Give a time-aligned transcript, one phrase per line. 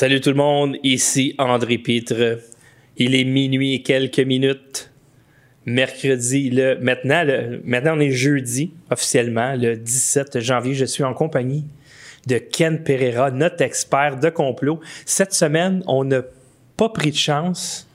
[0.00, 2.38] Salut tout le monde, ici André Pitre.
[2.98, 4.92] Il est minuit et quelques minutes.
[5.66, 10.74] Mercredi, le, maintenant, le, maintenant on est jeudi officiellement, le 17 janvier.
[10.74, 11.64] Je suis en compagnie
[12.28, 14.78] de Ken Pereira, notre expert de complot.
[15.04, 16.22] Cette semaine, on n'a
[16.76, 17.88] pas pris de chance.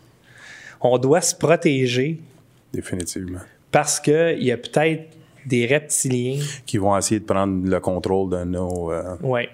[0.81, 2.19] On doit se protéger
[2.73, 3.39] Définitivement.
[3.71, 5.05] parce qu'il y a peut-être
[5.45, 6.43] des reptiliens.
[6.65, 9.49] Qui vont essayer de prendre le contrôle de nos, euh, Ouais,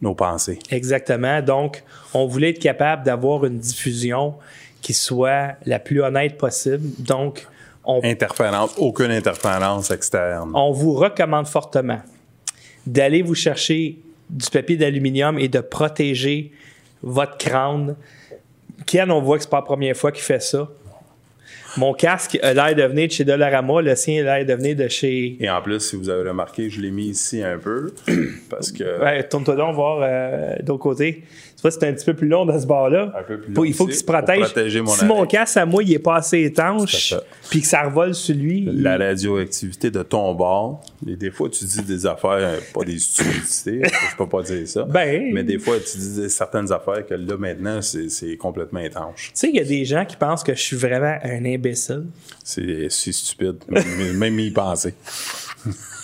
[0.00, 0.58] nos pensées.
[0.70, 1.40] Exactement.
[1.42, 1.82] Donc,
[2.14, 4.34] on voulait être capable d'avoir une diffusion
[4.80, 6.88] qui soit la plus honnête possible.
[6.98, 7.46] Donc,
[7.84, 10.52] on, Interférence, aucune interférence externe.
[10.54, 12.00] on vous recommande fortement
[12.86, 13.98] d'aller vous chercher
[14.30, 16.52] du papier d'aluminium et de protéger
[17.02, 17.96] votre crâne.
[18.86, 20.68] Ken, on voit que c'est pas la première fois qu'il fait ça.
[21.76, 24.76] Mon casque a l'air de venir de chez Dollarama, le sien a l'air de venir
[24.76, 25.36] de chez.
[25.40, 27.92] Et en plus, si vous avez remarqué, je l'ai mis ici un peu
[28.50, 31.22] parce que Ouais, tourne-toi donc voir euh, d'autre côté.
[31.62, 33.12] Tu vois, c'est un petit peu plus long dans ce bar-là.
[33.16, 34.76] Un peu plus Faut- long il faut qu'il se protège.
[34.80, 37.14] mon si mon casque à moi, il est pas assez étanche,
[37.50, 38.68] puis que ça revole sur lui.
[38.72, 42.82] la il- radioactivité de ton bord, et des fois tu dis des affaires, euh, pas
[42.84, 45.30] des stupidités, je peux pas dire ça, Ben.
[45.32, 49.26] mais des fois tu dis certaines affaires que là maintenant c'est complètement étanche.
[49.32, 52.06] Tu sais, il y a des gens qui pensent que je suis vraiment un imbécile.
[52.42, 54.94] C'est c'est stupide, même, même y penser.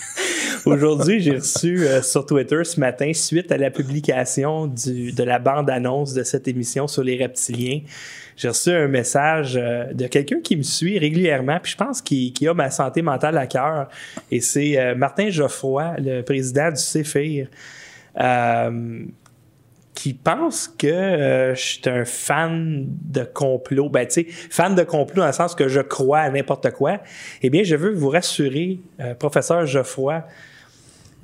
[0.69, 6.13] Aujourd'hui, j'ai reçu euh, sur Twitter ce matin, suite à la publication de la bande-annonce
[6.13, 7.81] de cette émission sur les reptiliens,
[8.37, 12.35] j'ai reçu un message euh, de quelqu'un qui me suit régulièrement, puis je pense qu'il
[12.47, 13.89] a ma santé mentale à cœur.
[14.31, 17.49] Et c'est euh, Martin Geoffroy, le président du CEFIR,
[19.95, 23.89] qui pense que je suis un fan de complot.
[23.89, 26.99] Ben, tu sais, fan de complot dans le sens que je crois à n'importe quoi.
[27.43, 28.81] Eh bien, je veux vous rassurer,
[29.19, 30.25] professeur Geoffroy,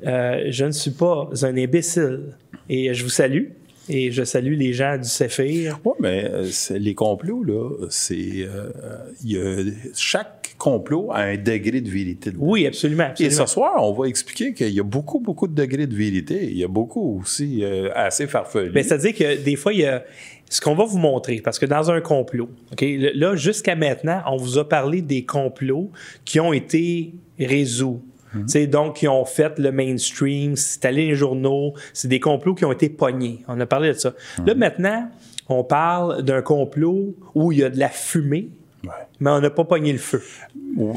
[0.06, 2.36] euh, je ne suis pas un imbécile.
[2.68, 3.48] Et je vous salue.
[3.88, 5.78] Et je salue les gens du CEFIR.
[5.84, 8.46] Oui, mais euh, les complots, là, c'est.
[8.46, 12.30] euh, chaque complot a un degré de vérité.
[12.30, 12.42] dedans.
[12.46, 13.10] Oui, absolument.
[13.20, 16.44] Et ce soir, on va expliquer qu'il y a beaucoup, beaucoup de degrés de vérité.
[16.44, 18.70] Il y a beaucoup aussi euh, assez farfelu.
[18.70, 20.02] Ben, C'est-à-dire que des fois, il y a
[20.48, 22.84] ce qu'on va vous montrer, parce que dans un complot, OK,
[23.14, 25.90] là, jusqu'à maintenant, on vous a parlé des complots
[26.24, 27.98] qui ont été résolus.
[28.42, 32.54] Tu sais, Donc, qui ont fait le mainstream, c'est allé les journaux, c'est des complots
[32.54, 33.44] qui ont été pognés.
[33.48, 34.12] On a parlé de ça.
[34.44, 35.08] Là, maintenant,
[35.48, 38.50] on parle d'un complot où il y a de la fumée,
[38.86, 38.92] Ouais.
[39.20, 40.22] mais on n'a pas pogné le feu.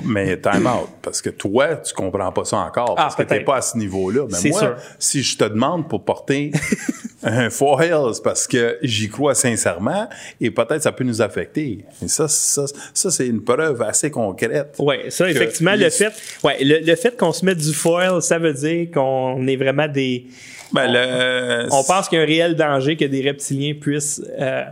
[0.05, 3.41] Mais time out, parce que toi, tu comprends pas ça encore, Ah, parce que t'es
[3.41, 4.25] pas à ce niveau-là.
[4.31, 4.75] Mais moi, sûr.
[4.97, 6.51] si je te demande pour porter
[7.23, 10.07] un foil, c'est parce que j'y crois sincèrement
[10.41, 11.85] et peut-être ça peut nous affecter.
[12.03, 14.75] Et ça, ça, ça c'est une preuve assez concrète.
[14.79, 16.11] Oui, ça, effectivement, les- le fait,
[16.43, 19.87] ouais, le, le fait qu'on se mette du foil, ça veut dire qu'on est vraiment
[19.87, 20.25] des.
[20.73, 24.63] Ben, le- On pense qu'il y a un réel danger que des reptiliens puissent euh,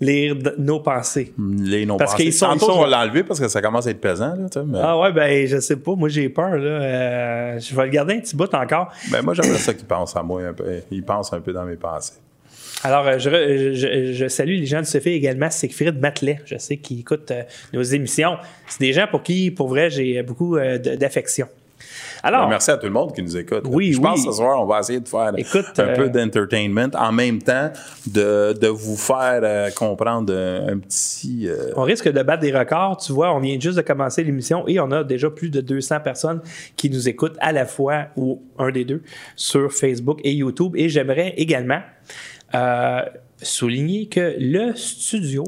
[0.00, 1.32] lire nos pensées.
[1.38, 4.00] les non Parce qu'ils sont- Tantôt, sont- vais l'enlever parce que ça commence à être
[4.00, 4.34] pesant.
[4.34, 6.58] Là, mais- Ah ouais, ben je sais pas, moi j'ai peur là.
[6.80, 8.90] Euh, je vais le garder un petit bout encore.
[9.10, 10.64] ben, moi, j'aimerais ça qu'ils pensent à moi un peu.
[10.90, 12.14] Ils pensent un peu dans mes pensées.
[12.82, 13.28] Alors, euh, je,
[13.74, 16.40] je- je salue les gens du Sophie également, Siegfried Matelet.
[16.46, 17.42] Je sais qu'ils écoutent euh,
[17.74, 18.36] nos émissions.
[18.68, 21.46] C'est des gens pour qui, pour vrai, j'ai beaucoup euh, de- d'affection.
[22.22, 23.64] Alors, Ben, merci à tout le monde qui nous écoute.
[23.66, 26.08] Oui, Je pense que ce soir, on va essayer de faire Écoute, un euh, peu
[26.10, 27.70] d'entertainment en même temps
[28.06, 31.46] de, de vous faire euh, comprendre un, un petit.
[31.48, 32.98] euh, On risque de battre des records.
[32.98, 36.00] Tu vois, on vient juste de commencer l'émission et on a déjà plus de 200
[36.00, 36.40] personnes
[36.76, 39.02] qui nous écoutent à la fois ou un des deux
[39.36, 40.72] sur Facebook et YouTube.
[40.76, 41.80] Et j'aimerais également
[43.42, 45.44] souligner que le studio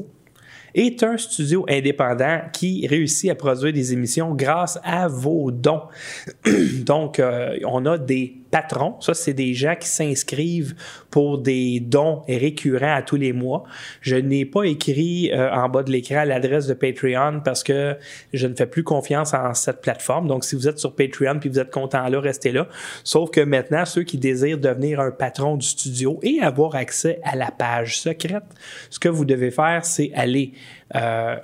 [0.73, 5.83] est un studio indépendant qui réussit à produire des émissions grâce à vos dons.
[6.85, 9.01] Donc, euh, on a des patrons.
[9.01, 10.75] Ça, c'est des gens qui s'inscrivent
[11.09, 13.63] pour des dons récurrents à tous les mois.
[13.99, 17.97] Je n'ai pas écrit euh, en bas de l'écran l'adresse de Patreon parce que
[18.31, 20.27] je ne fais plus confiance en cette plateforme.
[20.27, 22.67] Donc, si vous êtes sur Patreon puis vous êtes content là, restez là.
[23.03, 27.35] Sauf que maintenant, ceux qui désirent devenir un patron du studio et avoir accès à
[27.35, 28.43] la page secrète,
[28.91, 30.53] ce que vous devez faire, c'est aller
[30.93, 31.37] euh,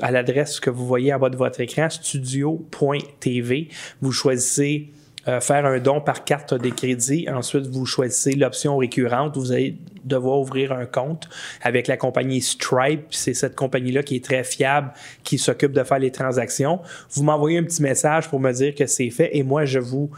[0.00, 3.68] à l'adresse que vous voyez en bas de votre écran, studio.tv.
[4.00, 4.90] Vous choisissez
[5.28, 7.26] euh, faire un don par carte de crédit.
[7.28, 9.36] Ensuite, vous choisissez l'option récurrente.
[9.36, 11.28] Vous allez devoir ouvrir un compte
[11.62, 13.06] avec la compagnie Stripe.
[13.10, 14.92] C'est cette compagnie-là qui est très fiable,
[15.24, 16.80] qui s'occupe de faire les transactions.
[17.10, 20.10] Vous m'envoyez un petit message pour me dire que c'est fait et moi, je vous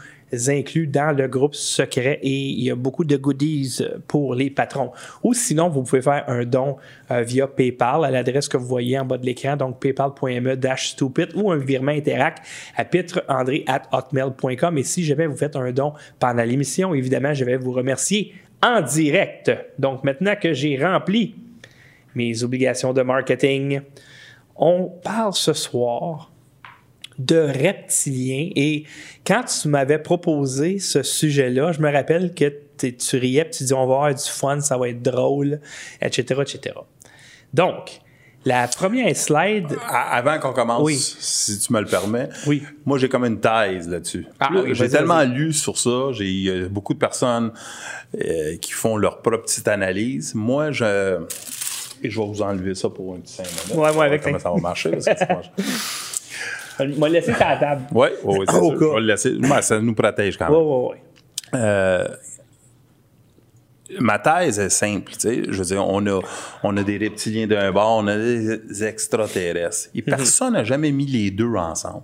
[0.47, 4.91] inclus dans le groupe secret et il y a beaucoup de goodies pour les patrons.
[5.23, 6.77] Ou sinon, vous pouvez faire un don
[7.11, 11.51] euh, via PayPal à l'adresse que vous voyez en bas de l'écran, donc paypal.me-stupid ou
[11.51, 12.39] un virement Interact
[12.75, 14.77] à pitreandré at hotmail.com.
[14.77, 18.81] Et si jamais vous faites un don pendant l'émission, évidemment, je vais vous remercier en
[18.81, 19.51] direct.
[19.77, 21.35] Donc maintenant que j'ai rempli
[22.15, 23.81] mes obligations de marketing,
[24.55, 26.31] on parle ce soir
[27.19, 28.49] de reptiliens.
[28.55, 28.85] Et
[29.27, 33.73] quand tu m'avais proposé ce sujet-là, je me rappelle que tu riais, puis tu dis
[33.73, 35.59] on va avoir du fun, ça va être drôle,
[36.01, 36.75] etc., etc.
[37.53, 37.99] Donc,
[38.45, 39.77] la première slide.
[39.89, 40.89] Avant qu'on commence,
[41.19, 42.63] si tu me le permets, oui.
[42.85, 44.25] moi j'ai comme une thèse là-dessus.
[44.39, 47.51] Ah, oui, j'ai tellement lu sur ça, j'ai beaucoup de personnes
[48.15, 50.33] euh, qui font leur propre petite analyse.
[50.35, 51.19] Moi, je
[52.01, 53.75] et je vais vous enlever ça pour un petit 5 minutes.
[53.75, 54.43] Ouais, ouais, avec comment ça.
[54.43, 54.91] ça va marcher.
[54.91, 55.51] parce que ça marche.
[56.85, 57.81] Je vais laisser ça à la table.
[57.91, 58.69] Ouais, ouais, ouais, c'est sûr.
[58.79, 58.85] cas.
[58.85, 59.35] Je vais le laisser.
[59.37, 60.55] Ouais, ça nous protège quand même.
[60.59, 61.01] Ouais, ouais, ouais.
[61.55, 62.07] Euh,
[63.99, 65.43] ma thèse est simple, tu sais.
[65.49, 66.19] Je veux dire, on a,
[66.63, 69.89] on a des reptiliens d'un bord, on a des extraterrestres.
[69.95, 72.03] Et personne n'a jamais mis les deux ensemble.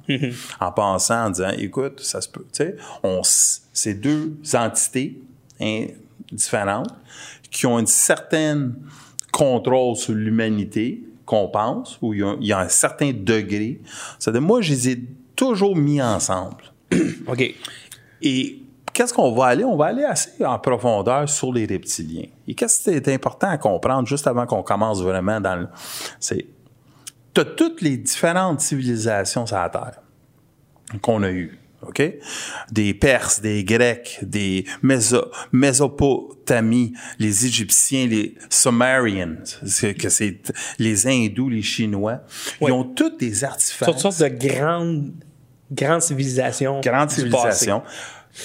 [0.60, 5.20] En pensant, en disant, écoute, ça se peut, tu sais, on, c'est deux entités
[5.62, 5.86] hein,
[6.32, 6.90] différentes
[7.52, 8.74] qui ont une certaine
[9.32, 13.82] contrôle sur l'humanité qu'on pense, où il y, a, il y a un certain degré.
[14.20, 15.04] C'est-à-dire, moi, je les ai
[15.36, 16.64] toujours mis ensemble.
[17.28, 17.56] OK.
[18.22, 18.62] Et
[18.94, 19.64] qu'est-ce qu'on va aller?
[19.64, 22.28] On va aller assez en profondeur sur les reptiliens.
[22.48, 25.68] Et qu'est-ce qui est important à comprendre juste avant qu'on commence vraiment dans le.
[26.20, 26.48] C'est.
[27.34, 30.00] Tu as toutes les différentes civilisations sur la Terre
[31.02, 31.60] qu'on a eues.
[31.88, 32.02] OK?
[32.72, 39.36] Des Perses, des Grecs, des Méso- Mésopotamies, les Égyptiens, les Sumerians,
[39.66, 40.40] c'est que c'est
[40.80, 42.22] les Hindous, les Chinois.
[42.62, 45.12] Ils ont tous des artefacts Toutes sortes de grandes,
[45.72, 46.82] grandes civilisations.
[46.82, 47.82] grande du civilisation.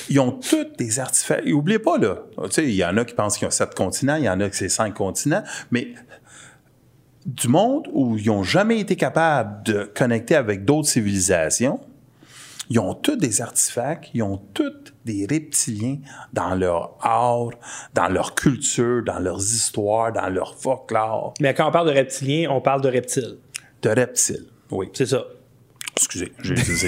[0.08, 1.46] Ils ont tous des artefacts.
[1.46, 3.74] Et oubliez pas, là, tu sais, il y en a qui pensent qu'ils ont sept
[3.74, 5.42] continents, il y en a qui c'est cinq continents,
[5.72, 5.88] mais
[7.26, 11.80] du monde où ils n'ont jamais été capables de connecter avec d'autres civilisations,
[12.70, 14.72] ils ont tous des artefacts, ils ont tous
[15.04, 15.98] des reptiliens
[16.32, 17.50] dans leur art,
[17.94, 22.48] dans leur culture, dans leurs histoires, dans leur folklore Mais quand on parle de reptiliens,
[22.50, 23.38] on parle de reptiles.
[23.82, 24.46] de reptiles.
[24.70, 24.88] Oui.
[24.92, 25.24] C'est ça.
[25.96, 26.32] Excusez,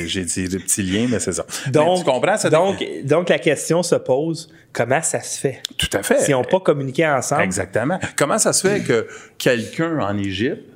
[0.07, 1.45] j'ai dit, reptilien, mais c'est ça.
[1.67, 2.37] Donc, Mais tu comprends?
[2.39, 5.63] Ça donc, donc, la question se pose comment ça se fait?
[5.77, 6.21] Tout à fait.
[6.21, 7.43] S'ils n'ont pas communiqué ensemble.
[7.43, 7.99] Exactement.
[8.17, 9.07] Comment ça se fait que
[9.37, 10.72] quelqu'un en Égypte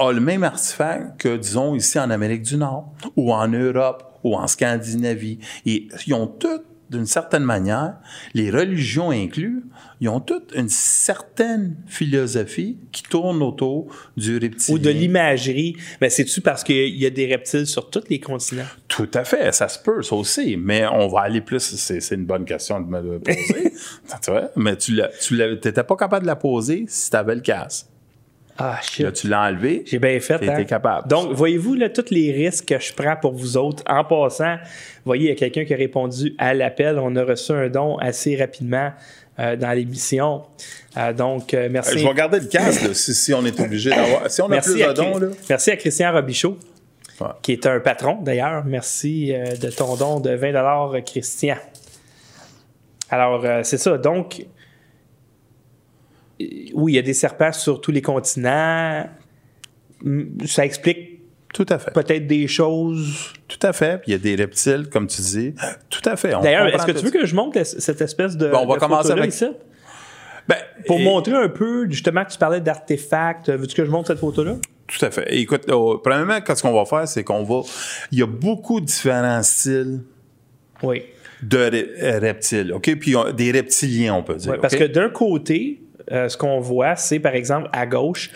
[0.00, 4.34] a le même artefact que, disons, ici en Amérique du Nord, ou en Europe, ou
[4.34, 5.38] en Scandinavie?
[5.66, 7.96] Et ils ont toutes, d'une certaine manière,
[8.34, 9.62] les religions inclus,
[10.00, 14.74] ils ont toutes une certaine philosophie qui tourne autour du reptilien.
[14.74, 15.76] Ou de l'imagerie.
[16.00, 18.64] Mais c'est-tu parce qu'il y a des reptiles sur tous les continents?
[18.88, 20.56] Tout à fait, ça se peut, ça aussi.
[20.56, 21.60] Mais on va aller plus.
[21.60, 23.74] C'est, c'est une bonne question de me poser.
[24.22, 24.50] tu vois?
[24.56, 25.00] Mais tu
[25.60, 27.86] t'étais pas capable de la poser si tu avais le casque.
[28.62, 29.04] Ah, shit.
[29.06, 29.82] Là, tu l'as enlevé.
[29.86, 30.38] J'ai bien fait.
[30.38, 30.64] T'étais hein?
[30.64, 31.08] capable.
[31.08, 33.82] Donc, voyez-vous là, tous les risques que je prends pour vous autres.
[33.88, 34.56] En passant,
[35.06, 36.98] voyez, il y a quelqu'un qui a répondu à l'appel.
[36.98, 38.90] On a reçu un don assez rapidement
[39.38, 40.42] euh, dans l'émission.
[40.98, 41.94] Euh, donc, euh, merci.
[41.94, 44.30] Euh, Je vais garder le casque là, si, si on est obligé d'avoir.
[44.30, 45.28] Si on a Merci plus à, de dons, là.
[45.48, 46.58] merci à Christian Robichaud,
[47.18, 47.26] Ouais.
[47.42, 48.64] qui est un patron d'ailleurs.
[48.66, 51.56] Merci euh, de ton don de 20 Christian.
[53.10, 53.98] Alors, euh, c'est ça.
[53.98, 54.44] Donc, euh,
[56.74, 59.06] oui, il y a des serpents sur tous les continents.
[60.46, 61.20] Ça explique
[61.52, 61.92] Tout à fait.
[61.92, 63.32] peut-être des choses.
[63.48, 64.00] Tout à fait.
[64.00, 65.54] Puis il y a des reptiles, comme tu dis.
[65.90, 66.30] Tout à fait.
[66.42, 68.48] D'ailleurs, est-ce que tu veux que je montre cette espèce de.
[68.48, 69.46] Bon, on va de commencer avec- ici?
[70.48, 70.56] Ben,
[70.86, 73.50] Pour et- montrer un peu, justement, tu parlais d'artefacts.
[73.50, 74.56] Veux-tu que je montre cette photo-là?
[74.88, 75.24] Tout à fait.
[75.36, 77.60] Écoute, euh, premièrement, qu'est-ce qu'on va faire, c'est qu'on va.
[78.10, 80.00] Il y a beaucoup de différents styles
[80.82, 81.02] Oui.
[81.42, 81.58] de
[82.02, 82.96] euh, reptiles, OK?
[82.98, 84.52] Puis on- des reptiliens, on peut dire.
[84.52, 88.30] Ouais, Parce que d'un côté, euh, ce qu'on voit, c'est par exemple à gauche,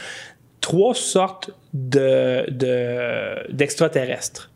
[0.61, 4.51] trois sortes de, de- d'extraterrestres.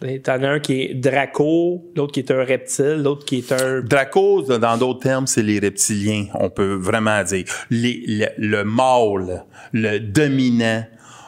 [0.00, 3.52] Tu en as un qui est Draco, l'autre qui est un reptile, l'autre qui est
[3.52, 3.80] un.
[3.80, 7.44] Draco, dans d'autres termes, c'est les reptiliens, on peut vraiment dire.
[7.70, 10.84] Les- le, le mâle, le dominant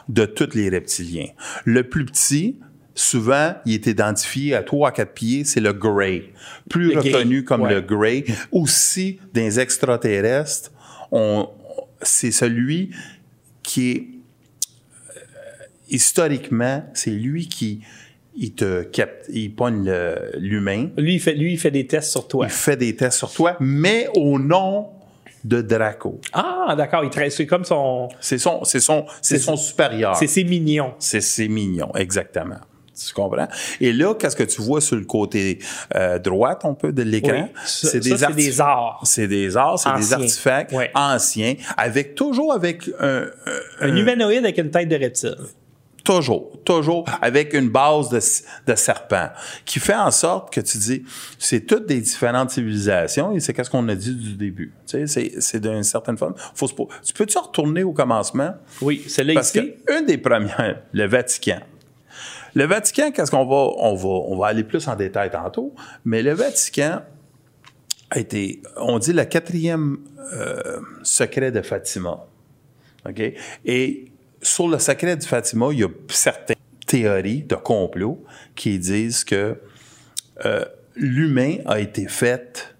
[0.09, 1.27] de tous les reptiliens.
[1.63, 2.59] Le plus petit,
[2.93, 6.25] souvent, il est identifié à trois à quatre pieds, c'est le Grey.
[6.69, 7.73] Plus Le reconnu comme ouais.
[7.73, 8.25] le Grey.
[8.51, 10.71] Aussi, des extraterrestres,
[12.01, 12.91] c'est celui
[13.63, 14.07] qui est
[15.15, 15.19] euh,
[15.89, 17.81] historiquement, c'est lui qui
[18.39, 22.11] il te capte, il pogne le- l'humain, Lui il, fait, lui, il fait des tests
[22.11, 22.45] sur toi.
[22.45, 24.89] il fait des tests sur toi, mais au nom
[25.43, 26.19] de Draco.
[26.33, 27.03] Ah, d'accord.
[27.03, 28.09] Il C'est comme son.
[28.19, 30.15] C'est son, c'est son, c'est son supérieur.
[30.15, 30.93] C'est ses mignons.
[30.99, 32.57] C'est c'est mignon, exactement.
[33.05, 33.47] Tu comprends?
[33.79, 35.59] Et là, qu'est-ce que tu vois sur le côté
[35.95, 37.49] euh, droite, on peut, de l'écran?
[37.53, 37.61] Oui.
[37.65, 38.23] C'est des
[38.61, 38.99] arts.
[39.03, 43.25] C'est des arts, c'est des artefacts anciens, avec toujours avec un,
[43.81, 45.35] un- Un humanoïde avec une tête de reptile.
[46.03, 48.19] Toujours, toujours avec une base de,
[48.71, 49.27] de serpent
[49.65, 51.03] qui fait en sorte que tu dis,
[51.37, 54.71] c'est toutes des différentes civilisations et c'est qu'est-ce qu'on a dit du début.
[54.87, 56.33] Tu sais, c'est, c'est d'une certaine forme.
[56.55, 58.53] Faut se, po- tu peux-tu retourner au commencement?
[58.81, 59.73] Oui, celle-là Parce ici.
[59.85, 61.59] que une des premières, le Vatican.
[62.57, 66.23] Le Vatican, qu'est-ce qu'on va, on va, on va aller plus en détail tantôt, mais
[66.23, 67.03] le Vatican
[68.09, 69.99] a été, on dit, le quatrième
[70.33, 72.25] euh, secret de Fatima.
[73.07, 73.21] OK?
[73.63, 74.05] Et
[74.41, 76.55] sur le secret du Fatima, il y a certaines
[76.87, 79.61] théories de complot qui disent que
[80.43, 82.75] euh, l'humain a été fait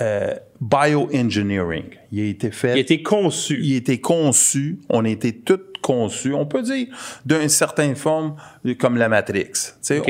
[0.00, 1.90] euh, bioengineering.
[2.12, 3.60] Il a été fait Il a été conçu.
[3.62, 6.88] il était conçu, on a été tous conçus, on peut dire
[7.24, 8.34] d'une certaine forme
[8.80, 9.52] comme la Matrix.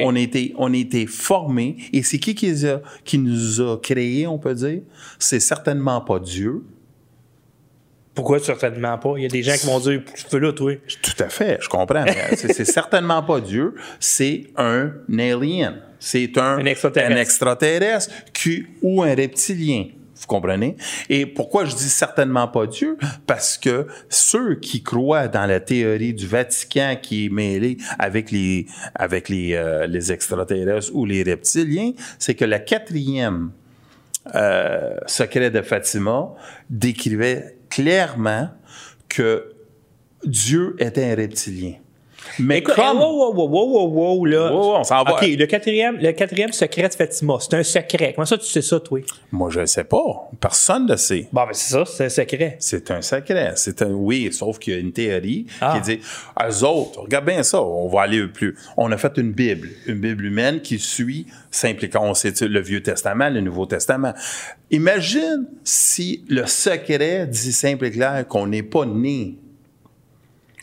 [0.03, 3.77] On a été, on été formés et c'est qui qui, les a- qui nous a
[3.79, 4.81] créés, on peut dire?
[5.19, 6.63] C'est certainement pas Dieu.
[8.15, 9.13] Pourquoi certainement pas?
[9.19, 10.73] Il y a des gens qui vont dire, tu fais là, toi.
[11.03, 12.05] Tout à fait, je comprends.
[12.35, 15.83] c'est c'est certainement pas Dieu, c'est un alien.
[15.99, 17.15] C'est un, Un extraterrestre.
[17.15, 19.87] un extraterrestre qui- ou un reptilien.
[20.19, 20.77] Vous comprenez?
[21.11, 22.97] Et pourquoi je dis certainement pas Dieu?
[23.27, 28.67] Parce que ceux qui croient dans la théorie du Vatican qui est mêlée avec les,
[28.99, 33.51] euh, extraterrestres ou les reptiliens, c'est que la quatrième
[34.35, 36.35] euh, secret de Fatima
[36.71, 38.49] décrivait clairement
[39.09, 39.53] que
[40.25, 41.75] Dieu était un reptilien.
[42.39, 42.99] Mais Écoute, comme...
[42.99, 44.53] wow, wow, wow, wow, wow, wow, là.
[44.53, 45.15] Wow, on s'en va.
[45.15, 48.13] OK, le quatrième, le quatrième secret de Fatima, c'est un secret.
[48.15, 49.01] Comment ça, tu sais ça, toi?
[49.33, 50.31] Moi, je ne sais pas.
[50.41, 51.29] Personne ne le sait.
[51.33, 52.57] Bon, ben, c'est ça, c'est un secret.
[52.59, 53.53] C'est un secret.
[53.57, 55.79] C'est un oui, sauf qu'il y a une théorie Ah.
[55.83, 56.01] qui dit
[56.43, 58.57] eux autres, regarde bien ça, on va aller plus.
[58.77, 62.83] On a fait une Bible, une Bible humaine qui suit s'impliquant, on sait le Vieux
[62.83, 64.13] Testament, le Nouveau Testament.
[64.71, 69.37] Imagine si le secret dit simple et clair qu'on n'est pas né.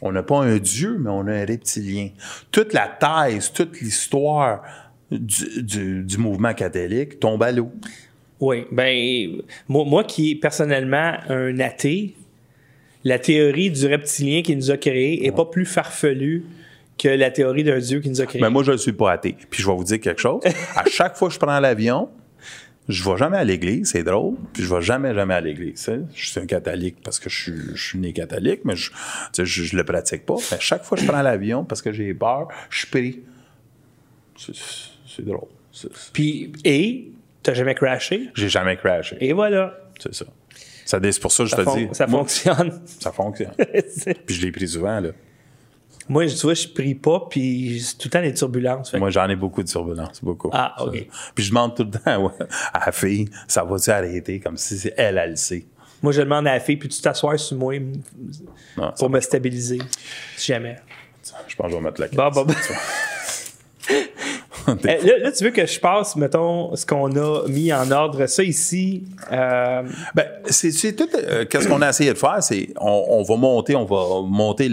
[0.06, 2.10] On n'a pas un Dieu, mais on a un reptilien.
[2.52, 4.62] Toute la thèse, toute l'histoire
[5.10, 7.72] du, du- du mouvement catholique tombe à l'eau.
[8.42, 12.16] Oui, ben, moi, moi qui est personnellement un athée,
[13.06, 16.44] la théorie du reptilien qui nous a créés est pas plus farfelue
[16.98, 18.42] que la théorie d'un Dieu qui nous a créés.
[18.42, 19.36] Mais moi, je ne suis pas athée.
[19.50, 20.42] Puis je vais vous dire quelque chose.
[20.76, 22.10] À chaque fois que je prends l'avion,
[22.90, 24.36] je vais jamais à l'église, c'est drôle.
[24.54, 25.90] Puis je vais jamais, jamais à l'église.
[26.14, 28.92] Je suis un catholique parce que je suis, je suis né catholique, mais je,
[29.38, 30.36] je, je le pratique pas.
[30.52, 33.24] Mais chaque fois que je prends l'avion parce que j'ai peur, je prie.
[34.38, 34.54] C'est,
[35.08, 35.48] c'est drôle.
[36.12, 37.12] Puis, et,
[37.42, 38.30] t'as jamais crashé?
[38.36, 39.18] J'ai jamais crashé.
[39.20, 39.78] Et voilà.
[40.00, 40.26] C'est ça.
[40.86, 41.88] Ça, c'est pour ça que je te dis.
[41.94, 42.82] ça moi, fonctionne.
[42.86, 43.54] Ça fonctionne.
[44.26, 45.10] Puis je l'ai pris souvent, là.
[46.10, 48.92] Moi, tu vois, je prie pas, puis c'est tout le temps des turbulences.
[48.92, 50.50] Fait Moi, j'en ai beaucoup de turbulences, beaucoup.
[50.52, 50.96] Ah, OK.
[50.96, 51.32] Ça.
[51.34, 54.40] Puis je demande tout le temps ouais, à la fille, ça va-tu arrêter?
[54.40, 55.66] Comme si c'est elle, elle le sait.
[56.02, 57.76] Moi, je demande à la fille, puis tu t'assois sur moi
[58.78, 59.80] Non, pour me stabiliser.
[60.36, 60.76] Si jamais.
[61.48, 62.54] je pense que je vais mettre la Bon, bon, bon.
[64.68, 68.26] Eh, là, là, tu veux que je passe, mettons, ce qu'on a mis en ordre.
[68.28, 69.84] Ça ici, euh,
[70.16, 71.08] Ben, c'est, tout.
[71.16, 74.70] euh, qu'est-ce qu'on a essayé de faire, c'est on, on va monter, on va monter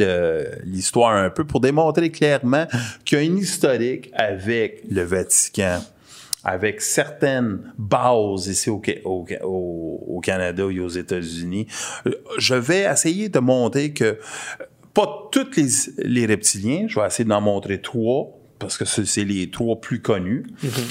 [0.65, 2.67] l'histoire un peu pour démontrer clairement
[3.05, 5.81] qu'il y a une historique avec le Vatican,
[6.45, 9.27] avec certaines bases ici au, au,
[10.09, 11.67] au- Canada et aux États-Unis.
[12.39, 14.15] Je vais essayer de montrer que euh,
[14.93, 15.69] pas tous les,
[16.05, 18.29] les reptiliens, je vais essayer d'en montrer trois
[18.61, 20.47] parce que c'est les trois plus connus.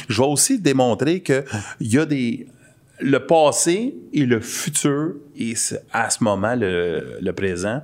[0.10, 1.46] Je vais aussi démontrer que
[1.80, 2.48] il y a des
[3.00, 7.82] le passé et le futur et c'est à ce moment le, le présent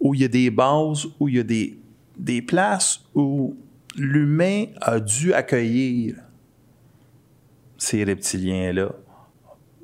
[0.00, 1.78] où il y a des bases où il y a des
[2.18, 3.56] des places où
[3.96, 6.16] l'humain a dû accueillir
[7.78, 8.90] ces reptiliens là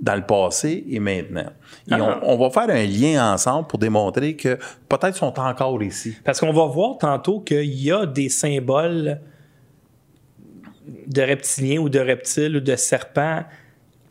[0.00, 1.50] dans le passé et maintenant.
[1.90, 2.20] Et Ah.
[2.22, 4.56] on, on va faire un lien ensemble pour démontrer que
[4.88, 6.16] peut-être sont encore ici.
[6.24, 9.20] parce qu'on va voir tantôt qu'il y a des symboles
[11.06, 13.42] de reptiliens ou de reptiles ou de serpents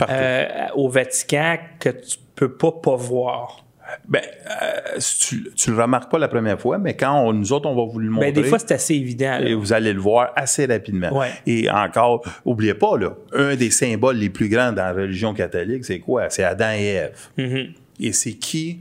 [0.10, 3.64] euh, au Vatican que tu peux pas pas voir.
[4.10, 7.68] Ben, euh, tu, tu le remarques pas la première fois, mais quand on- nous autres,
[7.70, 8.32] on va vous le montrer.
[8.32, 9.40] Ben, des fois, c'est assez évident.
[9.40, 9.42] là.
[9.42, 11.12] et vous allez le voir assez rapidement.
[11.18, 11.32] Ouais.
[11.46, 15.84] Et encore, oubliez pas, là, un des symboles les plus grands dans la religion catholique,
[15.84, 16.30] c'est quoi?
[16.30, 17.18] C'est Adam et Ève.
[17.38, 17.74] Mhm.
[18.00, 18.80] Et c'est qui?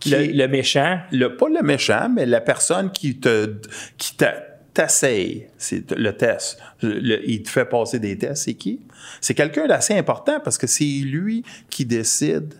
[0.00, 3.52] qui Le, méchant, le- pas le méchant, mais la personne qui te
[3.98, 4.16] qui
[5.58, 6.58] c'est le test.
[6.82, 8.80] Le- il te fait passer des tests, c'est qui?
[9.20, 12.54] C'est quelqu'un d'assez important parce que c'est lui qui décide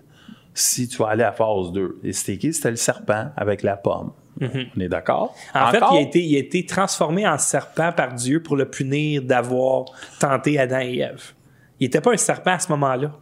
[0.60, 2.00] si tu vas aller à phase 2.
[2.04, 2.52] Et c'était qui?
[2.52, 4.12] C'était le serpent avec la pomme.
[4.40, 5.34] On est d'accord?
[5.54, 5.60] Mhm.
[5.62, 8.66] en fait, il a, été, il a été transformé en serpent par Dieu pour le
[8.70, 9.86] punir d'avoir
[10.20, 11.32] tenté Adam et Ève.
[11.80, 13.12] Il n'était pas un serpent à ce moment-là.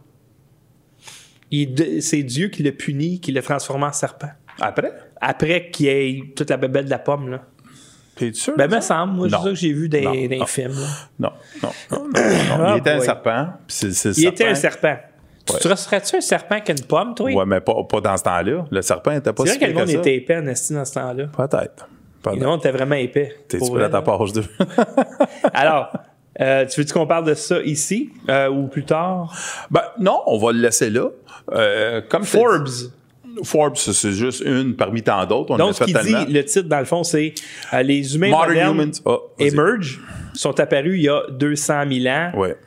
[1.51, 4.29] Il- C'est Dieu qui l'a puni, qui l'a transformé en serpent.
[4.59, 4.91] Après?
[5.21, 7.41] Après qu'il ait toute la bébelle de la pomme, là.
[8.15, 8.55] T'es sûr?
[8.57, 9.13] Ben, me semble.
[9.13, 10.71] Moi, c'est ça que j'ai vu dans les films.
[10.71, 10.87] là.
[11.19, 11.31] Non,
[11.63, 11.99] non, non.
[11.99, 12.63] non, non.
[12.65, 13.05] Ah, il était un boy.
[13.05, 13.47] serpent.
[13.67, 14.97] c'est- c'est le Il était un serpent.
[15.53, 15.59] Ouais.
[15.61, 17.31] Tu serais-tu un serpent qu'une pomme, toi?
[17.31, 18.65] Ouais, mais pas, pas dans ce temps-là.
[18.69, 20.85] Le serpent était pas C'est si vrai que le monde était épais, en esti, dans
[20.85, 21.25] ce temps-là.
[21.35, 21.87] Peut-être.
[22.33, 23.35] Le monde était vraiment épais.
[23.47, 24.43] T'es-tu prêt à ta page 2?
[25.53, 25.91] Alors,
[26.41, 29.33] euh, tu veux-tu qu'on parle de ça ici euh, ou plus tard?
[29.71, 31.07] ben, non, on va le laisser là.
[31.53, 32.67] Euh, comme Forbes.
[33.43, 35.53] Forbes, c'est juste une parmi tant d'autres.
[35.53, 36.23] On Donc, ce fait qui tellement.
[36.25, 37.33] dit, le titre, dans le fond, c'est
[37.73, 38.91] euh, Les humains Modern modernes humans.
[39.05, 40.01] Ah, emerge,
[40.33, 42.31] sont apparus il y a 200 000 ans.
[42.35, 42.57] Ouais.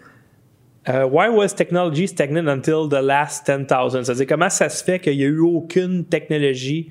[0.89, 4.05] Euh, why was technology stagnant until the last 10,000?
[4.05, 6.89] C'est-à-dire, comment ça se fait qu'il n'y a eu aucune technologie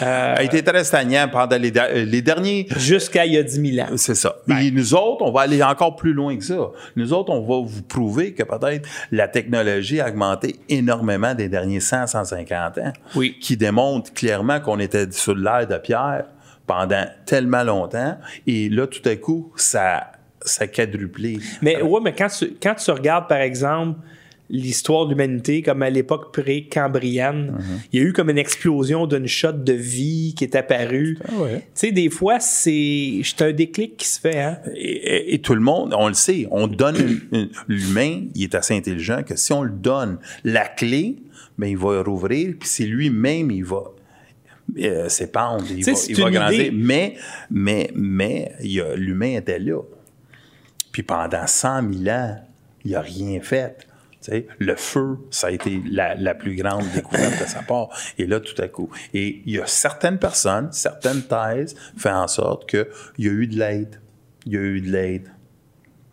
[0.00, 2.66] euh, a été très stagnant pendant les, euh, les derniers.
[2.76, 3.92] jusqu'à il y a 10 000 ans?
[3.96, 4.36] C'est ça.
[4.48, 6.70] Et nous autres, on va aller encore plus loin que ça.
[6.96, 11.80] Nous autres, on va vous prouver que peut-être la technologie a augmenté énormément des derniers
[11.80, 12.92] 100, 150 ans.
[13.16, 13.36] Oui.
[13.40, 16.24] Qui démontre clairement qu'on était sur l'air de pierre
[16.66, 18.16] pendant tellement longtemps.
[18.46, 20.12] Et là, tout à coup, ça,
[20.44, 21.38] ça a quadruplé.
[21.62, 23.98] Mais ouais, mais quand tu, quand tu regardes, par exemple,
[24.50, 27.80] l'histoire de l'humanité, comme à l'époque pré-cambrienne, Mhm.
[27.92, 31.16] il y a eu comme une explosion d'une shot de vie qui est apparue.
[31.26, 31.58] Ah ouais.
[31.58, 34.38] Tu sais, des fois, c'est c'est un déclic qui se fait.
[34.38, 34.58] Hein?
[34.74, 37.20] Et, et- et tout le monde, on le sait, on donne
[37.68, 41.16] l'humain, il est assez intelligent que si on le donne la clé,
[41.56, 43.84] ben il va rouvrir, puis c'est lui-même, il va
[44.78, 46.52] euh, s'épandre, il va, il grandir.
[46.52, 46.70] idée.
[46.72, 47.14] Mais,
[47.50, 49.80] mais, mais, il y a- l'humain était là.
[50.92, 52.38] Puis pendant 100 000 ans,
[52.84, 53.86] il n'a rien fait.
[54.58, 57.88] Le feu, ça a été la, la plus grande découverte de sa part.
[58.18, 58.88] Et là, tout à coup.
[59.12, 62.86] Et il y a certaines personnes, certaines thèses font en sorte qu'il
[63.18, 64.00] y a eu de l'aide.
[64.46, 65.28] Il y a eu de l'aide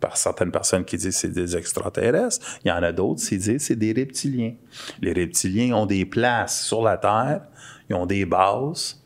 [0.00, 2.44] par certaines personnes qui disent que c'est des extraterrestres.
[2.64, 4.54] Il y en a d'autres qui disent que c'est des reptiliens.
[5.00, 7.42] Les reptiliens ont des places sur la Terre,
[7.88, 8.99] ils ont des bases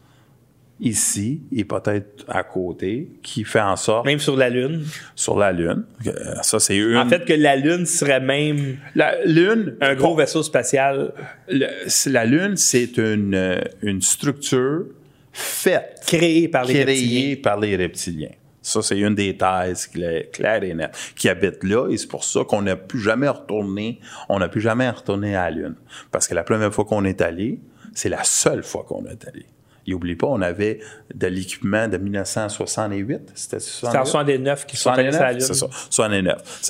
[0.80, 4.84] ici et peut-être à côté qui fait en sorte, Même sur la Lune?
[5.14, 6.96] sur la Lune, euh, ça c'est une...
[6.96, 11.12] En fait, que la Lune serait même la Lune, un gros vaisseau spatial
[11.48, 11.66] le-
[12.10, 14.84] la Lune, c'est une, euh, une structure
[15.32, 17.36] faite créé par les créé reptiliens.
[17.42, 18.30] par les reptiliens.
[18.62, 22.24] Ça, c'est une des thèses cla- claires et nettes qui habitent là, et c'est pour
[22.24, 25.74] ça qu'on n'a plus jamais retourné, on n'a plus jamais retourné à la Lune.
[26.10, 27.60] Parce que la première fois qu'on est allé,
[27.92, 29.44] c'est la seule fois qu'on est allé.
[29.86, 30.80] Et oublie pas, on avait
[31.14, 33.32] de l'équipement de 1968.
[33.34, 35.40] C'était C'est en 69 qui sont allés sur la Lune.
[35.40, 36.62] C'est ça, 69.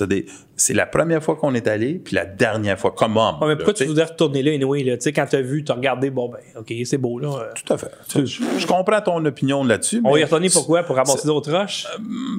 [0.57, 3.35] C'est la première fois qu'on est allé, puis la dernière fois, comme homme.
[3.41, 3.87] Ouais, mais pourquoi tu tu sais.
[3.89, 4.83] voudrais retourner là, anyway?
[4.83, 4.95] Là?
[4.95, 7.27] Tu sais, quand tu as vu, tu as regardé, bon, ben, OK, c'est beau, là.
[7.27, 7.91] euh, Tout à fait.
[8.25, 10.01] Je, comprends ton opinion là-dessus.
[10.05, 10.83] On y retourner pourquoi?
[10.83, 11.87] Pour ramasser d'autres roches?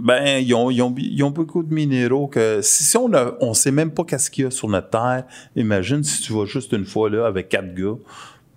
[0.02, 3.34] Ben, ils ont, ils ont, ils ont beaucoup de minéraux que si, si on a,
[3.40, 6.46] on sait même pas qu'est-ce qu'il y a sur notre terre, imagine si tu vas
[6.46, 7.96] juste une fois là avec quatre gars,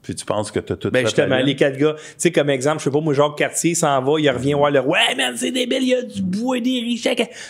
[0.09, 2.31] puis tu penses que tu as tout Ben fait justement, les quatre gars, tu sais,
[2.31, 5.13] comme exemple, je sais pas, moi, Jacques Cartier s'en va, il revient voir le Ouais,
[5.15, 7.03] man, c'est débile, il y a du bois et des riches.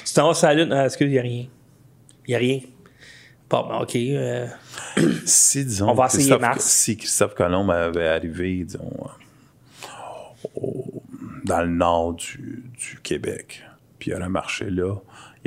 [0.06, 0.74] Tu t'en vas sur la lune.
[0.74, 1.46] Ah, excuse, il y a rien.
[2.28, 2.60] Il y a rien.
[3.50, 3.96] Bon, ben, OK.
[3.96, 4.48] euh,
[5.26, 6.64] Si, disons, On va essayer Christophe- Mars.
[6.66, 9.88] si Christophe Colomb avait arrivé, disons, euh,
[10.56, 11.02] au-
[11.46, 13.64] dans le nord du, du Québec,
[13.98, 14.96] puis il aurait marché là,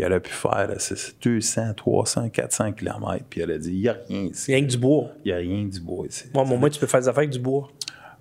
[0.03, 3.81] il aurait pu faire euh, c'est 200, 300, 400 kilomètres, puis il aurait dit, il
[3.83, 4.55] n'y a rien ici.
[4.55, 5.09] rien que du bois.
[5.25, 6.25] Il n'y a rien du bois ici.
[6.35, 7.69] Moi, moi, tu peux faire des affaires avec du bois.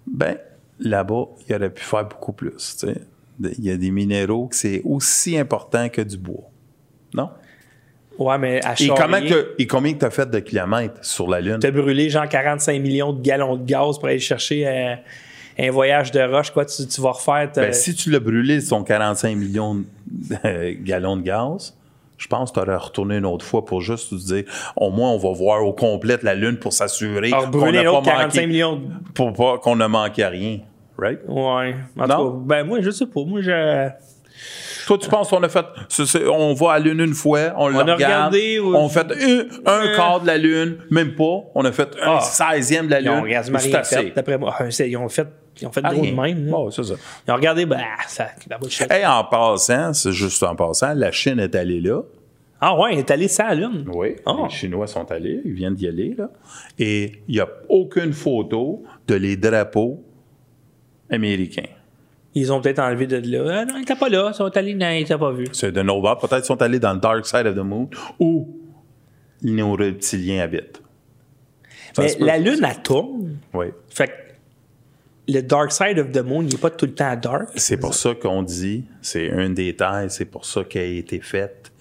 [0.06, 0.38] Ben,
[0.80, 2.78] là-bas, il aurait pu faire beaucoup plus.
[2.80, 2.96] tu sais.
[3.58, 6.50] Il y a des minéraux que c'est aussi important que du bois.
[7.14, 7.30] Non?
[8.20, 11.28] Ouais, mais à Et, comment Charrier, que, et combien tu as fait de kilomètres sur
[11.28, 11.58] la Lune?
[11.60, 14.96] t'as brûlé genre 45 millions de gallons de gaz pour aller chercher euh,
[15.60, 16.52] un voyage de roche.
[16.52, 17.50] Quoi, tu, tu vas refaire.
[17.56, 19.86] Ben, si tu l'as brûlé, son 45 millions de
[20.46, 21.76] euh, gallons de gaz,
[22.18, 24.44] je pense que tu aurais retourné une autre fois pour juste te dire,
[24.76, 28.24] au moins, on va voir au complet la Lune pour s'assurer qu'on n'a pas 45
[28.24, 28.82] manqué, millions de
[29.14, 30.60] pour pas qu'on ne manqué à rien.
[30.98, 31.20] Right?
[31.28, 31.76] Ouais.
[32.00, 32.16] En Non?
[32.18, 33.22] tout cas, ben moi, je sais pas.
[33.26, 33.90] Moi, je.
[34.92, 35.66] Toi, tu penses qu'on a fait.
[36.30, 37.92] on va à la Lune une fois, on, a regarde.
[37.94, 39.96] regardé, ou- On fait un, un Euh.
[39.96, 41.44] quart de la Lune, même pas.
[41.56, 42.20] On a fait un Ah.
[42.20, 43.14] seizième de la Ils Lune.
[43.14, 44.54] ont quasiment C'est rien fait, d'après moi.
[44.60, 45.28] Ah, Ils ont fait,
[45.62, 46.46] ils ont fait Ah, gros de même.
[46.46, 46.72] là.
[46.72, 46.82] Ça.
[47.26, 48.92] Ils ont regardé, ben, ça, la bullshit.
[48.92, 52.02] Et en passant, c'est juste en passant, la Chine est allée là.
[52.60, 53.86] Ah ouais, il est allé sans la lune.
[53.94, 54.18] Oui.
[54.26, 54.34] Ah.
[54.44, 56.30] Les Chinois sont allés, ils viennent d'y aller, là.
[56.78, 60.04] Et il n'y a aucune photo de les drapeaux
[61.10, 61.70] américains.
[62.34, 63.62] Ils ont peut-être enlevé de là.
[63.62, 64.30] Ah non, ils étaient pas là.
[64.34, 65.48] Ils sont allés, non, ils étaient pas vus.
[65.52, 66.18] C'est de bords.
[66.18, 67.90] Peut-être qu'ils sont allés dans le Dark Side of the Moon
[68.20, 68.48] où
[69.44, 70.82] nos reptiliens habitent.
[71.94, 73.38] Ça Mais la lune, elle tourne.
[73.54, 73.68] Oui.
[73.90, 74.14] Fait que
[75.28, 77.50] le dark side of the moon, il n'est pas tout le temps dark.
[77.56, 81.72] C'est pour ça qu'on dit, c'est des thèses, c'est pour ça qu'elle a été faite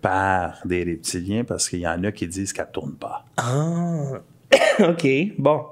[0.00, 3.24] par des reptiliens, parce qu'il y en a qui disent qu'elle tourne pas.
[3.36, 4.20] Ah,
[4.80, 5.06] OK.
[5.38, 5.64] Bon.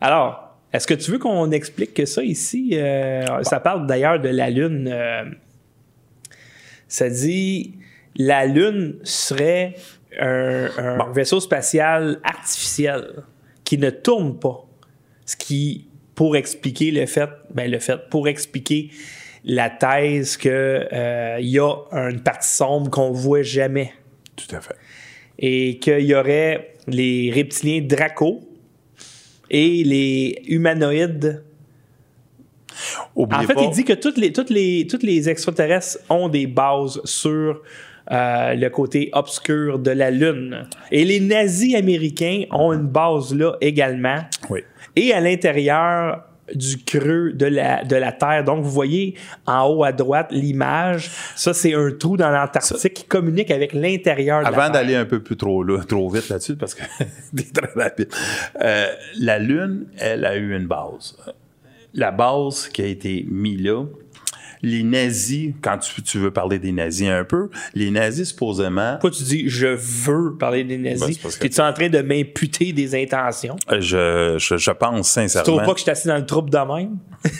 [0.00, 0.43] Alors,
[0.74, 2.70] Est-ce que tu veux qu'on explique que ça ici?
[2.72, 4.90] Euh, ça parle d'ailleurs de la Lune.
[4.92, 5.24] euh,
[6.88, 7.74] ça dit
[8.16, 9.74] la Lune serait
[10.18, 13.22] un, un vaisseau spatial artificiel
[13.62, 14.66] qui ne tourne pas.
[15.26, 18.90] Ce qui, pour expliquer le fait, ben le fait, pour expliquer
[19.44, 23.92] la thèse qu'il y a une partie sombre qu'on voit jamais
[24.34, 24.74] Tout à fait.
[25.38, 28.40] et qu'il y aurait les reptiliens Draco
[29.54, 31.44] et les humanoïdes.
[33.14, 36.28] Oubliez En fait, pas, il dit que toutes les, toutes les, toutes les extraterrestres ont
[36.28, 37.62] des bases sur
[38.10, 40.66] euh, le côté obscur de la Lune.
[40.90, 44.24] Et les nazis américains ont une base là également.
[44.50, 44.64] Oui.
[44.96, 48.44] Et à l'intérieur du creux de la, de la Terre.
[48.44, 49.14] Donc, vous voyez
[49.46, 51.10] en haut à droite l'image.
[51.36, 55.04] Ça, c'est un trou dans l'Antarctique qui communique avec l'intérieur de la Avant d'aller un
[55.06, 56.82] peu plus trop, là- trop vite là-dessus, parce que
[57.36, 58.08] c'est très rapide,
[58.60, 58.86] euh,
[59.20, 61.16] la Lune, elle a eu une base.
[61.94, 63.84] La base qui a été mise là,
[64.64, 69.10] les nazis, quand tu, tu veux parler des nazis un peu, les nazis supposément, Pourquoi
[69.10, 71.18] tu dis je veux parler des Ben, nazis?
[71.18, 73.56] parce que- Es-tu en train de m'imputer des intentions?
[73.70, 76.26] euh, je, je, je pense Tu trouves sincèrement, pas que je suis assis dans le
[76.26, 76.96] troupe de même?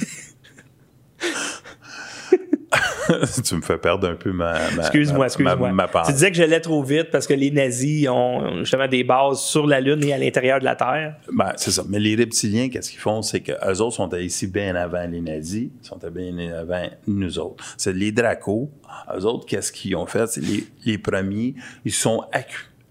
[3.44, 5.56] tu me fais perdre un peu ma, ma- Excuse-moi, excuse-moi.
[5.72, 9.04] ma- ma tu disais que j'allais trop vite parce que les nazis ont justement des
[9.04, 11.16] bases sur la Lune et à l'intérieur de la Terre.
[11.32, 11.82] Ben, c'est ça.
[11.88, 13.22] Mais les reptiliens, qu'est-ce qu'ils font?
[13.22, 17.64] C'est qu'eux autres sont ici bien avant les nazis, sont bien avant nous autres.
[17.76, 18.70] C'est les dracos.
[19.16, 20.26] Eux autres, qu'est-ce qu'ils ont fait?
[20.28, 22.24] C'est les, les premiers, ils sont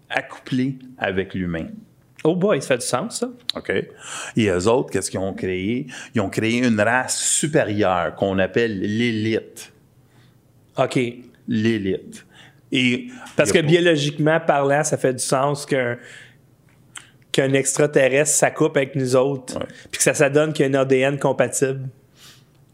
[0.10, 1.68] accouplés avec l'humain.
[2.26, 3.30] Oh boy, ça fait du sens, ça.
[3.58, 3.70] OK?
[4.38, 5.88] Et eux autres, qu'est-ce qu'ils ont créé?
[6.16, 9.73] Ils ont créé une race supérieure qu'on appelle l'élite.
[10.78, 11.00] OK.
[11.48, 12.26] L'élite.
[12.72, 15.98] Et Parce que pas- biologiquement parlant, ça fait du sens qu'un
[17.32, 19.58] qu'un extraterrestre s'accouple avec nous autres,
[19.90, 21.90] puis que ça, ça donne qu'il y a un ADN compatible.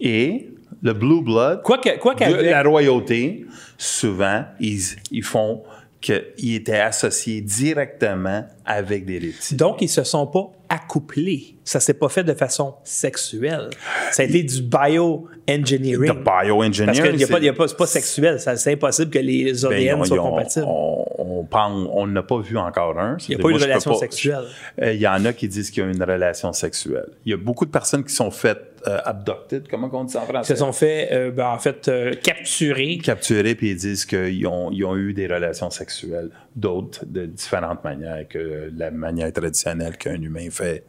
[0.01, 0.49] Et
[0.83, 3.45] le Blue Blood, Quoi que- quoi de qu'avec- la royauté,
[3.77, 4.81] souvent, ils,
[5.11, 5.63] ils font
[6.01, 9.55] qu'ils étaient associés directement avec des reptiles.
[9.57, 11.55] Donc, ils se sont pas accouplés.
[11.69, 13.69] Ça s'est pas fait de façon sexuelle.
[14.11, 16.11] Ça a été du bioengineering.
[16.11, 18.39] The bioengineering, Parce n'y a pas, il y a pas- c'est pas sexuel.
[18.39, 20.65] C'est impossible que les Ben, ADN ils ont- soient ils compatibles.
[20.67, 23.17] On, on pense- on n'a pas vu encore un.
[23.27, 24.45] Il n'y a pas eu Moi, de peux relation pas- sexuelle.
[24.81, 27.09] Euh, Il y en a qui disent qu'il y a une relation sexuelle.
[27.25, 30.19] Il y a beaucoup de personnes qui sont faites euh, abducted, comment on dit ça
[30.21, 30.53] en Ils français?
[30.53, 32.97] se sont fait, euh, ben, en fait, euh, capturer.
[33.03, 37.83] capturés puis ils disent qu'ils ont, ils ont eu des relations sexuelles, d'autres de différentes
[37.83, 40.85] manières que la manière traditionnelle qu'un humain fait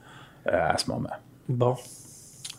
[0.46, 1.10] à ce moment.
[1.48, 1.76] Bon.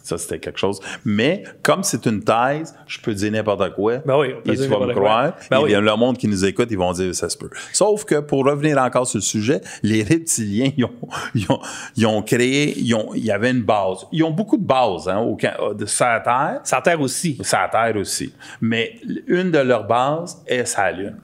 [0.03, 0.79] Ça, c'était quelque chose.
[1.05, 3.99] Mais comme c'est une thèse, je peux dire n'importe quoi.
[3.99, 5.35] Ben oui, et tu vas me croire.
[5.51, 5.71] Ben et oui.
[5.73, 7.51] le monde qui nous écoute, ils vont dire ça se peut.
[7.71, 10.93] Sauf que pour revenir encore sur le sujet, les reptiliens, ils ont,
[11.35, 11.59] ils ont,
[11.95, 14.07] ils ont créé, ils ont, il y avait une base.
[14.11, 16.61] Ils ont beaucoup de bases hein, au, can- de, sur la Terre.
[16.63, 17.37] Ça terre aussi.
[17.43, 18.33] Sa terre aussi.
[18.59, 18.95] Mais
[19.27, 21.17] une de leurs bases est sa Lune.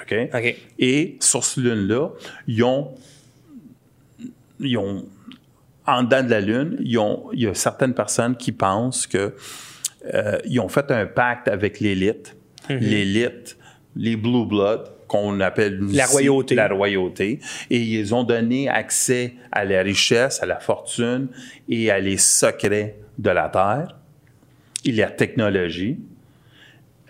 [0.00, 0.14] OK?
[0.34, 0.56] OK.
[0.78, 2.10] Et sur cette Lune-là,
[2.46, 2.90] ils ont,
[4.60, 5.04] ils ont,
[5.88, 9.34] en dedans de la Lune, ils ont, il y a certaines personnes qui pensent que
[10.14, 12.36] euh, ils ont fait un pacte avec l'élite.
[12.68, 12.78] Mhm.
[12.78, 13.56] L'élite,
[13.96, 16.54] les Blue Blood, qu'on appelle La ici royauté.
[16.54, 17.40] la royauté.
[17.70, 21.28] Et ils ont donné accès à la richesse, à la fortune
[21.70, 23.96] et à les secrets de la Terre
[24.84, 25.98] et la technologie.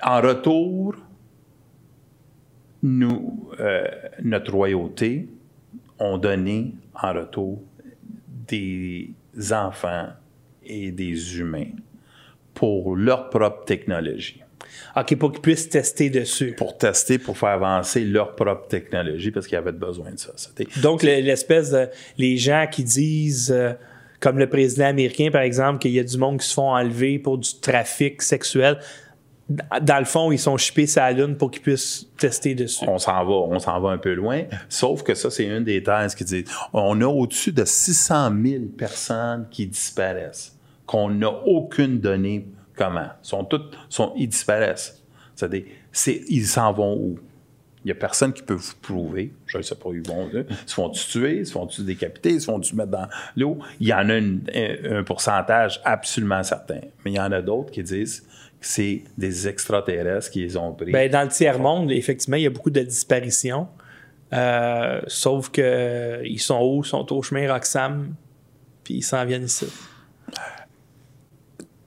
[0.00, 0.94] En retour,
[2.84, 3.84] nous, euh,
[4.22, 5.28] notre royauté,
[5.98, 7.60] ont donné en retour
[8.48, 9.10] des
[9.52, 10.08] enfants
[10.64, 11.70] et des humains
[12.54, 14.40] pour leur propre technologie,
[14.96, 16.54] OK, pour qu'ils puissent tester dessus.
[16.56, 20.32] pour tester, pour faire avancer leur propre technologie, parce qu'ils avaient besoin de ça.
[20.82, 21.88] Donc, le- l'espèce de.
[22.18, 23.72] Les gens qui disent, euh,
[24.20, 27.18] comme le président américain, par exemple, qu'il y a du monde qui se font enlever
[27.18, 28.78] pour du trafic sexuel.
[29.48, 32.84] Dans le fond, ils sont chippés la Lune pour qu'ils puissent tester dessus.
[32.86, 34.42] on s'en va, on s'en va un peu loin.
[34.68, 38.64] Sauf que ça, c'est une des thèses qui dit on a au-dessus de 600 000
[38.76, 43.08] personnes qui disparaissent, qu'on n'a aucune donnée comment.
[44.16, 45.02] Ils disparaissent.
[45.34, 47.18] C'est-à-dire, c'est, ils s'en vont où?
[47.84, 49.32] Il n'y a personne qui peut vous prouver.
[49.46, 50.28] Je ne sais pas ils vont.
[50.34, 51.38] Ils se font-tu tuer?
[51.38, 52.30] Ils se font-tu décapiter?
[52.30, 53.06] Ils se font-tu mettre dans
[53.36, 53.58] l'eau?
[53.80, 56.80] Il y en a un, pourcentage absolument certain.
[57.04, 58.26] Mais il y en a d'autres qui disent
[58.60, 60.90] c'est des extraterrestres qui les ont pris.
[60.90, 63.68] Ben, dans le tiers-monde, effectivement, il y a beaucoup de disparitions.
[64.32, 66.82] Euh, sauf que ils sont où?
[66.84, 68.14] Ils sont au chemin Roxham,
[68.84, 69.66] puis ils s'en viennent ici.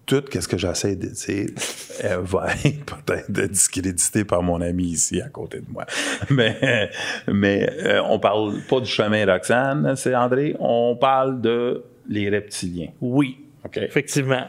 [0.05, 1.49] tout ce que j'essaie de dire
[2.03, 5.85] euh, va être peut-être discrédité par mon ami ici à côté de moi.
[6.29, 6.89] Mais,
[7.27, 12.89] mais euh, on parle pas du chemin Roxane, c'est André, on parle de les reptiliens.
[13.01, 13.37] Oui.
[13.63, 13.77] OK.
[13.77, 14.47] Effectivement.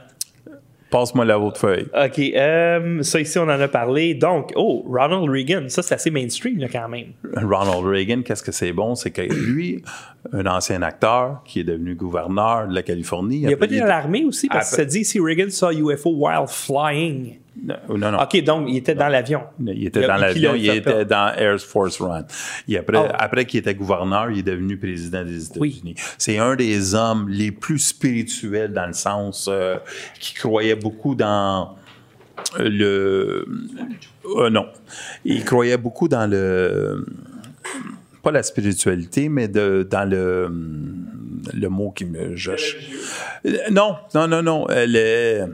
[0.93, 1.87] Passe-moi la haute feuille.
[1.95, 2.19] OK.
[2.19, 4.13] euh, ça, ici, on en a parlé.
[4.13, 5.65] Donc, oh, Ronald Reagan.
[5.69, 7.15] Ça, c'est assez mainstream, là, quand même.
[7.35, 8.95] Ronald Reagan, qu'est-ce que c'est bon?
[8.95, 9.83] C'est que lui,
[10.33, 13.39] un ancien acteur qui est devenu gouverneur de la Californie.
[13.41, 16.11] Il a pas été dans l'armée aussi, parce que ça dit ici Reagan saw UFO
[16.11, 17.39] while flying.
[17.55, 17.77] Non,
[18.11, 18.19] non.
[18.23, 19.43] OK, donc, il était dans l'avion.
[19.61, 22.25] Il était Il dans l'avion, il était dans Air Force One.
[22.67, 23.07] Et après, Oh.
[23.13, 25.69] après qu'il était gouverneur, il est devenu président des Oui.
[25.71, 25.95] États-Unis.
[26.17, 29.77] C'est un des hommes les plus spirituels dans le sens euh,
[30.19, 31.77] qui croyait beaucoup dans
[32.59, 33.47] le...
[34.25, 34.67] euh, non.
[35.25, 37.05] Il croyait beaucoup dans le...
[38.23, 40.51] Pas la spiritualité, mais de, dans le...
[41.55, 42.37] Le mot qui me...
[43.73, 44.67] non, non, non, non.
[44.69, 45.47] Le,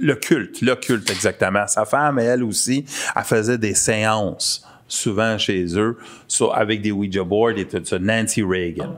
[0.00, 1.66] le culte, le culte, exactement.
[1.66, 7.24] Sa femme, elle aussi, elle faisait des séances, souvent chez eux, sur- avec des Ouija
[7.24, 7.98] boards et tout ça.
[7.98, 8.96] Nancy Reagan.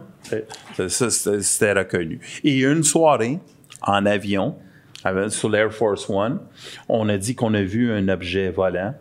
[0.77, 2.21] Ça, ça, c'était reconnu.
[2.45, 3.41] Et une soirée,
[3.83, 4.55] en avion,
[5.31, 6.39] sur l'Air Force One,
[6.89, 8.95] on a dit qu'on a vu un objet volant,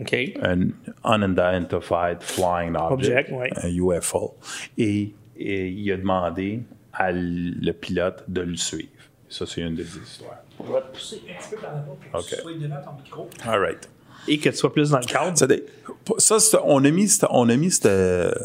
[0.00, 0.16] OK.
[0.42, 0.70] un
[1.04, 3.50] unidentified flying object, Object, ouais.
[3.62, 4.36] un UFO.
[4.78, 6.60] Et, et il a demandé
[6.92, 8.88] à le pilote de le suivre.
[9.28, 10.38] Ça, c'est une des histoires.
[10.58, 12.26] On va te pousser un petit peu par là pour que OK.
[12.28, 13.28] tu sois devant ton micro.
[13.44, 13.88] All right.
[14.28, 15.34] Et que tu sois plus dans le cadre.
[16.18, 17.88] Ça, ça, on a mis, on a mis cet,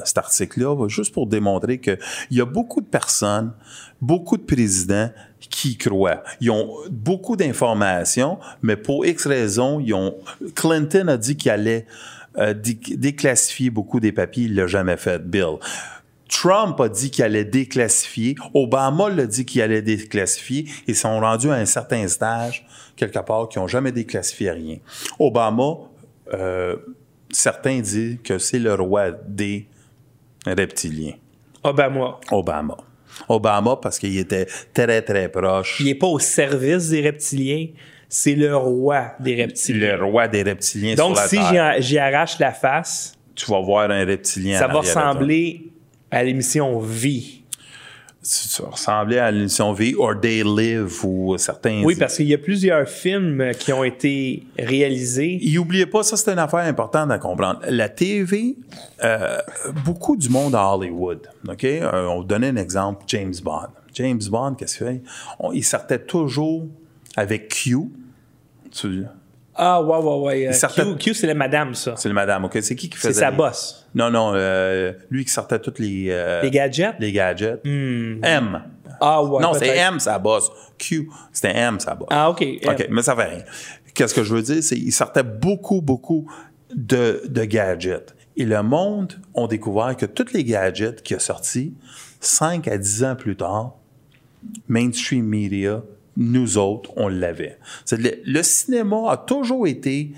[0.05, 1.97] cet article-là juste pour démontrer qu'il
[2.31, 3.51] y a beaucoup de personnes,
[4.01, 6.23] beaucoup de présidents qui croient.
[6.41, 10.15] Ils ont beaucoup d'informations, mais pour X raisons, ils ont.
[10.55, 11.85] Clinton a dit qu'il allait
[12.37, 14.45] euh, dé- déclassifier beaucoup des papiers.
[14.45, 15.57] Il l'a jamais fait, Bill.
[16.27, 18.35] Trump a dit qu'il allait déclassifier.
[18.53, 20.65] Obama l'a dit qu'il allait déclassifier.
[20.87, 24.77] Ils sont rendus à un certain stage, quelque part, qui n'ont jamais déclassifié rien.
[25.19, 25.75] Obama,
[26.33, 26.75] euh,
[27.31, 29.67] certains disent que c'est le roi des
[30.47, 31.13] reptiliens.
[31.63, 32.19] Obama.
[32.31, 32.77] Obama.
[33.29, 35.77] Obama, parce qu'il était très, très proche.
[35.79, 37.67] Il n'est pas au service des reptiliens,
[38.09, 39.97] c'est le roi des reptiliens.
[39.97, 41.75] Le roi des reptiliens Donc, sur la si Terre.
[41.81, 44.59] j'y arrache la face, Tu vas voir un reptilien.
[44.59, 45.67] ça va ressembler
[46.11, 47.41] à l'émission Vie.
[48.27, 51.83] Ça va ressembler à l'émission V or They Live ou certains.
[51.83, 55.37] Oui, parce qu'il y a plusieurs films qui ont été réalisés.
[55.43, 57.59] Et oubliez pas, ça c'est une affaire importante à comprendre.
[57.69, 58.55] La TV,
[59.03, 59.37] euh,
[59.85, 61.63] beaucoup du monde à Hollywood, OK?
[61.65, 63.67] Euh, on donner un exemple, James Bond.
[63.93, 65.03] James Bond, qu'est-ce qu'il fait?
[65.39, 66.65] On- il sortait toujours
[67.15, 67.77] avec Q.
[68.71, 69.03] Tu-
[69.55, 70.47] Ah, ouais, ouais, ouais.
[70.49, 71.93] euh, Q, Q, c'est la madame, ça.
[71.95, 72.57] C'est le madame, OK?
[72.61, 73.87] C'est qui qui faisait C'est sa les- boss.
[73.95, 76.07] Non, non, euh, lui qui sortait tous les...
[76.09, 76.95] euh, Les gadgets?
[76.99, 77.61] Les gadgets.
[77.65, 78.61] M.
[78.99, 79.41] Ah, ouais.
[79.41, 79.75] non, c'est.
[79.77, 80.51] M, sa boss.
[80.77, 82.07] Q, c'était M, sa boss.
[82.11, 82.45] Ah, OK.
[82.67, 83.43] OK, mais ça fait rien.
[83.93, 86.29] Qu'est-ce que je veux dire, c'est qu'il sortait beaucoup, beaucoup
[86.75, 88.13] de, de gadgets.
[88.35, 91.73] Et le monde ont découvert que tous les gadgets qui ont sorti,
[92.19, 93.75] 5 à 10 ans plus tard,
[94.67, 95.81] mainstream media,
[96.17, 97.57] nous autres, on l'avait.
[97.91, 100.11] Le, le cinéma a toujours été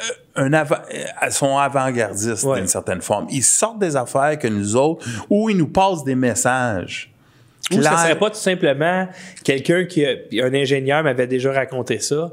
[0.00, 2.58] euh, un avant, euh, sont avant-gardistes Ouais.
[2.58, 3.26] d'une certaine forme.
[3.30, 7.12] Ils sortent des affaires que nous autres, ou ils nous passent des messages.
[7.72, 7.98] Ou clairs.
[8.00, 9.08] serait pas tout simplement
[9.44, 12.32] quelqu'un qui a, un ingénieur m'avait déjà raconté ça.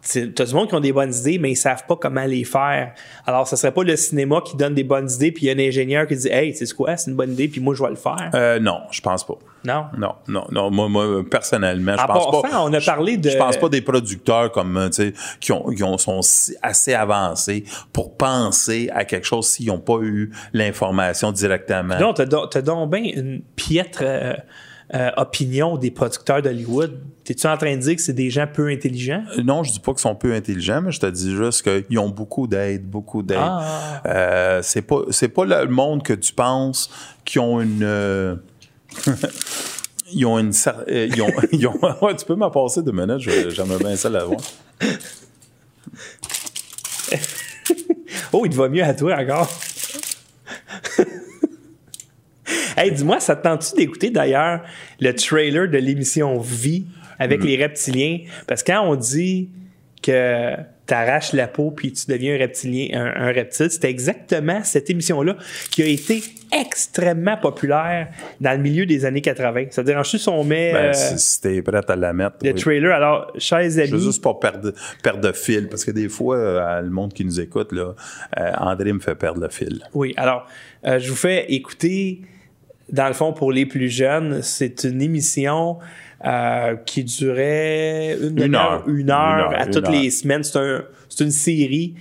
[0.00, 2.44] Tu as du monde qui ont des bonnes idées, mais ils savent pas comment les
[2.44, 2.92] faire.
[3.26, 5.54] Alors, ce serait pas le cinéma qui donne des bonnes idées, puis il y a
[5.64, 7.90] un ingénieur qui dit Hey, c'est quoi, c'est une bonne idée, puis moi je vais
[7.90, 8.30] le faire.
[8.34, 9.34] Euh, non, je pense pas.
[9.64, 9.86] non?
[9.98, 10.70] Non, non, non.
[10.70, 12.62] Moi, moi personnellement, je En pense pas.
[12.62, 15.50] on a parlé de- Je, je pense pas des producteurs comme euh, tu sais qui
[15.52, 16.20] ont, qui ont sont
[16.62, 21.98] assez avancés pour penser à quelque chose s'ils n'ont pas eu l'information directement.
[21.98, 24.34] Non, t'as donc, t'as donc bien une piètre euh,
[24.94, 26.98] euh, opinion des producteurs d'Hollywood.
[27.24, 29.22] T'es-tu en train de dire que c'est des gens peu intelligents?
[29.36, 31.98] Euh, Non, je dis pas qu'ils sont peu intelligents, mais je te dis juste qu'ils
[31.98, 33.38] ont beaucoup d'aide, beaucoup d'aide.
[33.40, 34.02] Ah.
[34.06, 36.88] Euh, c'est pas c'est pas le monde que tu penses
[37.24, 37.82] qui ont une
[40.12, 40.52] ils ont une
[40.88, 43.20] ils ont, ils ont- ouais, tu peux m'en passer deux minutes,
[43.50, 44.40] j'aimerais bien ça l'avoir.
[48.32, 49.48] Oh, il te va mieux à toi encore.
[52.76, 54.62] hey, dis-moi, ça te tente-tu d'écouter d'ailleurs
[55.00, 56.86] le trailer de l'émission Vie
[57.18, 58.20] avec les reptiliens?
[58.46, 59.48] Parce que quand on dit
[60.02, 60.54] que
[60.86, 65.36] t'arraches la peau puis tu deviens un reptilien, un, un reptile, c'était exactement cette émission-là
[65.70, 68.08] qui a été extrêmement populaire
[68.40, 69.66] dans le milieu des années 80.
[69.70, 72.36] Ça te dérange-tu si on met Ben, euh, si, si t'es prête à la mettre.
[72.42, 72.60] le oui.
[72.60, 72.92] trailer?
[72.92, 76.36] Alors, chers Je veux amis, juste pas perdre, perdre de fil, parce que des fois,
[76.36, 77.94] euh, le monde qui nous écoute, là,
[78.38, 79.82] euh, André me fait perdre le fil.
[79.92, 80.46] Oui, alors,
[80.84, 82.22] je vous fais écouter,
[82.90, 85.78] dans le fond, pour les plus jeunes, c'est une émission
[86.24, 88.44] euh, qui durait une, heure.
[88.44, 89.92] une heure Une heure, à une toutes heure.
[89.92, 90.42] les semaines.
[90.42, 90.84] C'est un,
[91.20, 91.94] une série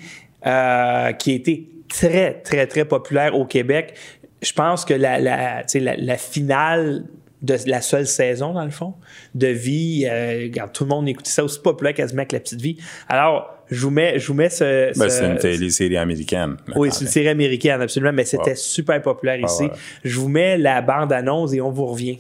[0.46, 3.96] euh, qui a été très, très, très populaire au Québec.
[4.42, 7.06] Je pense que la, la, la, la finale
[7.42, 8.94] de la seule saison, dans le fond,
[9.36, 10.08] de vie.
[10.10, 12.78] Euh, regarde, tout le monde écoutait ça aussi populaire quasiment que La Petite Vie.
[13.08, 14.98] Alors, je vous mets, je vous mets ce...
[14.98, 16.58] Ben, ce- c'est une télésérie américaine.
[16.76, 19.64] oui, c'est une série américaine, absolument, mais c'était super populaire ici.
[19.64, 19.72] ouais.
[20.04, 22.18] Je vous mets la bande-annonce et on vous revient.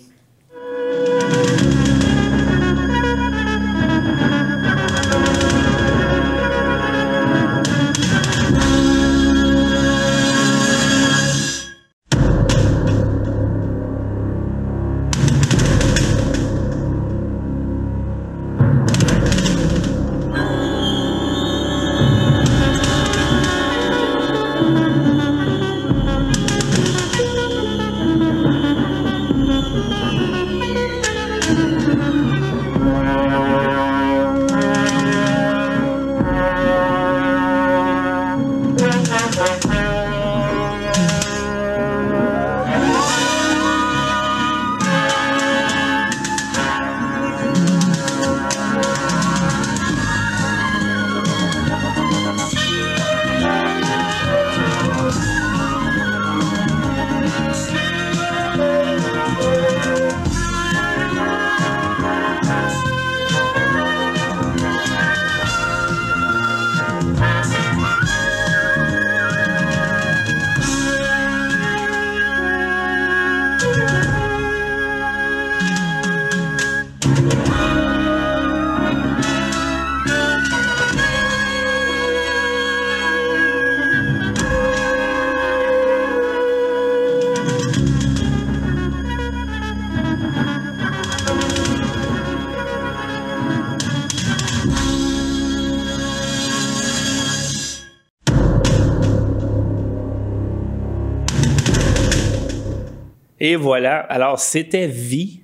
[103.47, 103.99] Et voilà.
[103.99, 105.39] Alors, c'était Vie.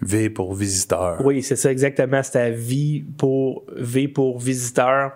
[0.00, 1.20] V pour visiteur.
[1.22, 2.22] Oui, c'est ça exactement.
[2.22, 5.12] C'était Vie pour V pour visiteur.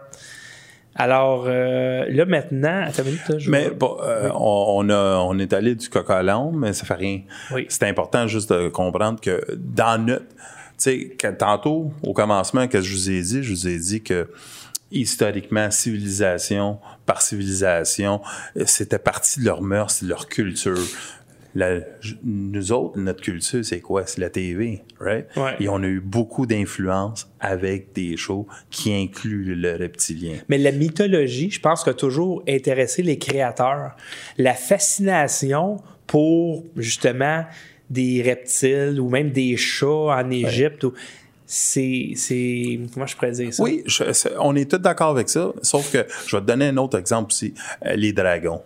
[0.94, 5.16] Alors, euh, là, maintenant, attends une minute, là, je Mais bon, euh, on, on a,
[5.20, 7.22] on est allé du coq à mais ça fait rien.
[7.54, 7.64] Oui.
[7.70, 10.28] C'est important juste de comprendre que dans notre.
[10.76, 14.28] Tu sais, tantôt, au commencement, que je vous ai dit, je vous ai dit que
[14.90, 18.20] historiquement, civilisation par civilisation,
[18.58, 20.76] euh, c'était partie de leur mœurs, de leur culture.
[21.54, 21.80] La-
[22.24, 24.06] nous autres, notre culture, c'est quoi?
[24.06, 25.26] C'est la TV, right?
[25.36, 25.54] Ouais.
[25.60, 30.36] Et on a eu beaucoup d'influence avec des shows qui incluent le reptilien.
[30.48, 33.96] Mais la mythologie, je pense, que a toujours intéressé les créateurs.
[34.38, 37.44] La fascination pour, justement,
[37.90, 39.86] des reptiles ou même des chats
[40.16, 40.84] en Égypte.
[40.84, 40.92] ou-
[41.54, 42.80] C'est, c'est.
[42.94, 43.62] Comment je pourrais dire ça?
[43.62, 44.04] Oui, je-
[44.40, 47.30] on est tous d'accord avec ça, sauf que je vais te donner un autre exemple
[47.30, 47.52] aussi.
[47.84, 48.62] Euh, les dragons.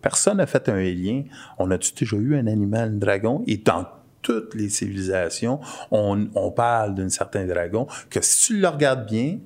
[0.00, 1.24] Personne n'a fait un lien.
[1.58, 3.42] On a-tu déjà eu un animal, un dragon?
[3.46, 3.86] Et dans
[4.22, 5.60] toutes les civilisations,
[5.90, 9.38] on, parle d'un certain dragon que si tu le regardes bien,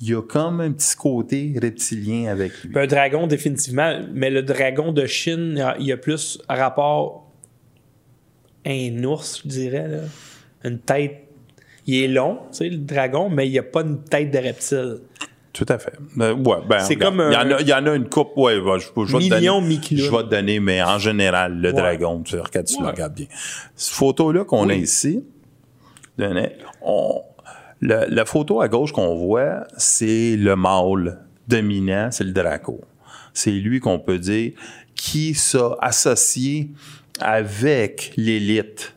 [0.00, 2.78] il y a comme un petit côté reptilien avec lui.
[2.78, 4.00] Un dragon, définitivement.
[4.12, 7.30] Mais le dragon de Chine, il y a- plus rapport
[8.64, 10.00] à un ours, je dirais.
[10.64, 11.24] Une tête.
[11.86, 14.98] Il est long, tu le dragon, mais il n'y a pas une tête de reptile.
[15.58, 15.92] Tout à fait.
[16.20, 17.94] Euh, ouais, ben, C'est regarde, comme un- Il y, en a, il y en a
[17.96, 19.40] une coupe, ouais, ouais, je, je vais te donner.
[19.96, 21.74] Je vais te donner, mais en général, le Ouais.
[21.74, 23.26] dragon, tu regardes, tu le regardes bien.
[23.74, 25.24] Cette photo-là qu'on a ici,
[26.82, 27.22] on-
[27.80, 32.80] le- la photo à gauche qu'on voit, c'est le mâle dominant, c'est le draco.
[33.32, 34.52] C'est lui qu'on peut dire
[34.94, 36.70] qui s'a associé
[37.20, 38.94] avec l'élite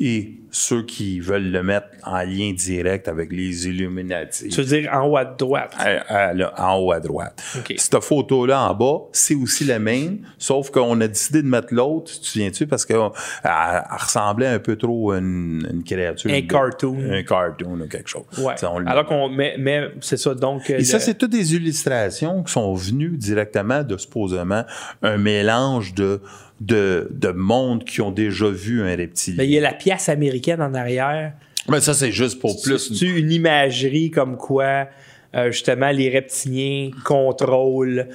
[0.00, 4.48] et ceux qui veulent le mettre en lien direct avec les Illuminati.
[4.48, 5.74] Tu veux dire en haut à droite?
[5.76, 7.42] À- à- là, en haut à droite.
[7.58, 7.74] OK.
[7.76, 12.12] Cette photo-là en bas, c'est aussi la même, sauf qu'on a décidé de mettre l'autre,
[12.12, 13.10] tu te souviens-tu, parce qu'elle
[13.44, 16.30] ressemblait un peu trop à une, une créature.
[16.30, 16.96] Un cartoon.
[17.10, 18.24] Un cartoon ou quelque chose.
[18.38, 18.54] Ouais.
[18.86, 19.28] Alors qu'on.
[19.28, 20.70] Mais, mais c'est ça, donc.
[20.70, 24.64] et ça, c'est toutes des illustrations qui sont venues directement de supposément
[25.02, 26.20] un mélange de,
[26.60, 29.36] de, de mondes qui ont déjà vu un reptilien.
[29.38, 31.32] Mais il y a la pièce américaine en arrière.
[31.68, 32.78] Mais ça, c'est juste pour plus.
[32.78, 34.88] C'est une imagerie comme quoi,
[35.34, 38.08] euh, justement, les reptiliens contrôlent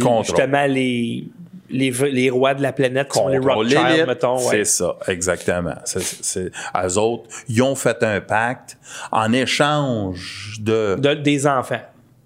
[0.00, 0.24] Contrôle.
[0.24, 1.24] justement les,
[1.70, 4.36] les, rois de la planète qui sont les Rothschild, mettons.
[4.36, 4.42] ouais.
[4.50, 5.74] C'est ça, exactement.
[5.84, 6.50] C'est, c'est,
[6.84, 8.76] eux autres, ils ont fait un pacte
[9.10, 10.96] en échange de...
[10.98, 11.80] De- des enfants.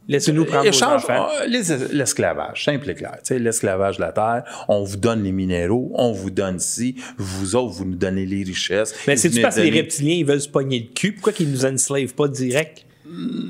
[0.09, 1.29] Laissez-nous prendre nos Échange, enfants.
[1.31, 3.17] ah, les- l'esclavage, simple et clair.
[3.31, 7.75] L'esclavage de la terre, on vous donne les minéraux, on vous donne ci, vous autres,
[7.75, 8.95] vous nous donnez les richesses.
[9.07, 11.13] Mais c'est-tu parce que les reptiliens, ils veulent se pogner le cul?
[11.13, 12.87] Pourquoi qu'ils nous enslavent pas direct?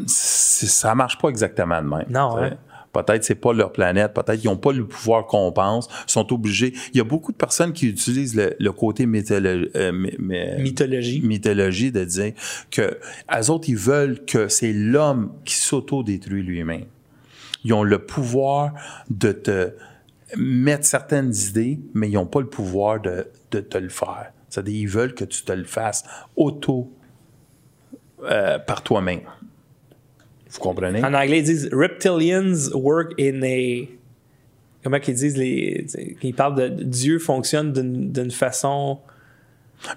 [0.06, 2.04] C'est- Ça marche pas exactement de même.
[2.11, 2.50] Non, hein?
[2.93, 6.72] Peut-être c'est pas leur planète, peut-être qu'ils n'ont pas le pouvoir qu'on pense, sont obligés.
[6.93, 10.62] Il y a beaucoup de personnes qui utilisent le, le côté mytholo- euh, my- my-
[10.62, 11.20] Mythologie.
[11.22, 12.32] mythologie de dire
[12.70, 12.99] que
[13.36, 16.84] les autres, ils veulent que c'est l'homme qui s'auto-détruit lui-même.
[17.64, 18.72] Ils ont le pouvoir
[19.11, 19.72] de te
[20.36, 24.32] mettre certaines idées, mais ils n'ont pas le pouvoir de, de te le faire.
[24.49, 26.05] C'est-à-dire, ils veulent que tu te le fasses
[26.36, 26.91] auto
[28.24, 29.20] euh, par toi-même.
[30.51, 31.03] Vous comprenez?
[31.05, 33.86] En anglais, ils disent reptilians work in a.
[34.82, 35.86] Comment qu'ils disent les.
[36.22, 38.99] Ils parlent de Dieu fonctionne d'une d'une façon.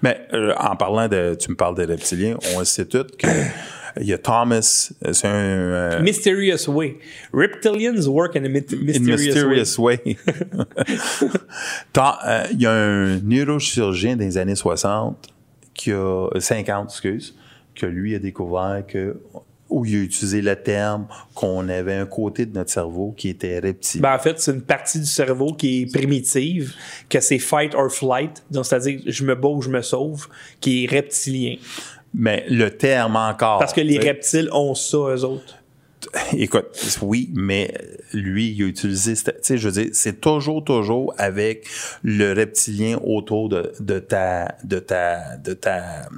[0.02, 3.26] Mais euh, en parlant de, tu me parles des reptiliens, on le sait tout que
[4.00, 4.60] il y a Thomas,
[5.12, 6.98] c'est un euh, Mysterious way.
[7.32, 10.00] Reptilians work in a myth- in mysterious, way.
[10.04, 10.16] mysterious way.
[11.92, 15.28] Tant- euh, Il y a un neurochirurgien des années 60
[15.74, 17.34] qui a 50, excuse,
[17.74, 19.16] que lui a découvert que
[19.72, 23.58] où il a utilisé le terme qu'on avait un côté de notre cerveau qui était
[23.58, 24.02] reptilien.
[24.02, 26.74] Ben, en fait, c'est une partie du cerveau qui est primitive,
[27.08, 30.28] que c'est fight or flight, donc c'est-à-dire je me bats ou je me sauve,
[30.60, 31.56] qui est reptilien.
[32.14, 33.58] Mais le terme encore.
[33.58, 35.56] Parce que les reptiles ont ça, eux autres.
[36.36, 36.66] Écoute,
[37.00, 37.72] oui, mais
[38.12, 41.66] lui, il a utilisé, tu sais, je veux dire, c'est toujours, toujours avec
[42.02, 46.08] le reptilien autour de, de ta, de ta, de ta,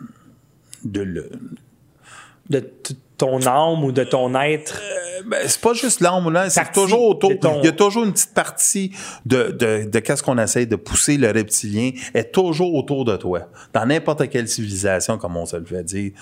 [0.84, 1.30] de le,
[2.48, 2.64] De
[3.16, 4.80] ton âme ou de ton être?
[5.26, 7.38] ben, c'est pas juste l'âme là, c'est toujours autour.
[7.40, 8.92] ton- Il y a toujours une petite partie
[9.24, 13.42] de, de, de qu'est-ce qu'on essaie de pousser le reptilien est toujours autour de toi.
[13.72, 16.12] Dans n'importe quelle civilisation, comme on se le fait dire,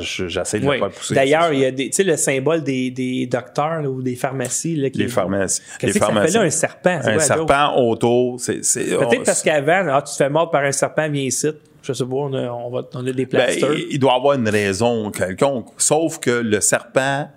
[0.00, 0.76] j'essaie de Oui.
[0.76, 1.14] le faire pousser.
[1.14, 4.16] D'ailleurs, il y a des, tu sais, le symbole des, des docteurs là, ou des
[4.16, 4.74] pharmacies.
[4.76, 5.62] Là, qui les pharmacies.
[5.82, 6.34] Les que ça pharmacies.
[6.34, 6.98] là, un serpent?
[7.04, 10.62] Un quoi, serpent autour, c'est, Peut-être on- parce qu'avant, ah, tu te fais mordre par
[10.64, 11.48] un serpent, viens ici.
[11.88, 13.72] Je sais pas, on a, on va, on a des Ben, plasters.
[13.74, 15.68] il il doit avoir une raison quelconque.
[15.78, 17.28] Sauf que le serpent,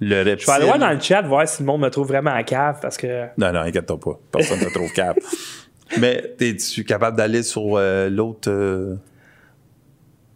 [0.00, 0.40] le reptile.
[0.40, 2.42] je vais aller voir dans le chat voir si le monde me trouve vraiment en
[2.42, 3.26] cave parce que.
[3.38, 4.18] Non, non, inquiète-toi pas.
[4.32, 5.20] Personne ne te trouve capable.
[6.00, 8.50] Mais es-tu capable d'aller sur euh, l'autre.
[8.50, 8.96] euh,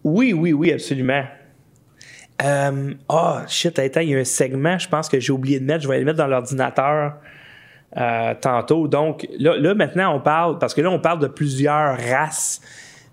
[0.04, 1.24] Oui, oui, oui, absolument.
[2.44, 5.64] Euh, Ah, shit, attends, il y a un segment, je pense que j'ai oublié de
[5.64, 5.82] mettre.
[5.82, 7.14] Je vais le mettre dans l'ordinateur
[8.40, 8.86] tantôt.
[8.86, 12.60] Donc, là, là, maintenant, on parle, parce que là, on parle de plusieurs races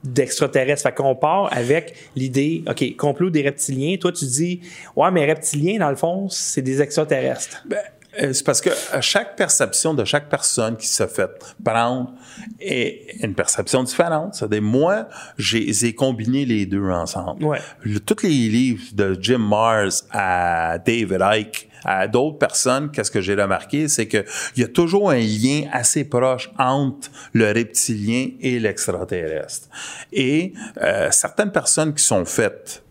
[0.06, 0.84] d'extraterrestres.
[0.84, 3.97] Fait qu'on part avec l'idée, OK, complot des reptiliens.
[3.97, 4.62] Toi, tu dis,
[4.95, 7.64] ouais, mais reptiliens, dans le fond, c'est des extraterrestres.
[7.66, 7.80] Ben,
[8.22, 11.30] euh, c'est parce que à chaque perception de chaque personne qui se fait
[11.64, 12.14] prendre
[12.62, 14.36] est une perception différente.
[14.36, 17.43] C'est-à-dire, moi, j'ai j'ai combiné les deux ensemble.
[17.43, 17.60] Ouais.
[17.84, 23.21] Le- tous les livres de Jim Mars à David Icke, à d'autres personnes, qu'est-ce que
[23.21, 24.25] j'ai remarqué, c'est que
[24.55, 29.69] il y a toujours un lien assez proche entre le reptilien et l'extraterrestre.
[30.11, 32.83] Et euh, certaines personnes qui sont faites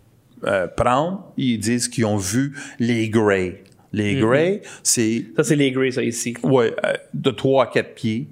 [0.46, 3.62] euh, prendre, ils disent qu'ils ont vu les Greys.
[3.92, 6.34] Les Greys, c'est Ça, c'est les Greys, ça, ici.
[6.42, 8.28] ouais, euh, de 3 à 4 pieds,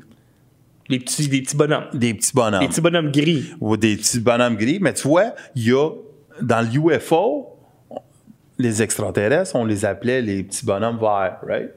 [0.89, 1.85] Les petits, les petits bonhommes.
[1.95, 2.61] des petits bonhommes.
[2.61, 3.45] Les petits bonhommes gris.
[3.61, 4.79] Ou des petits bonhommes gris.
[4.81, 5.91] Mais tu vois, il y a
[6.41, 7.52] dans l'UFO,
[8.63, 11.71] les extraterrestres, on les appelait les petits bonhommes verts, right?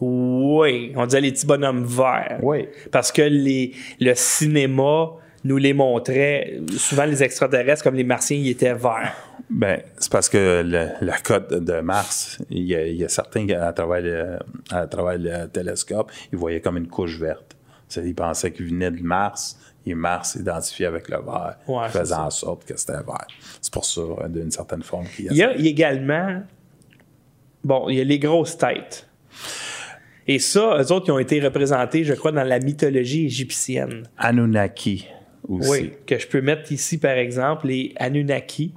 [0.00, 2.38] Oui, on disait les petits bonhommes verts.
[2.42, 2.68] Oui.
[2.92, 5.10] Parce que les, le cinéma
[5.44, 6.60] nous les montrait.
[6.76, 9.14] Souvent, les extraterrestres, comme les martiens, ils étaient verts.
[9.50, 13.08] Ben, c'est parce que le- la cote de Mars, il y a, il y a
[13.08, 14.38] certains qui, à travers, le,
[14.70, 17.56] à travers le télescope, ils voyaient comme une couche verte.
[17.96, 22.30] Ils pensaient qu'ils venaient de Mars, et Mars identifié avec le vert, Ouais, faisant en
[22.30, 23.26] sorte que c'était vert.
[23.60, 26.42] C'est pour ça, d'une certaine forme, qu'il y a Il y a également.
[27.64, 29.08] Bon, il y a les grosses têtes.
[30.26, 34.08] Et ça, eux autres, ils ont été représentés, je crois, dans la mythologie égyptienne.
[34.18, 35.06] Anunnaki
[35.48, 35.70] aussi.
[35.70, 38.74] Oui, que je peux mettre ici, par exemple, les Anunnaki.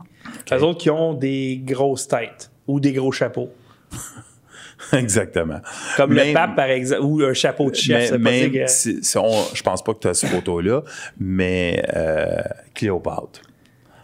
[0.51, 3.49] Eux autres qui ont des grosses têtes ou des gros chapeaux.
[4.97, 5.59] Exactement.
[5.97, 8.11] Comme le pape, par exemple, ou un chapeau de chef.
[8.19, 10.81] mais- si- si on- je pense pas que tu as cette photo-là,
[11.19, 12.41] mais euh,
[12.73, 13.41] Cléopâtre.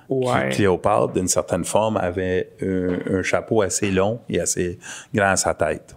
[0.10, 0.50] Ouais.
[0.52, 4.80] Cléopâtre, d'une certaine forme, avait un, un chapeau assez long et assez
[5.14, 5.96] grand à sa tête,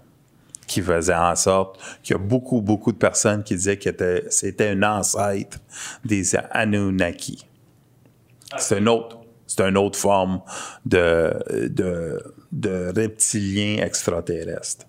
[0.66, 4.24] qui faisait en sorte qu'il y a beaucoup, beaucoup de personnes qui disaient que était-
[4.30, 5.59] c'était un ancêtre
[6.05, 7.47] des Anunnaki.
[8.59, 10.41] C'est une autre, c'est une autre forme
[10.84, 11.32] de,
[11.68, 12.20] de,
[12.53, 14.86] de reptilien extraterrestre.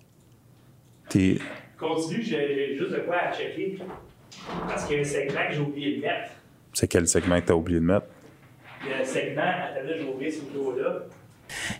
[1.08, 1.38] T'es-
[1.78, 3.78] Continue, j'ai juste de quoi à checker.
[4.68, 6.30] Parce qu'il y a un segment que j'ai oublié de mettre.
[6.72, 8.06] C'est quel segment que tu as oublié de mettre?
[8.84, 11.04] Il y a un segment, attendez, je vais ouvrir ce vidéo-là.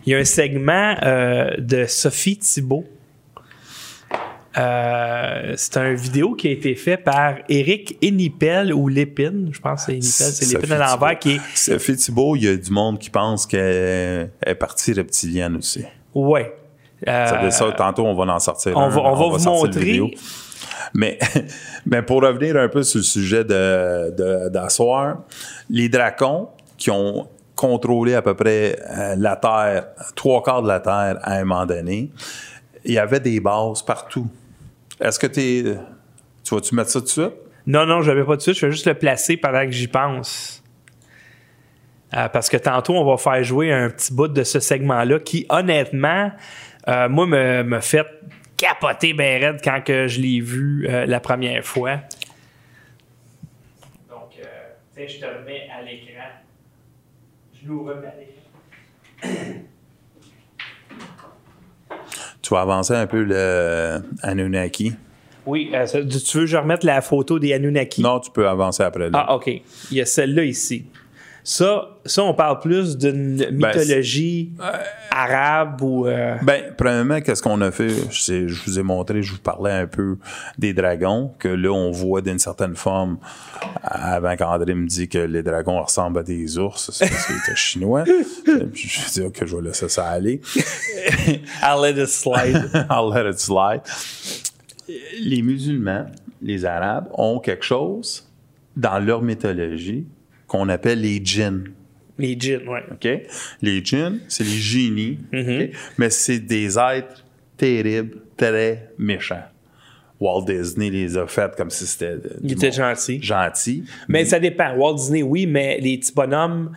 [0.05, 2.85] Il y a un segment euh, de Sophie Thibault.
[4.57, 9.49] Euh, c'est un vidéo qui a été fait par Eric Enipel ou Lépine.
[9.51, 11.41] Je pense que c'est Enipel, c'est Lépine à l'envers qui est.
[11.55, 15.83] Sophie Thibault, il y a du monde qui pense qu'elle est partie reptilienne aussi.
[16.13, 16.53] Ouais.
[17.05, 18.77] Ça dire ça, tantôt, on va en sortir.
[18.77, 20.01] on un, va, on va vous montrer.
[20.93, 21.17] Mais,
[21.85, 25.23] mais pour revenir un peu sur le sujet de, de- d'asseoir,
[25.69, 30.79] les dracons qui ont contrôlé à peu près euh, la Terre, trois quarts de la
[30.79, 32.11] Terre à un moment donné,
[32.85, 34.27] il y avait des bases partout.
[35.03, 35.63] Est-ce que t'es,
[36.43, 37.33] tu vas-tu mettre ça tout de suite?
[37.67, 38.55] Non, non, je l'avais pas de suite.
[38.55, 40.63] Je vais juste le placer pendant que j'y pense.
[42.15, 45.45] Euh, parce que tantôt, on va faire jouer un petit bout de ce segment-là qui,
[45.49, 46.31] honnêtement,
[46.87, 48.05] euh, moi, me, me fait
[48.55, 51.97] capoter ben raide quand que je l'ai vu euh, la première fois.
[54.09, 54.43] Donc, euh,
[54.95, 56.29] tu sais, je te remets à l'écran.
[57.53, 59.63] Je nous remets à l'écran.
[62.43, 64.93] Tu vas avancer un peu le Anunnaki.
[65.45, 68.01] Oui, euh, tu veux que je remette la photo des Anunnaki?
[68.01, 69.25] Non, tu peux avancer après là.
[69.27, 69.47] Ah, OK.
[69.47, 70.85] Il y a celle-là ici.
[71.45, 74.53] Ça, ça, on parle plus d'une mythologie
[75.11, 76.07] arabe ou.
[76.07, 77.89] euh, Ben, premièrement, qu'est-ce qu'on a fait?
[78.11, 80.17] Je, vous ai montré, je vous parlais un peu
[80.57, 83.17] des dragons, que là, on voit d'une certaine forme,
[83.81, 87.55] avant qu'André me dise que les dragons ressemblent à des ours, c'est parce qu'il était
[87.55, 88.03] chinois.
[88.73, 90.39] Puis je dis, OK, je vais laisser ça aller.
[91.61, 92.69] I'll let it slide.
[92.89, 93.81] I'll let it slide.
[95.19, 96.05] Les musulmans,
[96.41, 98.29] les arabes, ont quelque chose
[98.77, 100.05] dans leur mythologie
[100.53, 101.71] qu'on appelle les djinns.
[102.19, 102.83] Les djinns, ouais.
[102.91, 103.27] OK?
[103.63, 105.71] Les djinns, c'est les génies, OK?
[105.97, 107.25] mais c'est des êtres
[107.57, 109.41] terribles, très méchants.
[110.19, 113.21] Walt Disney les a fait comme si c'était étaient monde gentils.
[113.21, 113.83] gentil.
[114.07, 114.75] Mais ça dépend.
[114.75, 116.71] Walt Disney, oui, mais les petits bonhommes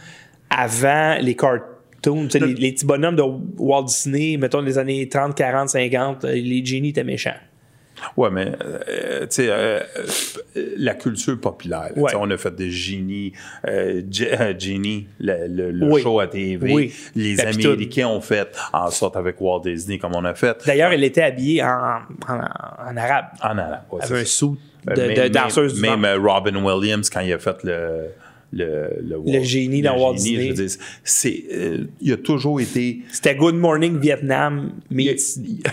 [0.49, 3.23] avant les cartoons, les, les petits bonhommes de
[3.59, 7.37] Walt Disney, mettons les années 30, 40, 50, euh, les génies étaient méchants.
[8.17, 9.81] Ouais, mais euh, tu sais, euh,
[10.57, 11.91] euh, la culture populaire.
[11.95, 12.13] là, Ouais.
[12.19, 13.33] On a fait des génies,
[13.67, 16.03] euh, Ge- euh, Genie, le, le- le Oui.
[16.03, 16.73] show à TV.
[16.73, 16.95] Oui.
[17.15, 17.41] Les.
[17.41, 20.57] Américains ont fait en sorte avec Walt Disney comme on a fait.
[20.67, 23.27] D'ailleurs, elle était habillée en, en, en arabe.
[23.43, 23.81] En arabe.
[23.91, 27.09] ouais, Elle avait un sou de, Euh, de même- danseuse du Même euh, Robin Williams,
[27.11, 28.09] quand il a fait le.
[28.57, 30.55] Le, Le génie dans Walt Disney.
[31.53, 33.01] euh, il a toujours été.
[33.13, 35.15] C'était Good Morning Vietnam, mais Il a,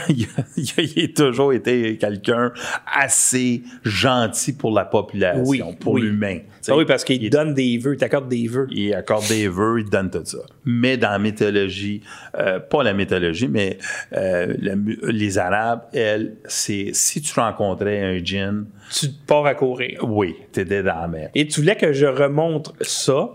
[0.09, 2.51] il a- il a- il a toujours été quelqu'un
[2.85, 6.01] assez gentil pour la population, Oui, pour oui.
[6.01, 6.39] l'humain.
[6.69, 8.67] Ah oui, parce qu'il donne des vœux, il t'accorde des vœux.
[8.71, 10.37] il accorde des vœux, il donne tout ça.
[10.65, 12.01] Mais dans la mythologie,
[12.37, 13.77] euh, pas la mythologie, mais
[14.15, 14.73] euh, la
[15.11, 19.99] les Arabes, elles, c'est si tu rencontrais un djinn, Tu pars à courir.
[20.07, 21.29] oui, t'étais dans la mer.
[21.35, 23.29] Et tu voulais que je remontre ça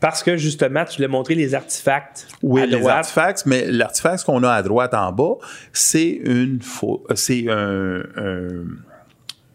[0.00, 4.42] parce que justement, tu voulais montrer les artefacts Oui, à les artefacts, mais l'artefact qu'on
[4.42, 5.34] a à droite en bas,
[5.72, 6.58] c'est une
[7.14, 8.64] c'est un, un-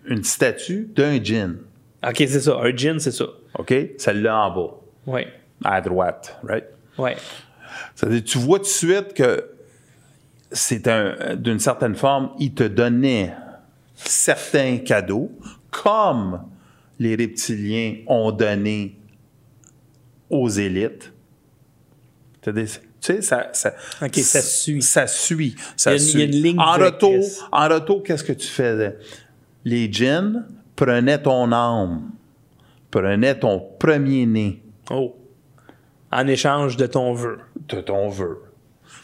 [0.05, 1.57] une statue d'un djinn.
[2.07, 2.57] OK, c'est ça.
[2.61, 3.25] Un djinn, c'est ça.
[3.57, 3.73] OK?
[3.97, 4.71] Celle-là en bas,
[5.07, 5.21] Oui.
[5.63, 6.65] à droite, right?
[6.97, 7.11] Oui.
[7.95, 9.45] C'est-à-dire, tu vois tout de suite que
[10.51, 13.33] c'est un, d'une certaine forme, il te donnait
[14.05, 15.31] certains cadeaux,
[15.71, 16.43] comme
[16.99, 18.97] les reptiliens ont donné
[20.29, 21.11] aux élites.
[22.41, 22.51] Tu
[23.01, 23.73] sais, ça, ça,
[24.41, 24.81] suit.
[24.81, 25.55] Ça suit.
[25.77, 26.11] Ça Il y a une- suit.
[26.13, 28.97] il y a une ligne en retour, en retour, qu'est-ce que tu faisais?
[29.63, 30.45] Les djinns
[30.75, 32.11] prenaient ton âme,
[32.91, 35.15] prenaient ton premier-né Oh.
[36.11, 37.39] En échange de ton vœu.
[37.67, 38.41] de ton vœu.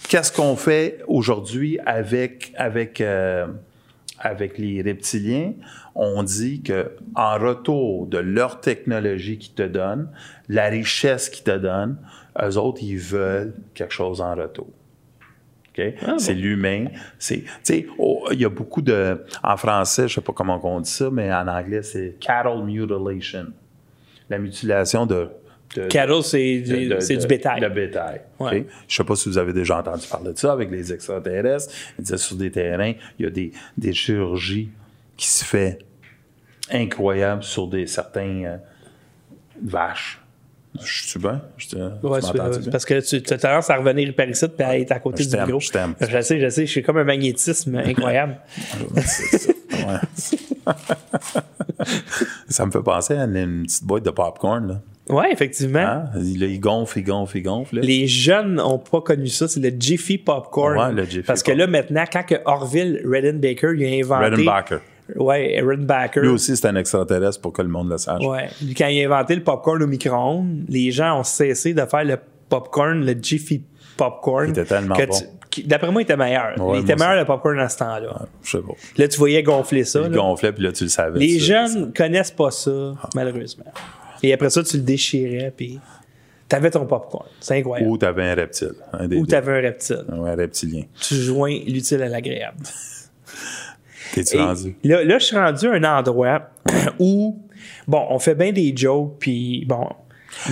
[0.10, 3.48] Qu'est-ce qu'on fait aujourd'hui avec, avec, euh,
[4.20, 5.54] avec les reptiliens?
[5.94, 10.10] On dit que en retour de leur technologie qu'ils te donnent,
[10.50, 11.98] la richesse qu'ils te donnent,
[12.42, 14.68] eux autres, ils veulent quelque chose en retour.
[15.78, 15.94] OK?
[16.18, 16.88] c'est l'humain.
[17.20, 20.60] C'est, tu sais, oh, il y a beaucoup de, en français, je sais pas comment
[20.64, 23.48] on dit ça, mais en anglais, c'est cattle mutilation.
[24.30, 25.30] La mutilation de,
[25.76, 26.60] de- Cattle, c'est
[27.18, 27.60] du bétail.
[27.62, 28.22] Le bétail.
[28.40, 28.66] Ouais.
[28.88, 31.72] Je sais pas si vous avez déjà entendu parler de ça avec les extraterrestres.
[32.00, 34.70] Ils disaient sur des terrains, il y a des, des chirurgies
[35.18, 35.80] qui se fait
[36.72, 38.58] incroyables sur des certains euh,
[39.64, 40.22] vaches.
[40.84, 41.42] Je suis bien?
[41.58, 42.72] Je te, Ouais, tu c'est- m'entends-tu ouais, bien?
[42.72, 45.24] parce que tu tu as tendance à revenir par ici puis à être à côté
[45.24, 45.60] Je du micro.
[45.62, 45.96] je t'aime.
[46.02, 46.66] Je sais, je sais.
[46.66, 48.40] Je suis comme un magnétisme incroyable.
[52.50, 52.66] Ça.
[52.66, 54.68] Me fait penser à une, une petite boîte de popcorn.
[54.68, 54.82] Là.
[55.10, 55.80] Ouais, effectivement.
[55.80, 56.06] Hein?
[56.18, 57.76] Il, là, il gonfle, il gonfle, il gonfle.
[57.78, 57.82] là.
[57.82, 60.78] Les jeunes n'ont pas connu ça, c'est le Jiffy Popcorn.
[60.78, 64.26] Ouais, le Jiffy Parce que là, maintenant, quand que Orville Redenbaker il a inventé.
[64.36, 64.76] Redenbacher.
[65.16, 66.22] Ouais, Redenbacher.
[66.22, 68.24] Lui aussi, c'est un extraterrestre pour que le monde le sache.
[68.26, 68.50] Ouais.
[68.78, 72.18] Quand il a inventé le popcorn au micro-ondes, les gens ont cessé de faire le
[72.50, 73.62] popcorn, le Jiffy
[73.98, 74.46] Popcorn.
[74.48, 75.04] Il était tellement bon.
[75.66, 76.60] D'après moi, il était meilleur.
[76.60, 78.26] Ouais, il était meilleur le popcorn à ce temps-là.
[78.44, 78.74] Je sais pas.
[78.98, 80.02] Là, tu voyais gonfler ça.
[80.04, 80.18] Il là.
[80.18, 81.18] gonflait, puis là, tu le savais.
[81.20, 83.64] Les tu- jeunes connaissent pas ça, malheureusement.
[84.24, 85.80] Et après ça, tu le déchirais, puis
[86.48, 87.26] T'avais ton popcorn.
[87.40, 87.90] C'est incroyable.
[87.90, 88.76] Ou t'avais un reptile.
[88.94, 90.06] Un des Ou t'avais un reptile.
[90.10, 90.84] Un reptilien.
[91.02, 92.64] Tu joins l'utile à l'agréable.
[94.14, 94.76] T'es-tu rendu?
[94.84, 96.52] Là, là, je suis rendu à un endroit
[97.00, 97.42] où,
[97.88, 99.90] bon, on fait bien des jokes, puis bon,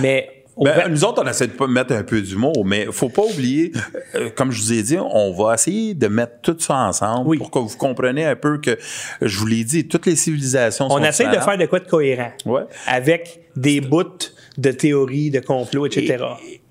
[0.00, 3.22] mais Ben, nous autres, on essaie de pas mettre un peu d'humour, mais faut pas
[3.22, 3.72] oublier,
[4.14, 7.38] euh, comme je vous ai dit, on va essayer de mettre tout ça ensemble Oui.
[7.38, 8.78] pour que vous compreniez un peu que,
[9.20, 11.88] je vous l'ai dit, toutes les civilisations sont on essaie de faire de quoi de
[11.88, 12.30] cohérent.
[12.46, 12.62] Ouais.
[12.86, 14.04] Avec des bouts
[14.56, 16.16] de théories, de complots, etc.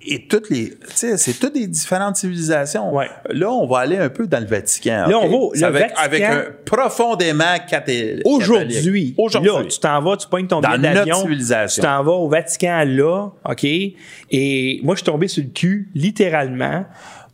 [0.06, 2.94] Et, et toutes les, tu sais, c'est toutes des différentes civilisations.
[2.94, 3.08] Ouais.
[3.30, 5.06] Là, on va aller un peu dans le Vatican.
[5.08, 5.24] Là, ok?
[5.30, 9.14] on va- le avec, Vatican- avec un profondément cathé- Aujourd'hui.
[9.18, 9.50] Aujourd'hui.
[9.50, 11.82] là, tu t'en vas, tu pognes ton Dans billet d'avion, civilisation.
[11.82, 13.64] tu t'en vas au Vatican là, OK?
[13.64, 16.84] Et moi, je suis tombé sur le cul, littéralement,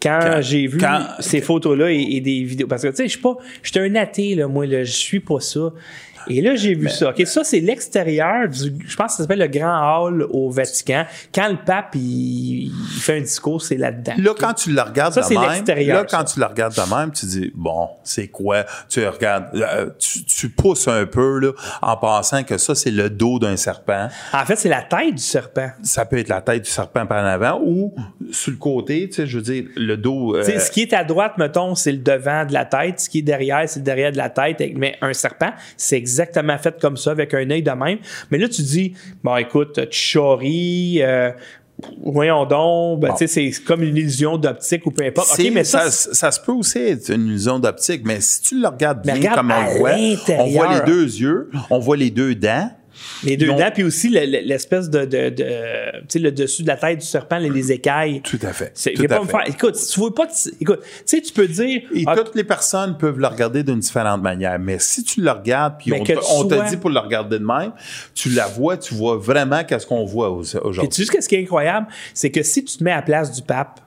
[0.02, 2.66] quand, Quand- j'ai vu quand- ces photos-là et, et des vidéos.
[2.66, 4.92] Parce que, tu sais, je suis pas, je suis un athée, là, moi, là, je
[4.92, 5.72] suis pas ça.
[6.28, 7.10] Et là, j'ai vu ça.
[7.10, 11.04] OK, ça, c'est l'extérieur du, je pense que ça s'appelle le Grand Hall au Vatican.
[11.34, 14.14] Quand le pape, il, il fait un discours, c'est là-dedans.
[14.18, 16.34] Là, quand tu le regardes Ça, de c'est même, l'extérieur, là, quand ça.
[16.34, 18.64] tu le regardes de même, tu dis, bon, c'est quoi?
[18.88, 21.52] Tu regardes, euh, tu, tu pousses un peu, là,
[21.82, 24.08] en pensant que ça, c'est le dos d'un serpent.
[24.32, 25.70] En fait, c'est la tête du serpent.
[25.82, 27.94] Ça peut être la tête du serpent par en avant ou
[28.30, 30.36] sur le côté, tu sais, je veux dire, le dos.
[30.36, 33.00] euh, ce qui est à droite, mettons, c'est le devant de la tête.
[33.00, 34.58] Ce qui est derrière, c'est le derrière de la tête.
[34.76, 37.98] Mais un serpent, c'est exactement fait comme ça, avec un œil de même.
[38.30, 41.30] Mais là, tu dis, bon, écoute, tu charries, euh,
[42.04, 43.16] voyons donc, ben, Bon.
[43.18, 45.38] c'est comme une illusion d'optique ou peu importe.
[45.52, 48.68] mais ça, ça, ça, se peut aussi être une illusion d'optique, mais si tu le
[48.68, 49.92] regardes bien regarde comme on voit,
[50.38, 52.70] on voit les deux yeux, on voit les deux dents.
[53.24, 56.62] Les deux dents, puis aussi le- le- l'espèce de, de, de- tu sais, le dessus
[56.62, 58.20] de la tête du serpent, les, les écailles.
[58.22, 58.70] Tout à fait.
[58.74, 59.30] C'est- Tout viens pas à me fait.
[59.32, 60.26] faire- écoute, si tu veux pas
[60.60, 63.80] écoute, tu sais, tu peux dire, Et ah, toutes les personnes peuvent le regarder d'une
[63.80, 64.58] différente manière.
[64.58, 67.44] Mais si tu le regardes, puis on, on sois- te dit pour le regarder de
[67.44, 67.72] même,
[68.14, 70.88] tu la vois, tu vois vraiment qu'est-ce qu'on voit aujourd'hui.
[70.88, 73.32] tu sais ce qui est incroyable, c'est que si tu te mets à la place
[73.32, 73.80] du pape,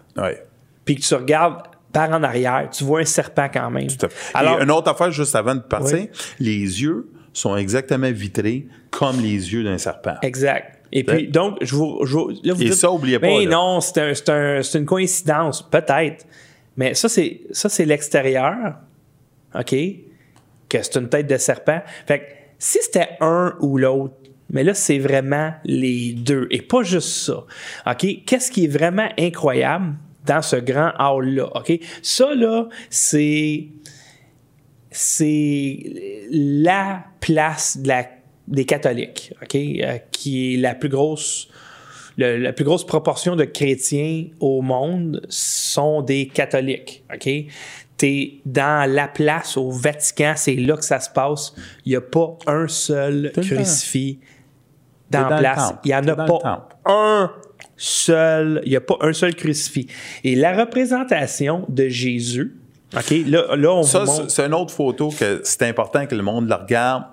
[0.85, 1.61] puis que tu regardes
[1.91, 3.87] par en arrière, tu vois un serpent quand même.
[3.87, 4.31] Tout à fait.
[4.37, 6.09] Alors, Et une autre affaire, juste avant de partir, Oui.
[6.39, 10.15] les yeux sont exactement vitrés comme les yeux d'un serpent.
[10.21, 10.79] exact.
[10.95, 12.05] Et puis, donc, je vous.
[12.05, 13.51] Je, vous- là, vous Et dites, ça, oubliez pas, Mais là.
[13.51, 15.67] non, c'est un- un- une coïncidence.
[15.67, 16.23] Peut-être.
[16.77, 18.75] Mais ça, c'est ça c'est l'extérieur.
[19.55, 19.75] OK?
[20.69, 21.81] Que c'est une tête de serpent.
[22.07, 22.23] Fait que
[22.59, 24.13] si c'était un ou l'autre,
[24.51, 26.47] mais là, c'est vraiment les deux.
[26.51, 27.43] Et pas juste ça.
[27.89, 28.05] OK?
[28.27, 29.95] Qu'est-ce qui est vraiment incroyable
[30.27, 31.49] dans ce grand hall-là?
[31.55, 31.73] OK?
[32.03, 33.65] Ça, là, c'est
[34.93, 38.07] c'est la place de la-
[38.47, 41.47] des catholiques, OK, euh, qui est la plus grosse,
[42.17, 47.29] le- la plus grosse proportion de chrétiens au monde sont des catholiques, OK?
[47.97, 51.53] T'es dans la place au Vatican, c'est là que ça se passe.
[51.85, 54.19] Il n'y a pas un seul crucifix
[55.09, 55.57] dans dans place.
[55.85, 57.31] Il n'y en a pas un
[57.77, 59.87] seul, il n'y a pas un seul crucifix.
[60.23, 62.55] Et la représentation de Jésus,
[62.95, 66.47] OK, là, là on Ça, c'est- une autre photo que c'est important que le monde
[66.47, 67.03] la regarde.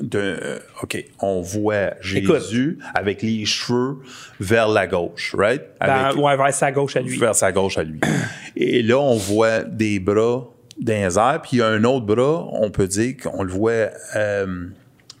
[0.00, 3.96] De, euh, OK, on voit Jésus avec les cheveux
[4.38, 5.62] vers la gauche, right?
[5.80, 7.18] Ben, ouais, vers sa gauche à lui.
[7.18, 8.00] vers sa gauche à lui.
[8.56, 10.46] Et là, on voit des bras
[10.80, 13.52] dans les airs, puis il y a un autre bras, on peut dire qu'on le
[13.52, 14.66] voit euh,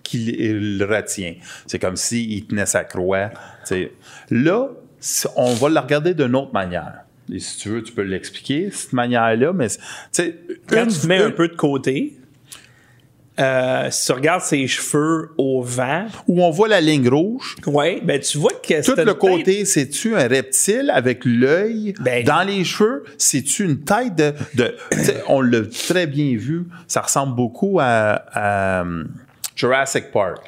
[0.04, 1.34] qu'il retient.
[1.66, 3.30] C'est comme s'il tenait sa croix.
[3.30, 3.92] tu sais.
[4.30, 4.68] Là,
[5.36, 7.04] on va le regarder d'une autre manière.
[7.32, 9.68] Et si tu veux, tu peux l'expliquer, cette manière-là, mais
[10.66, 12.16] Quand tu te mets un peu de côté,
[13.38, 18.00] euh, si tu regardes ses cheveux au vent, où on voit la ligne rouge, ouais,
[18.04, 22.64] ben tu vois que Tout le côté, c'est-tu un reptile avec l'œil Ben- dans les
[22.64, 23.04] cheveux?
[23.16, 24.16] C'est-tu une tête
[24.54, 24.74] de...
[25.28, 26.66] on l'a très bien vu.
[26.86, 29.08] Ça ressemble beaucoup à, à, um,
[29.56, 30.40] Jurassic Park.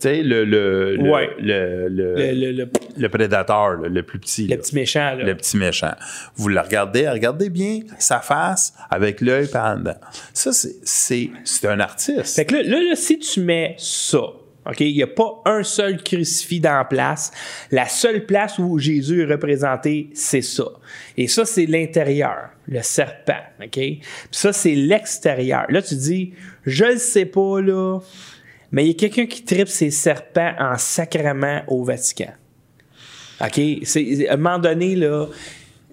[0.00, 1.28] Tu sais, le, le, le, Ouais.
[1.40, 4.44] le, le, le, prédateur, le plus petit.
[4.46, 4.56] le là.
[4.56, 5.14] petit méchant.
[5.14, 5.24] Là.
[5.24, 5.92] Le petit méchant.
[6.36, 9.96] Vous le regardez, regardez bien sa face avec l'œil par dedans.
[10.32, 12.36] Ça, c'est, c'est, c'est un artiste.
[12.36, 14.18] Fait que là, là, là, si tu mets ça,
[14.66, 17.30] OK, il n'y a pas un seul crucifix dans la place.
[17.70, 20.66] La seule place où Jésus est représenté, c'est ça.
[21.16, 23.70] Et ça, c'est l'intérieur, le serpent, OK?
[23.72, 25.64] Puis ça, c'est l'extérieur.
[25.70, 26.34] Là, tu dis,
[26.66, 27.98] je le sais pas, là,
[28.72, 32.32] mais il y a quelqu'un qui tripe ses serpents en sacrement au Vatican.
[33.40, 33.60] OK?
[33.84, 35.26] C'est, à un moment donné, là,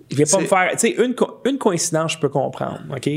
[0.10, 0.70] il vient pas me faire.
[0.72, 2.82] Tu sais, une, co- une coïncidence, je peux comprendre.
[2.96, 3.10] OK?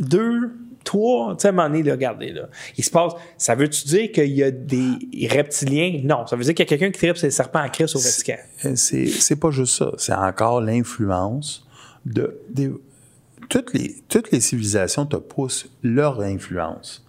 [0.00, 0.50] deux,
[0.84, 3.86] trois, tu sais, à un moment donné, là, regardez, là, il se passe, ça veut-tu
[3.86, 6.00] dire qu'il y a des reptiliens?
[6.04, 8.00] Non, ça veut dire qu'il y a quelqu'un qui tripe ses serpents en crise au
[8.00, 8.36] Vatican.
[8.74, 9.92] c'est c'est pas juste ça.
[9.98, 11.66] C'est encore l'influence
[12.04, 12.72] de, des-
[13.48, 17.03] toutes les toutes les civilisations te poussent leur influence.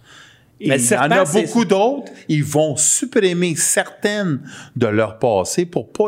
[0.58, 4.40] Mais il y en a beaucoup d'autres, ils vont supprimer certaines
[4.74, 6.04] de leur passé pour pas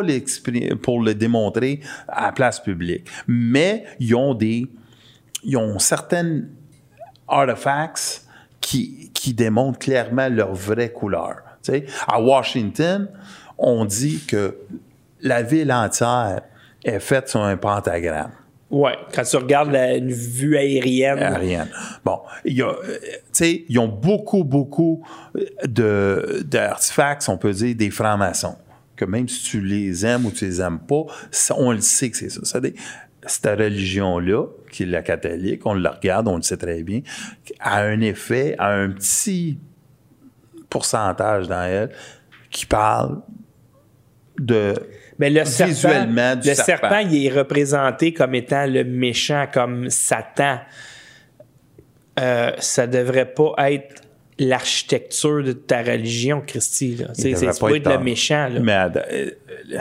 [0.83, 3.07] pour le démontrer à la place publique.
[3.27, 4.67] Mais ils ont des,
[5.45, 6.49] ils ont certaines
[7.27, 8.25] artifacts
[8.61, 11.37] qui, qui démontrent clairement leur vraie couleur.
[11.63, 13.09] Tu sais, à Washington,
[13.59, 14.57] on dit que
[15.21, 16.41] la ville entière
[16.85, 18.31] est faite sur un pentagramme.
[18.71, 21.19] Ouais, quand tu regardes la- une vue aérienne.
[21.19, 21.71] Aérienne.
[22.05, 22.99] Bon, il y a, euh,
[23.39, 25.05] sais, ils ont beaucoup, beaucoup
[25.67, 28.57] de, d'artefacts, on peut dire, des francs-maçons.
[28.97, 32.11] Que même si tu les aimes ou tu les aimes pas, ça, on le sait
[32.11, 32.41] que c'est ça.
[32.43, 32.73] C'est-à-dire,
[33.27, 37.01] cette religion-là, qui est la catholique, on la regarde, on le sait très bien,
[37.61, 39.59] a un effet, a un petit
[40.71, 41.91] pourcentage dans elle
[42.51, 43.21] qui parle
[44.39, 44.75] de
[45.19, 46.89] Mais le serpent, du le serpent.
[46.89, 50.59] serpent, il est représenté comme étant le méchant, comme Satan.
[52.19, 54.03] Euh, ça devrait pas être
[54.39, 56.97] l'architecture de ta religion, Christy.
[56.97, 57.09] Là.
[57.13, 58.49] C'est pas pas être le méchant.
[58.49, 58.61] Là.
[58.61, 59.31] Mais euh,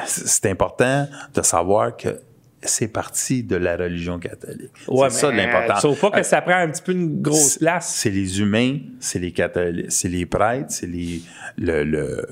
[0.06, 2.20] c'est important de savoir que
[2.64, 4.72] c'est parti de la religion catholique.
[4.88, 5.76] Ouais, c'est ça l'important.
[5.78, 7.94] euh, Sauf pas que ça prend un petit peu une grosse place.
[7.96, 11.22] C'est les humains, c'est les catholiques, c'est les prêtres, c'est les
[11.58, 12.26] le, le,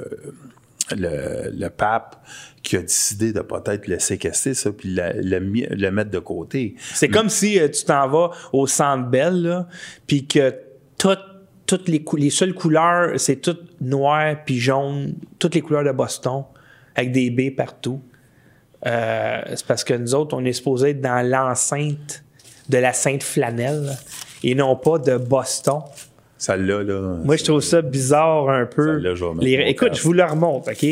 [0.92, 2.24] le, pape
[2.64, 6.76] qui a décidé de peut-être le séquestrer, ça, puis le, mettre de côté.
[6.94, 9.66] C'est comme si euh, tu t'en vas au Centre Bell,
[10.08, 10.54] puis que
[10.98, 11.18] tout-
[11.66, 16.44] toutes les, les seules couleurs, c'est tout noir puis jaune, toutes les couleurs de Boston,
[16.96, 18.02] avec des baies partout.
[18.86, 22.24] Euh, c'est parce que nous autres, on est supposé être dans l'enceinte
[22.70, 23.98] de la Sainte Flanelle
[24.44, 25.82] et non pas de Boston.
[26.38, 27.18] Celle-là, là.
[27.24, 28.96] Moi, je trouve ça bizarre un peu.
[28.96, 30.84] Celle-là, je Les- écoute, je vous le remonte, OK?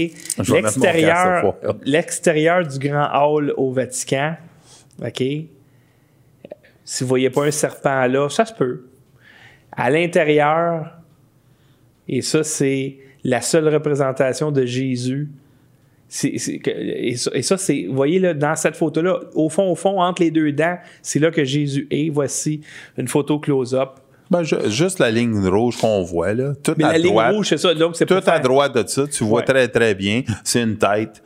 [0.54, 4.36] L'extérieur, l'extérieur du grand hall au Vatican,
[5.04, 5.22] OK?
[6.86, 8.86] Si vous voyez pas un serpent là, ça se peut.
[9.72, 10.91] À l'intérieur,
[12.08, 15.30] et ça, c'est la seule représentation de Jésus.
[16.10, 20.22] Ça, et ça, c'est, vous voyez, là, dans cette photo-là, au fond, au fond, entre
[20.22, 22.10] les deux dents, c'est là que Jésus est.
[22.10, 22.62] Voici
[22.98, 24.00] une photo close-up.
[24.34, 26.54] Ben, ju- juste la ligne rouge qu'on voit, là.
[26.64, 27.34] Tout Mais à la ligne droite.
[27.36, 27.74] rouge, c'est ça.
[27.74, 29.46] Donc, c'est Tout à droite de ça, tu vois Ouais.
[29.46, 30.24] très, très bien.
[30.44, 31.22] C'est une tête.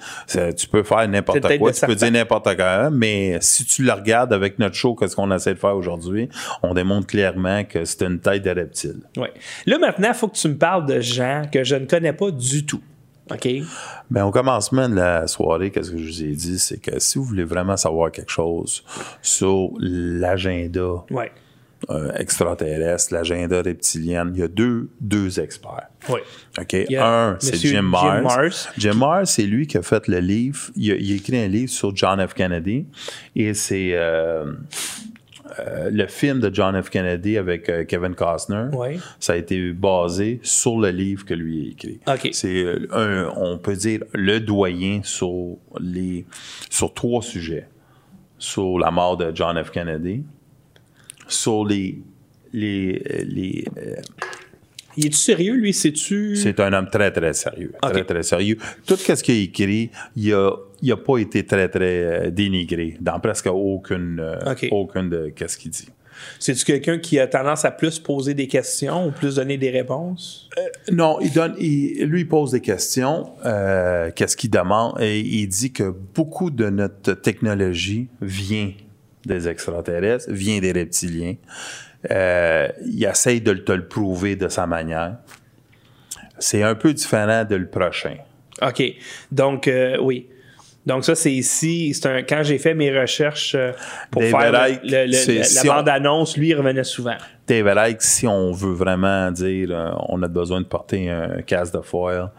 [0.58, 1.72] Tu peux faire n'importe quoi.
[1.72, 2.90] Tu peux dire n'importe quoi.
[2.90, 6.30] Mais si tu la regardes avec notre show, qu'est-ce qu'on essaie de faire aujourd'hui,
[6.64, 9.00] on démontre clairement que c'est une tête de reptile.
[9.16, 9.32] Ouais.
[9.66, 12.30] Là, maintenant, il faut que tu me parles de gens que je ne connais pas
[12.32, 12.82] du tout.
[13.32, 13.48] OK?
[14.10, 17.18] Ben, au commencement de la soirée, qu'est-ce que je vous ai dit, c'est que si
[17.18, 18.84] vous voulez vraiment savoir quelque chose
[19.22, 21.32] sur l'agenda Ouais.
[21.90, 25.90] Euh, extraterrestre, l'agenda reptilien, il y a deux, deux experts.
[26.10, 26.20] Oui.
[26.60, 26.76] OK?
[26.98, 28.70] Un, c'est Jim Jim Mars.
[28.78, 30.60] Jim Mars, c'est lui qui a fait le livre.
[30.76, 32.34] Il a, il a écrit un livre sur John F.
[32.34, 32.86] Kennedy.
[33.36, 34.54] Et c'est euh,
[35.60, 36.90] euh, le film de John F.
[36.90, 38.66] Kennedy avec euh, Kevin Costner.
[38.74, 38.98] Ouais.
[39.20, 42.00] Ça a été basé sur le livre que lui a écrit.
[42.08, 42.30] OK.
[42.34, 46.26] C'est euh, un, on peut dire, le doyen sur les,
[46.70, 47.68] sur trois sujets.
[48.40, 49.72] Sur la mort de John F.
[49.72, 50.24] Kennedy,
[51.28, 52.00] sur les,
[52.54, 53.96] les, les, euh,
[54.96, 55.74] Il est-tu sérieux, lui?
[55.74, 56.36] C'est-tu.
[56.36, 57.72] c'est un homme très, très sérieux.
[57.82, 58.58] Très, très sérieux.
[58.86, 60.52] Tout ce qu'il a écrit, il a,
[60.82, 65.58] il a pas été très, très euh, dénigré dans presque aucune, euh, aucune de qu'est-ce
[65.58, 65.88] qu'il dit.
[66.40, 70.50] C'est-tu quelqu'un qui a tendance à plus poser des questions ou plus donner des réponses?
[70.92, 73.30] Non, il donne, il- lui, il pose des questions.
[73.46, 75.00] euh, Qu'est-ce qu'il demande?
[75.00, 78.72] Et il dit que beaucoup de notre technologie vient
[79.28, 81.36] des extraterrestres, vient des reptiliens.
[82.12, 85.18] Euh, il essaye de le- te le prouver de sa manière.
[86.40, 88.16] C'est un peu différent de le prochain.
[88.62, 88.84] OK.
[89.32, 90.28] Donc, euh, oui.
[90.86, 91.94] Donc, ça, c'est ici.
[91.94, 93.72] C'est un, quand j'ai fait mes recherches euh,
[94.12, 94.52] pour faire
[94.84, 97.18] le- le- la, si bande-annonce, lui, il revenait souvent.
[97.48, 101.82] David Icke, si on veut vraiment dire on a besoin de porter un casque de
[101.82, 102.30] foil,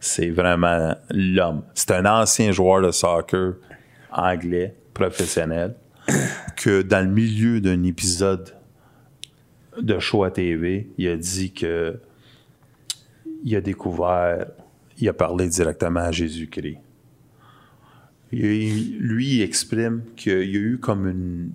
[0.00, 1.62] c'est vraiment l'homme.
[1.74, 3.54] C'est un ancien joueur de soccer
[4.10, 5.74] anglais, professionnel,
[6.56, 8.54] que dans le milieu d'un épisode
[9.80, 11.98] de show à TV, il a dit que
[13.44, 14.46] il a découvert,
[14.98, 16.78] il a parlé directement à Jésus-Christ.
[18.30, 21.50] Lui, il exprime qu'il y a eu comme une,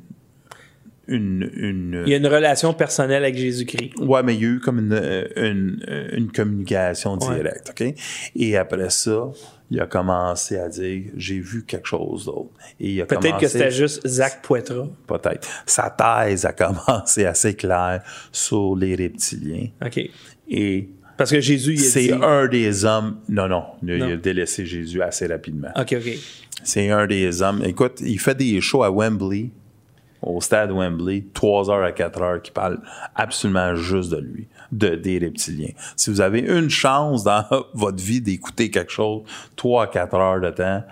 [1.08, 3.98] une, une Il y a une relation personnelle avec Jésus-Christ.
[4.00, 7.96] Ouais, mais il y a eu comme une, euh, une, euh, une communication directe, OK?
[8.36, 9.30] Et après ça,
[9.70, 12.52] il a commencé à dire j'ai vu quelque chose d'autre.
[12.80, 14.88] Et il a Peut-être que c'était juste Zach Poitras.
[15.08, 15.48] Peut-être.
[15.66, 18.02] Sa thèse a commencé assez claire
[18.32, 19.68] sur les reptiliens.
[19.86, 20.00] OK.
[20.50, 22.12] Et Parce que Jésus, il c'est dit...
[22.14, 23.18] un des hommes.
[23.28, 24.14] Non, non, il Non.
[24.14, 25.70] a délaissé Jésus assez rapidement.
[25.76, 26.18] OK, OK.
[26.64, 27.62] C'est un des hommes.
[27.66, 29.50] Écoute, il fait des shows à Wembley.
[30.22, 32.80] Au stade Wembley, 3 heures à 4 heures, qui parle
[33.16, 35.72] absolument juste de lui, de, des reptiliens.
[35.96, 37.44] Si vous avez une chance dans
[37.74, 39.22] votre vie d'écouter quelque chose,
[39.56, 40.84] 3 à 4 heures de temps,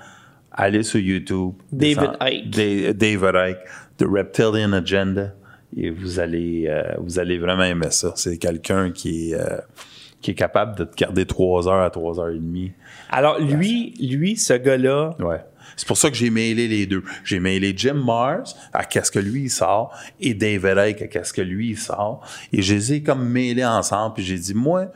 [0.52, 1.54] allez sur YouTube.
[1.72, 2.50] David Icke.
[2.50, 3.60] Da- David Icke,
[3.98, 5.34] The Reptilian Agenda,
[5.76, 8.14] et vous allez, euh, vous allez vraiment aimer ça.
[8.16, 9.58] C'est quelqu'un qui est, euh,
[10.22, 12.72] qui est capable de te garder 3 heures à 3 heures et demie.
[13.10, 15.42] Alors, lui, lui, ce gars-là, Ouais.
[15.76, 17.04] C'est pour ça que j'ai mêlé les deux.
[17.24, 21.34] J'ai mêlé Jim Mars à qu'est-ce que lui il sort et David Icke à qu'est-ce
[21.34, 22.22] que lui il sort.
[22.54, 24.16] Et je les ai comme mêlés ensemble.
[24.16, 24.88] Puis j'ai dit, moi,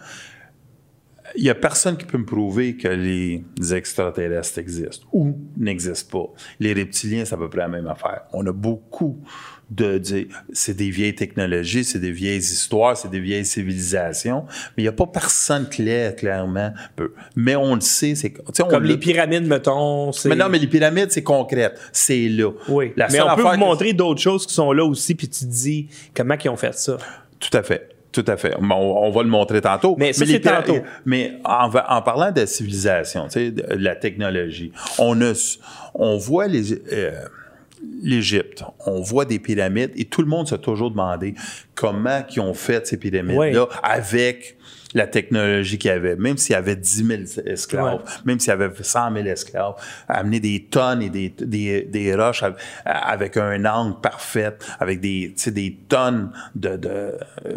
[1.35, 6.33] il y a personne qui peut me prouver que les extraterrestres existent ou n'existent pas.
[6.59, 8.23] Les reptiliens, c'est à peu près la même affaire.
[8.33, 9.21] On a beaucoup
[9.69, 14.83] de dire, c'est des vieilles technologies, c'est des vieilles histoires, c'est des vieilles civilisations, mais
[14.83, 16.73] il n'y a pas personne clair, clairement.
[16.95, 17.13] peut.
[17.35, 18.33] Mais on le sait, c'est
[18.67, 21.73] comme les pyramides, mettons, mais non, mais les pyramides, c'est concret.
[21.91, 22.51] C'est là.
[22.67, 25.41] Oui, La mais on peut vous montrer d'autres choses qui sont là aussi, puis tu
[25.41, 26.97] te dis comment ils ont fait ça.
[27.39, 27.98] Tout à fait.
[28.11, 28.55] Tout à fait.
[28.59, 29.95] On, on va le montrer tantôt.
[29.97, 30.79] Mais ça, les tantôt.
[31.05, 31.69] Mais en,
[32.01, 35.33] parlant de la civilisation, tu sais, de la technologie, on a,
[35.93, 37.11] on voit les, euh,
[38.01, 41.35] l'Égypte, on voit des pyramides et tout le monde s'est toujours demandé
[41.75, 44.57] comment ils ont fait ces pyramides-là avec
[44.95, 47.99] la technologie qu'il y avait, même s'il y avait 10 000 esclaves, Ouais.
[48.25, 49.75] même s'il y avait 100 000 esclaves,
[50.07, 55.33] amener des tonnes et des, des, des roches av- avec un angle parfait, avec des,
[55.35, 57.13] tu sais, des tonnes de, de euh,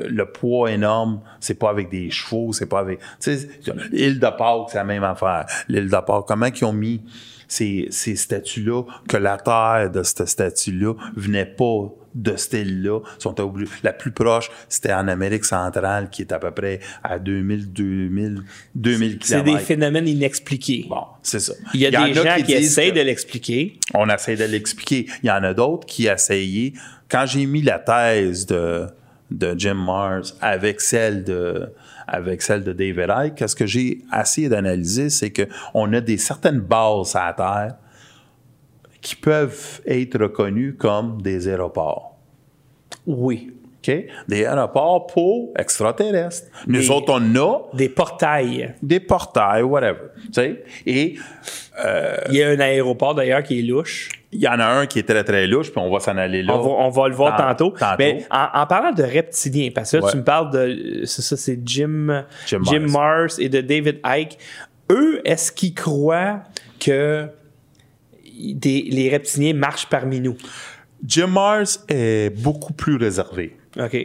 [0.09, 3.49] le poids énorme, c'est pas avec des chevaux, c'est pas avec, tu sais,
[3.93, 5.47] l'île de Pâques, c'est la même affaire.
[5.68, 7.03] L'île de Pâques, comment ils ont mis
[7.49, 13.01] ces, ces statues-là, que la terre de cette statue-là venait pas de ce île-là.
[13.19, 17.19] Sont obligés- La plus proche, c'était en Amérique centrale, qui est à peu près à
[17.19, 18.43] 2000, 2000,
[18.75, 20.87] 2000 C'est des phénomènes inexpliqués.
[20.89, 21.55] Bon, c'est ça.
[21.75, 23.79] Il y a des gens qui, disent essayent de l'expliquer.
[23.95, 25.07] on essaie de l'expliquer.
[25.23, 26.73] Il y en a d'autres qui essayaient.
[27.09, 28.87] Quand j'ai mis la thèse de,
[29.31, 31.73] de Jim Mars avec celle de
[32.07, 35.43] avec celle de David Icke, qu'est-ce que j'ai essayé d'analyser, c'est que
[35.73, 37.77] on a des certaines bases à la Terre
[39.03, 42.16] qui peuvent être reconnues comme des aéroports.
[43.07, 43.53] Oui.
[43.86, 43.92] OK?
[44.28, 46.46] Des aéroports pour extraterrestres.
[46.68, 48.74] Nous Des- autres, on a Des portails.
[48.80, 49.98] des portails, whatever.
[50.26, 50.64] Tu sais?
[50.86, 51.16] Et
[52.30, 54.09] Il y a un aéroport d'ailleurs qui est louche.
[54.30, 56.42] il y en a un qui est très, très louche, puis on va s'en aller
[56.44, 56.55] là.
[56.57, 57.70] On va, on va le voir Tant- tantôt.
[57.76, 57.96] tantôt.
[57.98, 60.11] Mais en, en parlant de reptiliens, parce que là, Ouais.
[60.12, 61.05] tu me parles de.
[61.05, 62.92] C'est ça, c'est Jim, Jim Jim, Mars.
[62.92, 64.38] Mars et de David Icke.
[64.92, 66.40] Eux, est-ce qu'ils croient
[66.78, 67.26] que
[68.55, 70.36] des- les reptiliens marchent parmi nous?
[71.05, 73.57] Jim Mars est beaucoup plus réservé.
[73.78, 73.97] OK.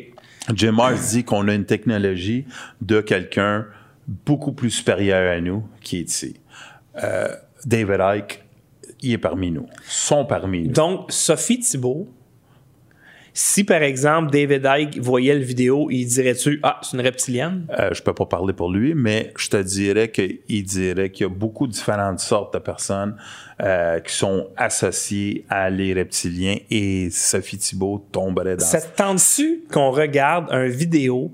[0.56, 2.46] Jim Mars dit qu'on a une technologie
[2.82, 3.66] de quelqu'un
[4.26, 6.36] beaucoup plus supérieur à nous qui est ici.
[7.04, 7.28] Euh,
[7.66, 8.44] David Icke,
[9.02, 9.68] il est parmi nous.
[9.88, 10.72] Sont parmi nous.
[10.72, 12.08] Donc, Sophie Thibault,
[13.38, 17.68] si par exemple David Icke voyait le vidéo, il dirait-tu Ah, c'est une reptilienne?
[17.78, 21.30] Euh, je peux pas parler pour lui, mais je te dirais qu'il dirait qu'il y
[21.30, 23.16] a beaucoup de différentes sortes de personnes
[23.62, 29.66] euh, qui sont associées à les reptiliens et Sophie Thibault tomberait dans Ça te tente-tu
[29.72, 31.32] qu'on regarde un vidéo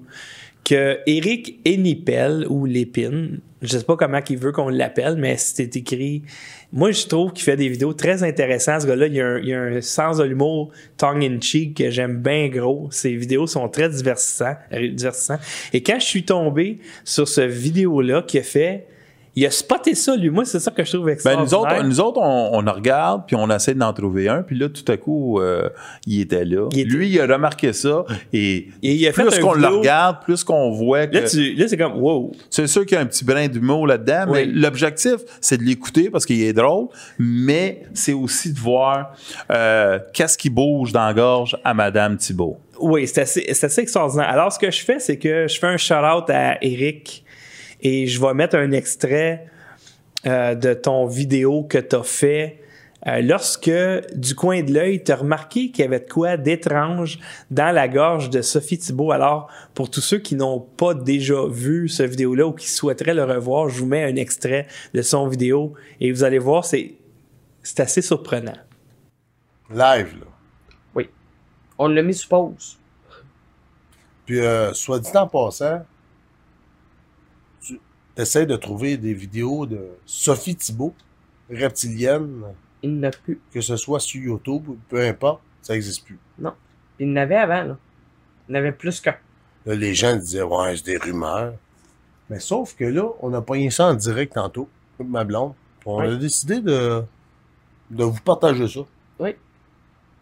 [0.64, 5.76] que Eric Enipel ou Lépine, je sais pas comment il veut qu'on l'appelle, mais c'est
[5.76, 6.24] écrit.
[6.72, 8.82] Moi, je trouve qu'il fait des vidéos très intéressantes.
[8.82, 12.90] Ce gars-là, il a il a un sens de l'humour tongue-in-cheek que j'aime bien gros.
[12.92, 15.42] Ses vidéos sont très divertissantes, divertissantes.
[15.72, 18.88] Et quand je suis tombé sur ce vidéo-là qu'il a fait,
[19.36, 20.30] il a spoté ça, lui.
[20.30, 21.48] Moi, c'est ça que je trouve Ben, extraordinaire.
[21.50, 24.58] nous autres, nous autres, on, on en regarde, puis on essaie d'en trouver un, puis
[24.58, 25.70] là, tout à coup, euh,
[26.06, 26.68] il était là.
[26.72, 29.68] Il était- Lui, il a remarqué ça, et, Et il a fait plus qu'on le
[29.68, 31.18] regarde, plus qu'on voit que...
[31.18, 32.32] Là, c'est comme, wow.
[32.50, 36.10] C'est sûr qu'il y a un petit brin d'humour là-dedans, mais l'objectif, c'est de l'écouter
[36.10, 39.14] parce qu'il est drôle, mais c'est aussi de voir
[39.52, 42.58] euh, qu'est-ce qui bouge dans la gorge à Madame Thibault.
[42.80, 44.28] Oui, c'est assez, assez extraordinaire.
[44.30, 47.23] Alors, ce que je fais, c'est que je fais un shout-out à Eric
[47.84, 49.46] et je vais mettre un extrait
[50.26, 52.62] euh, de ton vidéo que tu as fait.
[53.08, 53.72] euh, lorsque,
[54.16, 57.20] du coin de l'œil, tu as remarqué qu'il y avait de quoi d'étrange
[57.52, 59.12] dans la gorge de Sophie Thibault.
[59.12, 63.26] Alors, pour tous ceux qui n'ont pas déjà vu ce vidéo-là ou qui souhaiteraient le
[63.26, 66.94] revoir, je vous mets un extrait de son vidéo et vous allez voir, c'est,
[67.62, 68.58] c'est assez surprenant.
[69.70, 70.28] Live, là.
[70.96, 71.10] Oui.
[71.78, 72.80] On l'a mis sur pause.
[74.26, 75.86] Puis, euh, soit dit en passant,
[78.16, 80.94] tu essaies de trouver des vidéos de Sophie Thibault,
[81.50, 82.44] reptilienne,
[82.82, 83.40] Il n'a plus.
[83.52, 86.20] que ce soit sur YouTube, ou peu importe, ça n'existe plus.
[87.00, 87.78] Il n'avait avant, là.
[88.48, 89.16] Il n'avait plus qu'un.
[89.66, 91.54] Là, les gens disaient, ouais, c'est des rumeurs.
[92.30, 95.54] Mais sauf que là, on a pogné ça en direct tantôt, avec ma blonde.
[95.86, 96.08] On Oui.
[96.08, 97.04] a décidé de,
[97.90, 98.82] de vous partager ça.
[99.20, 99.36] Oui.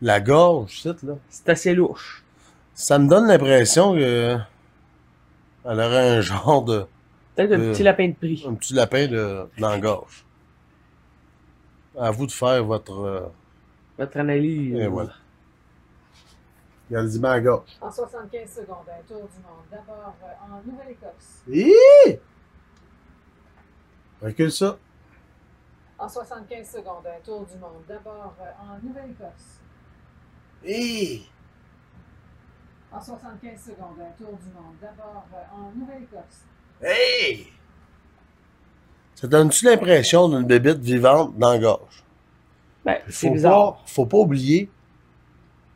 [0.01, 1.13] la gorge, c'est là.
[1.29, 2.23] C'est assez louche.
[2.73, 4.37] Ça me donne l'impression que
[5.65, 6.85] elle aurait un genre de
[7.35, 7.71] Peut-être un Euh.
[7.73, 8.43] petit lapin de prix.
[8.47, 10.25] un petit lapin de dans la gorge.
[11.97, 13.27] À vous de faire votre euh,
[13.97, 14.75] Votre analyse.
[14.75, 15.13] et voilà.
[16.89, 17.69] La gorge.
[17.79, 19.63] En 75 secondes, un tour du monde.
[19.71, 21.41] D'abord euh, en Nouvelle-Écosse.
[21.49, 22.19] Hi!
[24.21, 24.77] Recule ça.
[25.97, 27.83] En 75 secondes, un tour du monde.
[27.87, 29.59] D'abord euh, en Nouvelle-Écosse.
[30.65, 31.27] Hi!
[32.91, 34.75] En 75 secondes, un tour du monde.
[34.81, 36.43] D'abord euh, en Nouvelle-Écosse.
[36.83, 37.47] Hey!
[39.15, 42.03] Ça donne-tu l'impression d'une bébête vivante dans la gorge?
[42.83, 43.75] Ben, c'est bizarre.
[43.75, 44.67] pas, faut pas oublier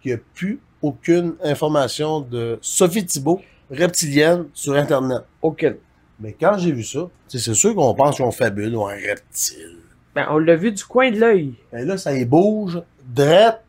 [0.01, 5.21] qu'il n'y a plus aucune information de Sophie Thibault, reptilienne, sur Internet.
[5.43, 5.77] Aucune.
[6.19, 9.77] Mais quand j'ai vu ça, c'est sûr qu'on pense qu'on fabule ou un reptile.
[10.15, 11.53] Ben, on l'a vu du coin de l'œil.
[11.73, 13.61] Et là, ça y bouge, drette,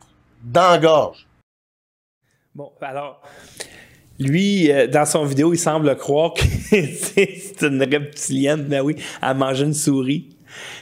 [0.42, 1.26] dans la gorge.
[2.54, 3.20] Bon, alors,
[4.18, 9.34] lui, euh, dans son vidéo, il semble croire que c'est une reptilienne, ben oui, à
[9.34, 10.28] manger une souris.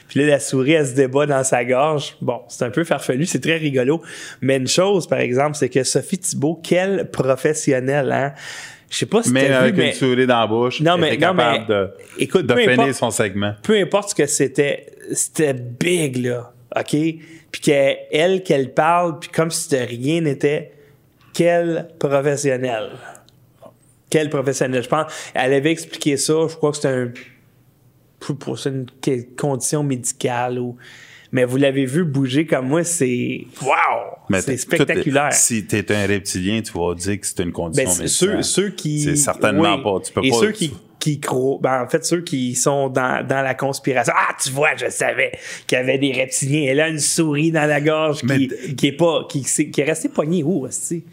[0.07, 2.15] Puis là, la souris, elle se débat dans sa gorge.
[2.21, 4.01] Bon, c'est un peu farfelu, c'est très rigolo.
[4.41, 8.33] Mais une chose, par exemple, c'est que Sophie Thibault, quelle professionnelle, hein?
[8.89, 11.01] Je sais pas si Mais vu, avec mais une souris dans la bouche, Non, elle
[11.01, 12.93] mais- était non, capable mais- de, écoute, de peu finir importe.
[12.93, 13.53] son segment.
[13.63, 16.53] peu importe ce que c'était, c'était big, là.
[16.77, 16.91] OK?
[17.51, 20.71] Puis qu'elle, elle, qu'elle parle, puis comme si de rien n'était,
[21.33, 22.91] quelle professionnelle?
[24.09, 24.83] Quelle professionnelle.
[24.83, 27.11] Je pense, elle avait expliqué ça, je crois que c'était un.
[28.19, 28.85] Pour pour- c'est une
[29.37, 30.75] condition médicale ou.
[31.31, 33.45] Mais vous l'avez vu bouger comme moi, c'est.
[33.61, 34.39] Wow!
[34.41, 35.29] C'est spectaculaire.
[35.31, 38.03] tout- si tu es un reptilien, tu vas dire que c'est une condition Ben, c'est
[38.03, 38.43] médicale.
[38.43, 39.01] ceux, ceux qui.
[39.01, 39.83] C'est certainement oui.
[39.83, 39.99] pas.
[40.05, 41.57] Tu peux Et pas- ceux qui, qui croient.
[41.61, 44.13] Ben, en fait, ceux qui sont dans, dans la conspiration.
[44.15, 45.31] Ah, tu vois, je savais
[45.67, 46.71] qu'il y avait des reptiliens.
[46.71, 49.25] Elle a une souris dans la gorge qui, qui est pas.
[49.27, 51.03] Qui, qui est restée poignée où, aussi?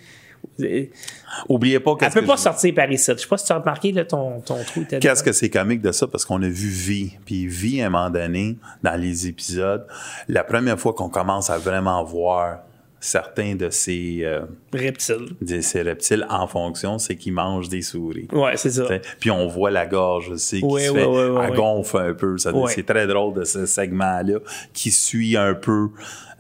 [1.49, 3.11] Oubliez pas qu'est-ce peut que pas je- sortir par ici.
[3.15, 4.85] Je sais pas si tu as remarqué, là, ton, ton trou.
[5.01, 6.07] Qu'est-ce que c'est comique de ça?
[6.07, 7.13] Parce qu'on a vu Vie.
[7.25, 9.87] Puis Vie, à un moment donné, dans les épisodes,
[10.29, 12.59] la première fois qu'on commence à vraiment voir
[13.01, 15.31] certains de ces, euh, Reptile.
[15.41, 18.29] de ces reptiles en fonction, c'est qu'ils mangent des souris.
[18.33, 18.85] Ouais, c'est ça.
[18.85, 21.57] T'sais, Puis on voit la gorge aussi qui Ouais, se fait, ouais, ouais, elle ouais.
[21.57, 22.37] gonfle un peu.
[22.39, 24.39] C'est très drôle de ce segment-là
[24.73, 25.89] qui suit un peu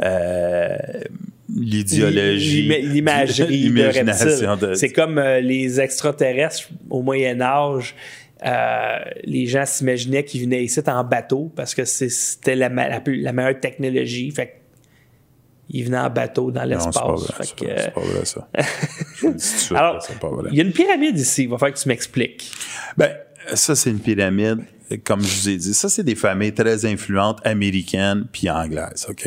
[0.04, 0.68] euh,
[1.56, 7.94] l'idéologie, L'ima- L'imagerie de l'imagination de- C'est comme euh, les extraterrestres au Moyen Âge.
[8.44, 13.60] euh, les gens s'imaginaient qu'ils venaient ici en bateau parce que c'était la, la meilleure
[13.60, 14.30] technologie.
[14.32, 14.52] Fait que
[15.74, 17.54] ils venaient en bateau dans Non, c'est pas l'espace.
[17.62, 18.48] euh, pas vrai, ça.
[19.16, 20.48] Je vous le dis tout de suite, Alors, là, c'est pas vrai.
[20.52, 21.44] il y a une pyramide ici.
[21.44, 22.50] Il va falloir que tu m'expliques.
[22.96, 23.10] Ben,
[23.54, 24.58] ça, c'est une pyramide.
[25.04, 29.26] Comme je vous ai dit, ça, c'est des familles très influentes américaines puis anglaises, OK?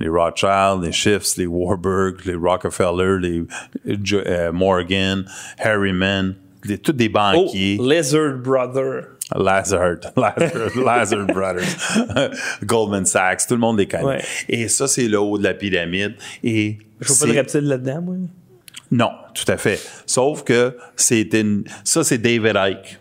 [0.00, 3.44] Les Rothschild, les Schiffs, les Warburg, les Rockefeller, les
[4.12, 5.24] euh, Morgan,
[5.58, 6.34] Harriman,
[6.64, 7.78] les, tous des Oh, banquiers.
[7.80, 9.02] Lizard Brother.
[9.34, 12.30] Lazard, Lazard, Lazard Brothers,
[12.64, 14.04] Goldman Sachs, tout le monde les connaît.
[14.04, 14.24] Ouais.
[14.48, 16.14] Et ça, c'est le haut de la pyramide.
[16.44, 18.14] Et Je vois pas de reptile là-dedans, moi.
[18.92, 19.80] Non, tout à fait.
[20.06, 23.00] Sauf que c'est une, ça, c'est David Icke.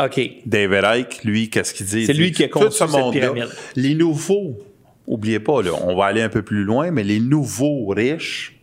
[0.00, 0.20] OK.
[0.46, 2.06] David Icke, lui, qu'est-ce qu'il dit?
[2.06, 3.48] C'est lui qui a conçu ce cette pyramide.
[3.76, 4.58] Les nouveaux,
[5.06, 8.60] oubliez pas, là, on va aller un peu plus loin, mais les nouveaux riches,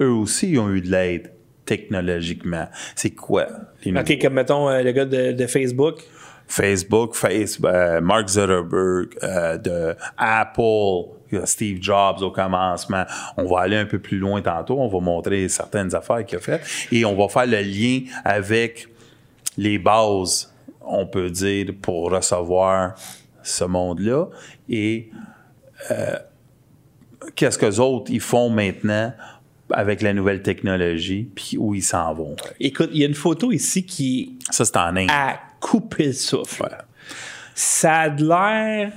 [0.00, 1.32] eux aussi, ils ont eu de l'aide
[1.66, 2.68] technologiquement.
[2.94, 3.46] C'est quoi?
[3.84, 4.04] Les nouveaux?
[4.04, 6.00] OK, comme mettons euh, le gars de, de Facebook.
[6.46, 11.10] Facebook, face, euh, Mark Zuckerberg, euh, de Apple,
[11.44, 13.04] Steve Jobs au commencement.
[13.36, 14.80] On va aller un peu plus loin tantôt.
[14.80, 18.88] On va montrer certaines affaires qu'il a faites et on va faire le lien avec
[19.58, 20.50] les bases,
[20.88, 22.94] on peut dire, pour recevoir
[23.42, 24.26] ce monde-là.
[24.68, 25.10] Et
[25.90, 26.16] euh,
[27.34, 29.12] qu'est-ce que les autres ils font maintenant
[29.70, 32.36] avec la nouvelle technologie, puis où ils s'en vont?
[32.58, 35.10] Écoute, il y a une photo ici qui Ça, c'est en Inde.
[35.60, 36.62] coupé le souffle.
[36.62, 36.68] Ouais.
[37.54, 38.92] Ça a l'air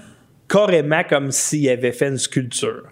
[0.47, 2.83] carrément comme s'il avait fait une sculpture.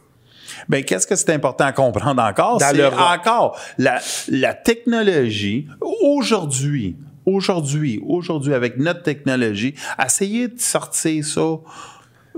[0.67, 2.57] Ben, qu'est-ce que c'est important à comprendre encore?
[2.57, 5.67] Dans C'est encore la, la technologie,
[6.01, 6.95] aujourd'hui,
[7.29, 11.63] aujourd'hui, aujourd'hui, avec notre technologie, essayer de sortir ça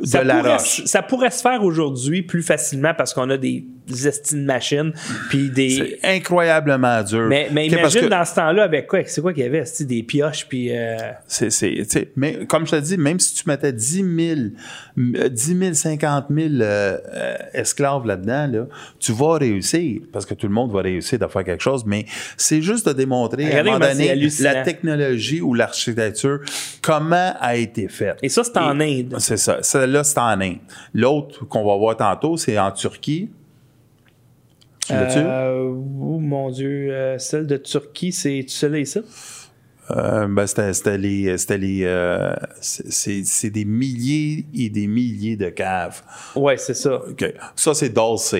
[0.01, 0.83] de Ça la pourrait, roche.
[0.85, 4.93] ça pourrait se faire aujourd'hui plus facilement parce qu'on a des estimes machines
[5.29, 5.69] puis des.
[5.69, 7.27] C'est incroyablement dur.
[7.27, 9.01] Mais, imagine que dans ce temps-là avec quoi?
[9.05, 9.63] C'est quoi qu'il y avait?
[9.81, 10.75] Des pioches puis.
[10.75, 14.39] euh, c'est, mais comme je te dis, même si tu mettais 10 000,
[14.97, 18.65] euh, 10 000, 50 000 euh, euh, esclaves là-dedans, là,
[18.99, 22.05] tu vas réussir parce que tout le monde va réussir de faire quelque chose, mais
[22.37, 26.39] c'est juste de démontrer à un moment donné la technologie ou l'architecture,
[26.81, 28.17] comment a été faite.
[28.21, 29.15] Et ça, c'est en Inde.
[29.19, 29.59] C'est ça.
[29.61, 30.57] Celle-là, c'est en Inde.
[30.93, 33.29] L'autre qu'on va voir tantôt, c'est en Turquie.
[34.91, 35.19] Tu l'as-tu?
[35.19, 38.99] Euh, oh mon Dieu, euh, celle de Turquie, c'est tu sais là ici?
[39.91, 46.01] Euh, ben, c'était, les, les, euh, c'est, des milliers et des milliers de caves.
[46.35, 47.01] Ouais, c'est ça.
[47.55, 48.35] Ça, c'est Dulce.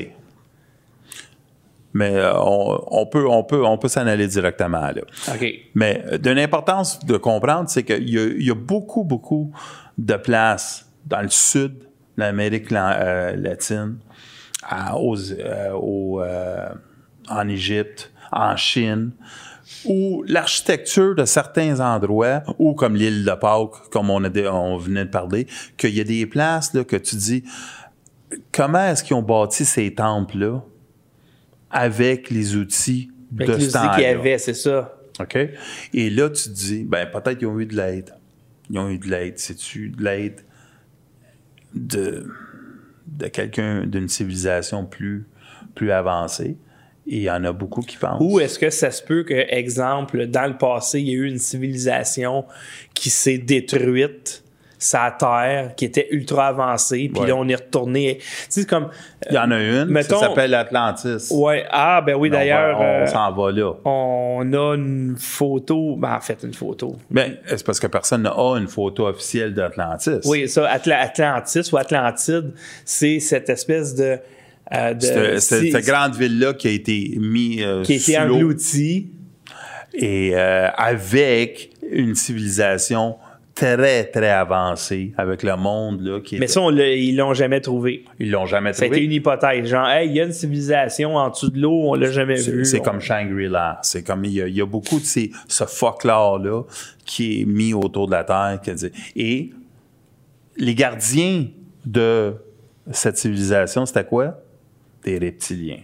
[1.94, 5.02] Mais euh, on, on peut, on peut, on peut s'en aller directement là.
[5.34, 5.46] OK.
[5.76, 9.52] Mais d'une importance de comprendre, c'est qu'il y y a beaucoup, beaucoup
[9.98, 11.86] de places dans le sud de
[12.18, 13.98] l'Amérique la- latine,
[14.64, 16.70] à- aux, euh, euh,
[17.30, 19.12] en Égypte, en Chine,
[19.86, 24.78] où l'architecture de certains endroits, ou comme l'île de Pâques, comme on, a dé- on
[24.78, 25.48] venait de parler,
[25.78, 27.44] qu'il y a des places là, que tu dis,
[28.52, 30.62] comment est-ce qu'ils ont bâti ces temples-là
[31.70, 34.20] avec les outils Avec de les ce outils qu'il y temps-là?
[34.20, 34.98] avait, c'est ça.
[35.20, 35.38] OK?
[35.94, 38.14] Et là, tu te dis, ben peut-être qu'ils ont eu de l'aide.
[38.70, 39.38] Ils ont eu de l'aide.
[39.38, 40.42] C'est-tu de l'aide
[41.74, 42.28] de,
[43.12, 45.26] de quelqu'un d'une civilisation plus,
[45.76, 46.58] plus avancée?
[47.08, 48.22] Et il y en a beaucoup qui pensent.
[48.22, 51.28] Ou est-ce que ça se peut que, exemple, dans le passé, il y a eu
[51.28, 52.46] une civilisation
[52.94, 54.41] qui s'est détruite,
[54.84, 57.28] sa terre, qui était ultra avancée, puis Ouais.
[57.28, 58.18] là, on est retourné.
[58.20, 58.90] Tu sais, comme.
[59.30, 61.28] Il y en a une, Mettons- ça s'appelle Atlantis.
[61.30, 62.80] Ouais, ah, ben oui, On d'ailleurs.
[62.80, 63.74] On, euh, s'en va là.
[63.86, 65.96] on a une photo.
[65.98, 66.96] Ben, en fait, une photo.
[67.12, 70.22] Ben, c'est parce que personne n'a une photo officielle d'Atlantis.
[70.26, 72.52] Oui, ça, Atla- Atlantis ou Atlantide,
[72.84, 74.18] c'est cette espèce de.
[74.74, 79.12] euh, de Cette, grande ville-là qui a été mise qui a été engloutie.
[79.94, 83.18] et euh, avec une civilisation
[83.56, 87.60] très, très avancée, avec le monde là, qui Mais était- ça, on ils l'ont jamais
[87.62, 88.06] trouvé.
[88.20, 88.88] ils l'ont jamais trouvé.
[88.88, 89.68] été une hypothèse.
[89.68, 92.66] Genre, hey, il y a une civilisation en dessous de l'eau, on l'a jamais vu.
[92.66, 93.80] c'est On- comme Shangri-La.
[93.84, 96.64] C'est comme il y, a, il y a beaucoup de ces, ce folklore-là
[97.06, 98.60] qui est mis autour de la Terre.
[99.16, 99.52] Et
[100.58, 101.46] les gardiens
[101.86, 102.34] de
[102.92, 104.38] cette civilisation, c'était quoi?
[105.04, 105.82] Des reptiliens.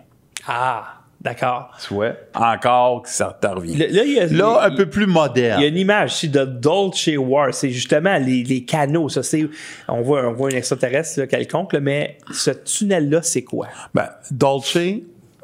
[0.47, 0.97] Ah,
[1.30, 1.72] d'accord.
[1.86, 2.14] Tu vois?
[2.36, 3.76] Encore que ça te revient.
[3.76, 5.60] Là, là, il y a, Là, un peu plus moderne.
[5.60, 7.54] Il y a une image ici de Dolce War.
[7.54, 9.10] C'est justement les, les canaux.
[9.10, 9.48] Ça, c'est,
[9.88, 13.68] on, voit, on voit un extraterrestre là, quelconque, mais ce tunnel-là, c'est quoi?
[13.94, 14.78] Ben, Dolce,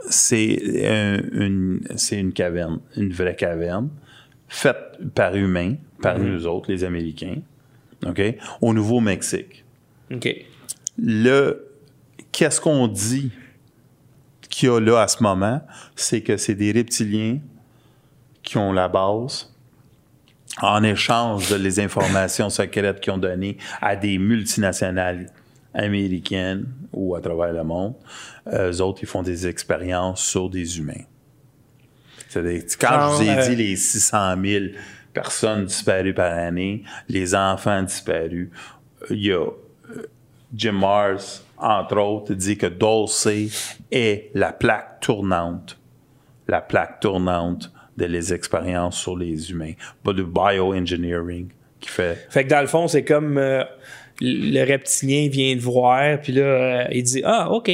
[0.09, 3.89] c'est un- une, c'est une caverne, une vraie caverne,
[4.47, 4.77] faite
[5.15, 7.37] par humains, par nous autres, les Américains,
[8.05, 8.21] OK,
[8.61, 9.63] au Nouveau-Mexique.
[10.13, 10.29] OK.
[10.97, 11.67] Le,
[12.31, 13.31] qu'est-ce qu'on dit
[14.55, 15.61] qu'il y a là à ce moment?
[15.95, 17.39] C'est que c'est des reptiliens
[18.43, 19.51] qui ont la base
[20.61, 25.27] en échange de les informations secrètes qu'ils ont données à des multinationales
[25.73, 27.95] américaines ou à travers le monde.
[28.51, 31.05] Eux autres, ils font des expériences sur des humains.
[32.33, 34.65] Quand Genre, je vous ai euh, dit les 600 000
[35.13, 38.49] personnes disparues par année, les enfants disparus,
[39.09, 39.51] il y a euh,
[40.53, 43.27] Jim Mars, entre autres, dit que Dulce
[43.91, 45.79] est la plaque tournante,
[46.47, 51.47] la plaque tournante de les expériences sur les humains, pas de bioengineering
[51.79, 52.27] qui fait.
[52.29, 53.63] Fait que dans le fond, c'est comme euh,
[54.19, 57.71] le reptilien vient te voir, puis là, euh, il dit Ah, OK.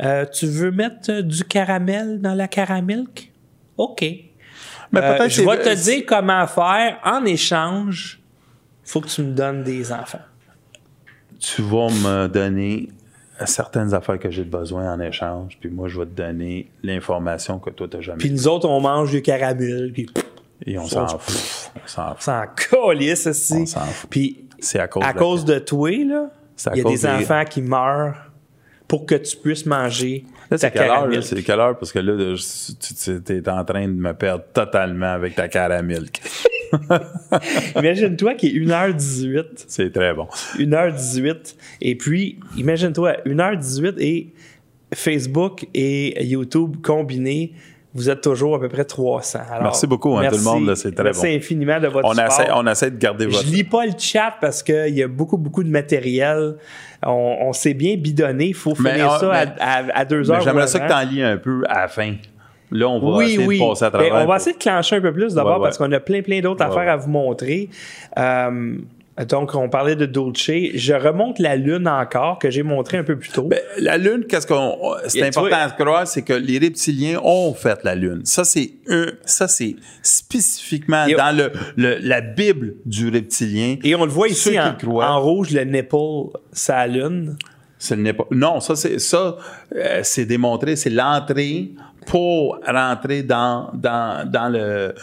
[0.00, 3.32] Euh, tu veux mettre du caramel dans la caramilk?
[3.76, 4.00] OK.
[4.00, 6.98] Mais Euh, peut-être je vais te dire comment faire.
[7.04, 8.20] En échange,
[8.84, 10.20] faut que tu me donnes des enfants.
[11.40, 12.88] tu vas me donner
[13.46, 17.70] certaines affaires que j'ai besoin en échange, puis moi, je vais te donner l'information que
[17.70, 20.08] toi, tu n'as jamais Puis nous autres, on mange du caramel, puis
[20.66, 21.70] Et on s'en fout.
[21.76, 22.22] On s'en fout.
[22.22, 22.46] s'en
[23.26, 23.54] aussi.
[23.54, 24.10] On s'en fout.
[24.10, 26.30] Puis C'est à cause à de- cause de toi, là,
[26.74, 28.16] il y a des des- enfants qui meurent
[28.88, 31.22] pour que tu puisses manger Là, c'est quelle heure?
[31.22, 31.78] C'est quelle heure?
[31.78, 36.06] Parce que là, tu- es en train de me perdre totalement avec ta caramel.
[37.76, 39.44] Imagine-toi qu'il est 1h18.
[39.66, 40.26] C'est très bon.
[40.58, 41.54] 1h18.
[41.80, 44.32] Et puis, imagine-toi, 1h18 et
[44.94, 47.52] Facebook et YouTube combinés,
[47.94, 49.40] vous êtes toujours à peu près 300.
[49.50, 51.36] Alors, Merci beaucoup, hein, tout le monde, c'est très merci bon.
[51.36, 52.26] infiniment de votre On support.
[52.26, 53.44] essaie, on essaie de garder votre.
[53.44, 56.56] Je lis pas le chat parce qu'il y a beaucoup, beaucoup de matériel.
[57.04, 58.46] On, on s'est bien bidonné.
[58.48, 60.40] Il faut finir ça à- mais- à, à deux heures.
[60.42, 62.14] J'aimerais ça que tu en lis un peu à la fin.
[62.70, 63.58] Là, on va Oui, essayer oui.
[63.60, 64.14] de passer à Ben, travers.
[64.14, 65.64] on va pour- essayer de clencher un peu plus d'abord Ouais, ouais.
[65.64, 66.88] parce qu'on a plein, plein d'autres Ouais, affaires ouais.
[66.90, 67.68] à vous montrer.
[68.18, 68.74] Euh,
[69.28, 70.48] donc, on parlait de Dolce.
[70.74, 73.42] Je remonte la Lune encore, que j'ai montré un peu plus tôt.
[73.42, 74.76] Ben, la Lune, qu'est-ce qu'on.
[75.08, 78.20] C'est important à croire, c'est que les reptiliens ont fait la Lune.
[78.24, 83.76] Ça, c'est un, ça, c'est spécifiquement Et- dans le, le- la Bible du reptilien.
[83.82, 87.36] Et on le voit ici en, en rouge, le nipple, sa Lune.
[87.78, 88.24] Ce n'est pas.
[88.30, 89.36] Non, ça, c'est ça,
[89.74, 91.70] euh, c'est démontré, c'est l'entrée
[92.06, 94.94] pour rentrer dans, dans, dans le.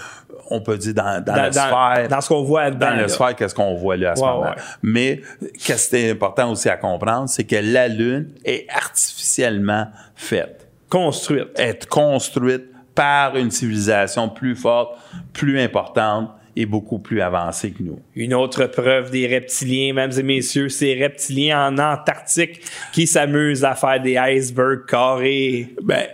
[0.52, 2.08] On peut dire dans, dans, Dans, la sphère.
[2.10, 2.92] dans ce qu'on voit dedans.
[2.92, 3.08] dans là.
[3.08, 4.42] sphère, qu'est-ce qu'on voit là à ce Ouais, moment.
[4.44, 4.56] ouais.
[4.84, 5.22] Mais
[5.64, 10.68] qu'est-ce qui est important aussi à comprendre, c'est que la Lune est artificiellement faite.
[10.90, 11.48] Construite.
[11.58, 14.98] être construite par une civilisation plus forte,
[15.34, 17.99] plus importante et beaucoup plus avancée que nous.
[18.15, 22.61] Une autre preuve des reptiliens, mesdames et messieurs, ces reptiliens en Antarctique
[22.94, 25.76] qui s'amusent à faire des icebergs carrés.
[25.84, 26.07] Ben,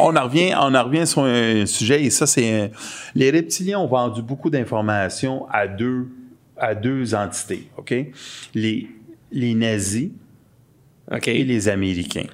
[0.00, 2.70] on en revient, on en revient sur un sujet et ça c'est
[3.14, 6.08] les reptiliens ont vendu beaucoup d'informations à deux
[6.56, 7.94] à deux entités, ok?
[8.54, 8.86] Les
[9.32, 10.10] les nazis
[11.26, 12.26] et les Américains.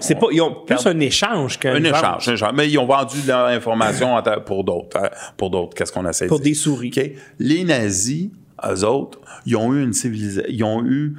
[0.00, 2.52] C'est pas, ils ont plus un échange qu'un un échange, un échange.
[2.54, 4.98] Mais ils ont vendu de leur information en ta- pour d'autres.
[5.02, 6.50] hein, Pour d'autres, qu'est-ce qu'on essaie de Pour dire?
[6.50, 6.92] des souris.
[7.38, 8.30] Les nazis,
[8.68, 10.48] eux autres, ils ont eu une civilisation.
[10.50, 11.14] Ils ont eu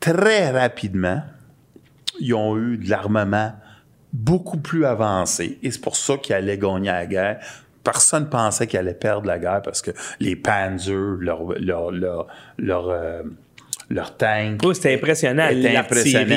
[0.00, 1.22] très rapidement,
[2.20, 3.52] ils ont eu de l'armement
[4.12, 5.58] beaucoup plus avancé.
[5.62, 7.40] Et c'est pour ça qu'ils allaient gagner la guerre.
[7.84, 9.90] Personne pensait qu'ils allaient perdre la guerre parce que
[10.20, 12.26] les Panzers, leur, leur, leur,
[12.58, 13.22] leur, euh,
[13.90, 14.60] leur tank.
[14.64, 16.36] Oui, c'était impressionnant, était impressionnant.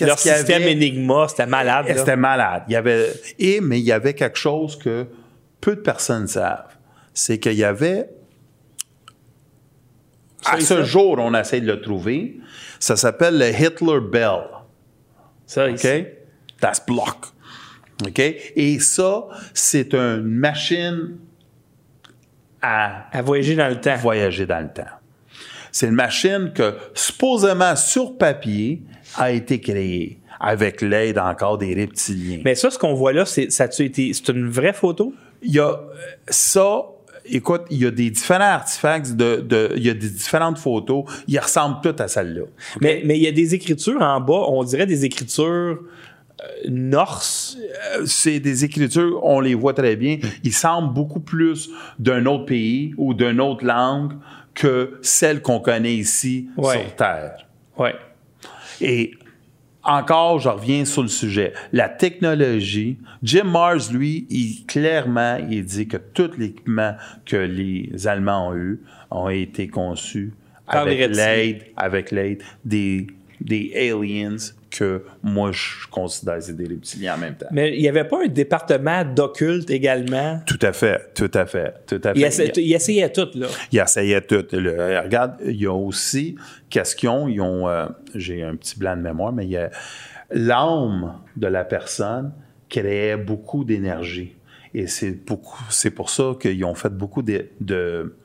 [0.00, 1.86] Leur qu'il système avait- Enigma, c'était malade.
[1.96, 2.64] C'était malade.
[2.68, 5.06] Il y avait, et, mais il y avait quelque chose que
[5.60, 6.74] peu de personnes savent.
[7.12, 8.08] C'est qu'il y avait,
[10.44, 10.82] à Ça, ce ça.
[10.82, 12.38] jour, on essaie de le trouver.
[12.78, 14.42] Ça s'appelle le Hitler Bell.
[15.46, 15.74] Ça, OK?
[15.74, 16.04] ici.
[16.60, 17.26] Das Block.
[18.06, 18.18] OK?
[18.18, 21.16] Et ça, c'est une machine
[22.60, 23.96] à À voyager dans le temps.
[23.96, 24.90] voyager dans le temps.
[25.70, 28.82] C'est une machine que, supposément, sur papier,
[29.16, 32.40] a été créée avec l'aide encore des reptiliens.
[32.44, 35.14] Mais ça, ce qu'on voit là, c'est, ça été, c'est une vraie photo?
[35.42, 35.78] il y a
[36.28, 36.82] ça.
[37.26, 41.04] Écoute, il y a des différents artefacts, de, de- il y a des différentes photos.
[41.26, 42.42] Ils ressemblent toutes à celle-là.
[42.82, 45.80] Mais, mais il y a des écritures en bas, on dirait des écritures
[46.42, 47.56] euh, norse.
[47.96, 50.18] Euh, C'est des écritures, on les voit très bien.
[50.42, 54.12] Ils semblent beaucoup plus d'un autre pays ou d'une autre langue
[54.54, 56.78] que celle qu'on connaît ici Ouais.
[56.82, 57.46] sur Terre.
[57.78, 57.94] Ouais.
[58.80, 59.14] Et
[59.82, 61.52] encore, je reviens sur le sujet.
[61.72, 66.94] La technologie, Jim Mars, lui, il, clairement, il dit que tout l'équipement
[67.26, 68.80] que les Allemands ont eu
[69.10, 70.32] ont été conçus
[70.66, 73.06] Par avec l'aide, avec l'aide des,
[73.40, 74.36] des aliens
[74.76, 77.46] que moi, je considère c'est des reptiliens en même temps.
[77.52, 80.40] Mais il n'y avait pas un département d'occulte également?
[80.46, 82.18] Tout à fait, tout à fait, tout à fait.
[82.20, 83.46] Il, essa- il essayait tout, là.
[83.70, 84.44] Il essayait tout.
[84.52, 86.34] Le- regarde, il y a aussi,
[86.70, 87.28] qu'est-ce qu'ils ont?
[87.28, 89.70] Ils ont, euh, j'ai un petit blanc de mémoire, mais il y a
[90.30, 92.32] l'âme de la personne
[92.68, 94.34] créait beaucoup d'énergie.
[94.74, 95.12] Et c'est
[95.94, 98.16] pour ça qu'ils ont fait beaucoup de, de-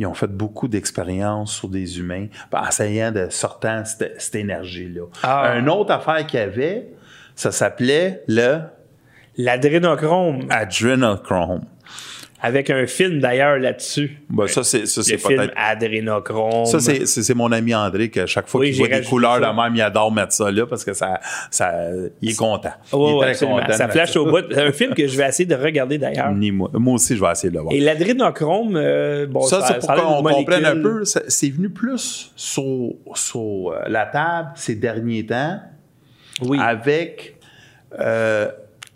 [0.00, 5.02] ils ont fait beaucoup d'expériences sur des humains en essayant de sortir cette, cette énergie-là.
[5.22, 5.54] Ah.
[5.58, 6.88] Une autre affaire qu'il y avait,
[7.34, 8.60] ça s'appelait le
[9.36, 11.64] L'adrénochrome, adrenochrome.
[12.42, 14.18] Avec un film d'ailleurs là-dessus.
[14.30, 16.66] Ben, ça, c'est, ça, Le c'est film Adrénochrome.
[16.66, 19.52] Ça, c'est, mon ami André que chaque fois Oui, qu'il voit des couleurs ça.
[19.52, 21.72] de même, il adore mettre ça là parce que ça, ça,
[22.22, 22.72] il est content.
[22.92, 23.72] Il est très content.
[23.72, 24.44] Ça flash au bout.
[24.50, 26.32] C'est un film que je vais essayer de regarder d'ailleurs.
[26.32, 26.70] Ni moi.
[26.72, 27.74] Moi aussi, je vais essayer de le voir.
[27.74, 31.04] Et l'adrénochrome, euh, bon, ça, c'est pour qu'on comprenne un peu.
[31.04, 35.60] C'est venu plus sur, sur euh, la table ces derniers temps
[36.42, 37.36] Oui, avec
[37.98, 38.50] euh,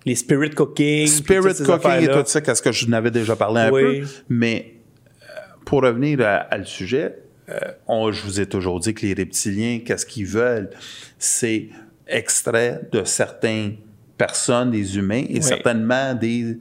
[0.04, 1.06] les spirit cooking.
[1.06, 4.00] Spirit Cooking et tout ça, qu'est-ce que je n'avais déjà parlé un Oui.
[4.02, 4.06] peu.
[4.28, 4.74] Mais
[5.22, 5.26] euh,
[5.64, 7.16] pour revenir à, à le sujet,
[7.48, 10.70] euh, on- je vous ai toujours dit que les reptiliens, qu'est-ce qu'ils veulent?
[11.18, 11.68] C'est
[12.06, 13.76] extrait de certaines
[14.18, 16.58] personnes, des humains, et certainement des,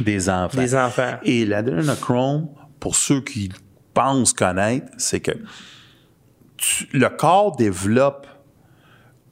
[0.00, 0.60] des enfants.
[0.60, 1.18] Des enfants.
[1.24, 2.48] Et l'adrénochrome,
[2.78, 3.50] pour ceux qui
[3.94, 5.32] pensent connaître, c'est que
[6.56, 8.26] tu- le corps développe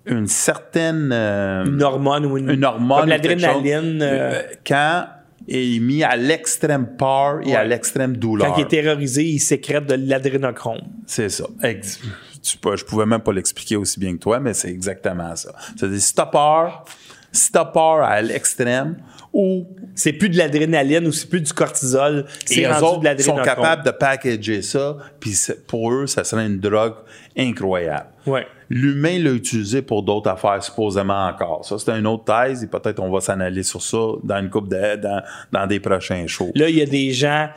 [0.09, 1.11] une certaine...
[1.13, 3.01] euh, Une hormone ou une, une hormone.
[3.01, 4.03] Comme l'adrénaline.
[4.03, 5.07] euh, euh, quand
[5.47, 8.49] il est mis à l'extrême peur et à l'extrême douleur.
[8.49, 10.81] quand il est terrorisé, il sécrète de l'adrénochrome.
[11.07, 11.45] C'est ça.
[11.63, 12.01] Ex-
[12.43, 15.53] tu peux- je pouvais même pas l'expliquer aussi bien que toi, mais c'est exactement ça.
[15.77, 16.85] C'est-à-dire, si t'as peur,
[17.33, 18.97] si t'as peur à l'extrême,
[19.33, 22.25] ou C'est plus de l'adrénaline ou c'est plus du cortisol.
[22.47, 23.45] C'est rendu de autres sont l'adrénochrome.
[23.45, 25.35] capables de packager ça, puis
[25.67, 26.95] pour eux, ça serait une drogue
[27.37, 28.07] incroyable.
[28.27, 28.47] Ouais.
[28.71, 31.65] L'humain l'a utilisé pour d'autres affaires, supposément encore.
[31.65, 34.51] Ça, c'est une autre thèse, et peut-être on va s'en aller sur ça dans une
[34.51, 35.23] coupe de, dans,
[35.53, 36.53] dans des prochains shows.
[36.55, 37.49] Là, il y a des gens,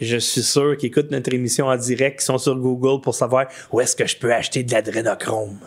[0.00, 3.46] je suis sûr, qui écoutent notre émission en direct, qui sont sur Google pour savoir
[3.70, 5.58] où est-ce que je peux acheter de l'adrénochrome.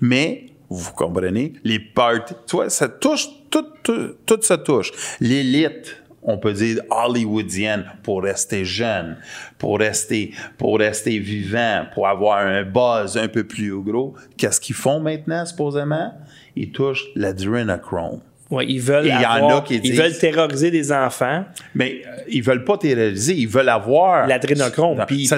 [0.00, 4.90] Mais, vous comprenez, les parties, tu vois, ça touche, tout, tout, tout ça touche.
[5.20, 9.16] L'élite, on peut dire hollywoodienne, pour rester jeune,
[9.58, 14.14] pour rester, pour rester vivant, pour avoir un buzz un peu plus gros.
[14.36, 16.14] Qu'est-ce qu'ils font maintenant, supposément?
[16.56, 18.20] Ils touchent l'adrénochrome.
[18.50, 21.44] Ouais, ils veulent Et il y en avoir- a qui ils veulent terroriser des enfants.
[21.74, 25.36] Mais euh, ils veulent pas terroriser, ils veulent avoir L'adrénochrome, puis Ils sont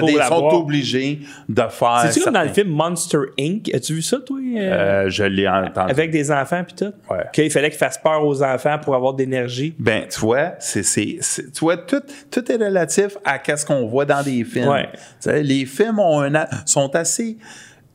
[0.53, 1.19] obligés
[1.49, 2.03] de faire.
[2.07, 3.69] C'est-tu comme dans le film Monster Inc?
[3.73, 4.37] As-tu vu ça, toi?
[4.39, 4.59] euh,
[5.05, 5.91] Euh, je l'ai entendu.
[5.91, 6.93] avec des enfants puis tout?
[7.13, 7.25] Ouais.
[7.33, 9.75] Qu'il fallait qu'ils fassent peur aux enfants pour avoir de l'énergie.
[9.77, 12.01] Ben, tu vois, c'est, c'est, c'est- tu vois, tout,
[12.31, 14.69] tout est relatif à qu'est-ce qu'on voit dans des films.
[14.69, 14.87] Ouais.
[14.93, 17.37] Tu sais, les films ont un, sont assez.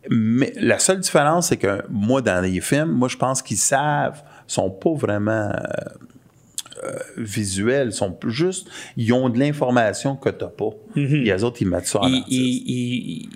[0.08, 4.22] Mais la seule différence, c'est que moi, dans les films, moi, je pense qu'ils savent,
[4.46, 10.46] sont pas vraiment euh, euh, visuels, sont plus juste, ils ont de l'information que t'as
[10.48, 10.70] pas.
[10.96, 13.28] Et les autres, ils mettent ça en Ils, ils-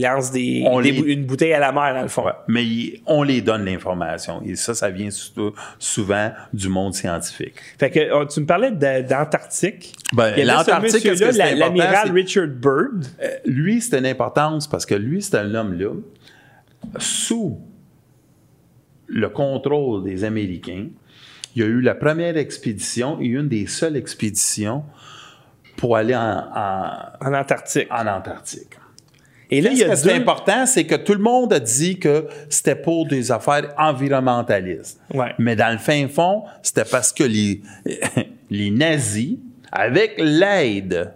[0.00, 2.24] lancent des, On des les- bou- une bouteille à la mer, dans le fond.
[2.24, 2.32] Ouais.
[2.48, 2.64] Mais
[3.06, 4.40] on les donne l'information.
[4.42, 7.56] Et ça, ça vient surtout- souvent du monde scientifique.
[7.78, 9.94] Fait que euh, tu me parlais d'Antarctique.
[10.14, 11.04] Ben, ce l'Antarctique,
[11.58, 13.04] l'amiral Richard Byrd.
[13.22, 15.90] Euh, lui, c'était une importance parce que lui, c'est un homme-là,
[16.98, 17.58] sous
[19.12, 20.88] le contrôle des Américains,
[21.54, 24.84] il y a eu la première expédition et une des seules expéditions
[25.76, 26.20] pour aller en,
[26.54, 27.88] en- En Antarctique.
[27.90, 28.74] en Antarctique.
[29.50, 30.14] Et là, il y Ce a deux...
[30.18, 34.98] important, c'est que tout le monde a dit que c'était pour des affaires environnementalistes.
[35.12, 35.34] Ouais.
[35.38, 37.60] Mais dans le fin fond, c'était parce que les,
[38.50, 39.36] les nazis,
[39.70, 41.12] avec l'aide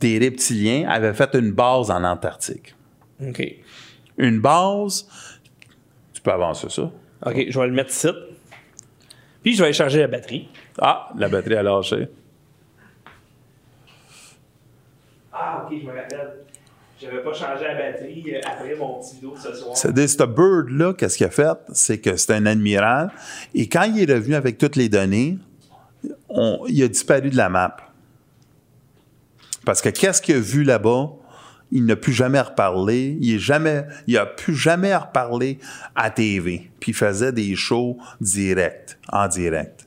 [0.00, 2.74] des reptiliens, avaient fait une base en Antarctique.
[3.26, 3.42] OK.
[4.18, 5.06] Une base,
[6.12, 6.90] tu peux avancer ça.
[7.24, 8.08] OK, je vais le mettre ici.
[9.42, 10.48] Puis je vais aller charger la batterie.
[10.80, 12.08] Ah, la batterie a lâché.
[15.32, 16.32] Ah, OK, je me rappelle.
[17.00, 19.76] J'avais pas changé la batterie euh, après mon petit vidéo de ce soir.
[19.76, 21.58] C'est-à-dire, ce bird-là, qu'est-ce qu'il a fait?
[21.74, 23.10] C'est que c'est un admiral.
[23.54, 25.36] Et quand il est revenu avec toutes les données,
[26.30, 27.76] on- il a disparu de la map.
[29.66, 31.10] Parce que qu'est-ce qu'il a vu là-bas?
[31.76, 33.18] Il n'a plus jamais reparlé.
[33.20, 35.58] Il est jamais, il a plus jamais reparlé
[35.94, 36.70] à TV.
[36.80, 39.86] Puis il faisait des shows directs, en direct.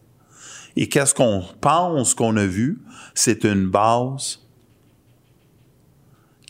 [0.76, 2.78] Et qu'est-ce qu'on pense qu'on a vu?
[3.16, 4.40] C'est une base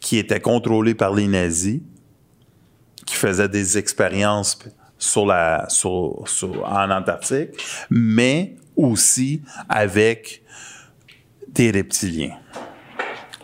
[0.02, 1.80] qui était contrôlée par les nazis,
[3.06, 4.60] qui faisait des expériences
[4.98, 7.52] sur la, sur- sur- en Antarctique,
[7.90, 10.44] mais aussi avec
[11.48, 12.38] des reptiliens.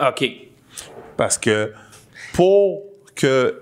[0.05, 0.25] OK.
[1.15, 1.71] Parce que
[2.35, 2.83] pour
[3.15, 3.61] que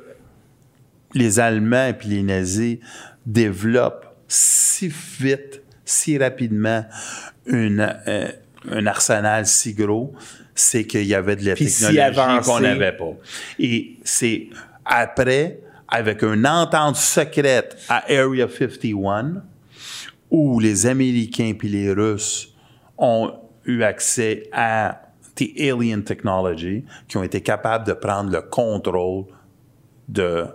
[1.13, 2.79] les Allemands et puis les nazis
[3.25, 6.83] développent si vite, si rapidement
[7.45, 8.31] une, euh,
[8.71, 10.13] un arsenal si gros,
[10.55, 13.13] c'est qu'il y avait de la Puis technologie qu'on n'avait pas.
[13.59, 14.47] Et c'est
[14.85, 19.43] après, avec une entente secrète à Area 51,
[20.31, 22.55] où les Américains puis les Russes
[22.97, 23.33] ont
[23.65, 29.25] eu accès à des alien technology qui ont été capables de prendre le contrôle
[30.07, 30.45] de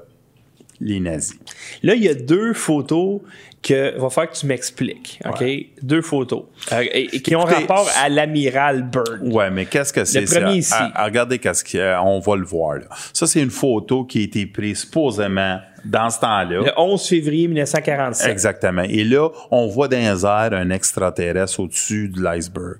[0.80, 1.38] les nazis.
[1.82, 3.20] Là, il y a deux photos
[3.62, 5.20] que va falloir que tu m'expliques.
[5.26, 5.44] OK?
[5.82, 6.44] Deux photos.
[6.72, 9.20] Euh, et, et qui ont Écoutez, rapport à l'amiral Byrd.
[9.22, 10.76] Ouais, mais qu'est-ce que c'est premier ça?
[10.76, 10.92] ici.
[10.92, 12.86] Ah, ah, regardez qu'est-ce qu'on va le voir là.
[13.12, 16.62] Ça c'est une photo qui a été prise supposément dans ce temps-là.
[16.62, 18.30] Le 11 février 1947.
[18.30, 18.82] Exactement.
[18.82, 22.78] Et là, on voit dans les airs un extraterrestre au-dessus de l'iceberg.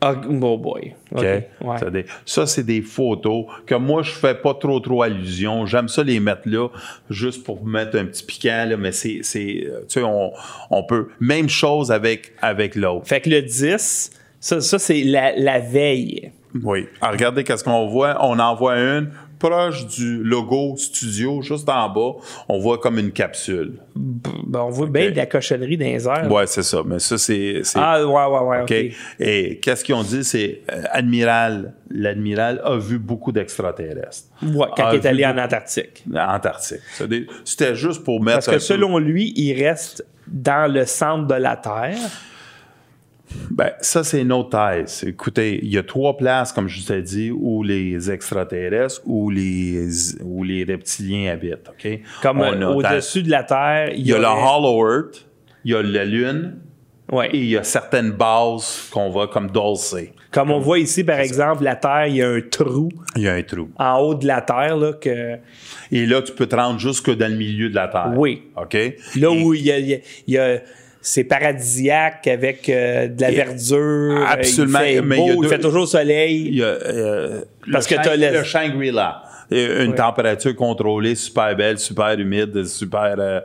[0.00, 0.94] Ah, oh boy.
[1.12, 1.18] OK.
[1.18, 1.24] OK?
[1.24, 2.04] Ouais.
[2.24, 5.66] Ça, c'est des photos que moi, je fais pas trop, trop allusion.
[5.66, 6.68] J'aime ça les mettre là,
[7.10, 10.32] juste pour mettre un petit piquant, là, mais c'est, c'est, euh, tu sais, on,
[10.70, 11.08] on peut.
[11.20, 13.06] Même chose avec, avec l'autre.
[13.06, 14.10] Fait que le 10,
[14.40, 16.32] ça, ça c'est la, la veille.
[16.62, 16.86] Oui.
[17.00, 18.16] Alors, regardez qu'est-ce qu'on voit.
[18.24, 19.10] On en voit une
[19.40, 22.20] proche du logo studio, juste en bas.
[22.48, 23.80] On voit comme une capsule.
[23.96, 26.30] Ben, on voit bien de la cochonnerie dans les airs.
[26.30, 26.82] Ouais, c'est ça.
[26.86, 27.62] Mais ça, c'est.
[27.74, 28.62] Ah, ouais, ouais, ouais.
[28.62, 28.94] OK.
[29.18, 30.22] Et qu'est-ce qu'ils ont dit?
[30.22, 34.28] C'est euh, Admiral, l'admiral a vu beaucoup d'extraterrestres.
[34.42, 36.02] Ouais, quand A il est allé en Antarctique.
[36.06, 36.80] beaucoup- Antarctique.
[37.44, 38.36] C'était juste pour mettre.
[38.36, 41.96] Parce que peu- selon lui, il reste dans le centre de la Terre.
[43.50, 45.04] Ben, ça, c'est une autre thèse.
[45.06, 49.30] Écoutez, il y a trois places, comme je vous ai dit, où les extraterrestres ou
[49.30, 49.86] les,
[50.22, 51.68] où les reptiliens habitent.
[51.68, 52.00] OK?
[52.22, 55.26] Comme On euh, au-dessus de la Terre, il y a le Hollow Earth,
[55.64, 56.56] il y a la Lune,
[57.12, 57.28] Ouais.
[57.32, 59.96] et il y a certaines bases qu'on voit comme Dulce.
[60.30, 63.28] Comme on voit ici, par exemple, la Terre, il y a un trou Il y
[63.28, 63.68] a un trou.
[63.80, 65.36] en haut de la Terre, là, que,
[65.90, 68.12] Et là, tu peux te rendre jusque dans le milieu de la Terre.
[68.16, 68.42] Oui.
[68.56, 68.74] OK?
[68.74, 69.98] là Et- où il y a, il y a-
[70.28, 70.60] il y a-
[71.02, 74.26] c'est paradisiaque avec euh, de la verdure.
[74.28, 76.46] Absolument, Il fait, mais beau, il y a il deux- fait toujours soleil.
[76.48, 79.22] Il y a, euh, Parce le que Shang- le- le Shangri-La.
[79.52, 79.96] Euh, Une Ouais.
[79.96, 83.40] température contrôlée, super belle, super humide, super, euh,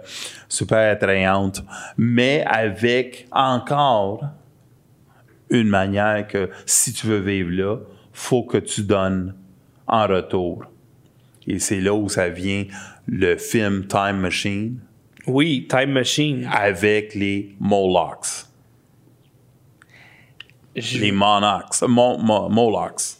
[0.48, 1.64] super attrayante,
[1.98, 4.24] mais avec encore
[5.50, 7.78] une manière que si tu veux vivre là,
[8.14, 9.34] faut que tu donnes
[9.88, 10.66] en retour.
[11.48, 12.66] Et c'est là où ça vient
[13.08, 14.78] le film Time Machine
[15.28, 16.50] Oui, Time Machine.
[16.52, 18.46] avec les Molochs.
[20.76, 21.82] Je- Les Monarchs.
[21.84, 23.18] Mo- Mo- Molochs.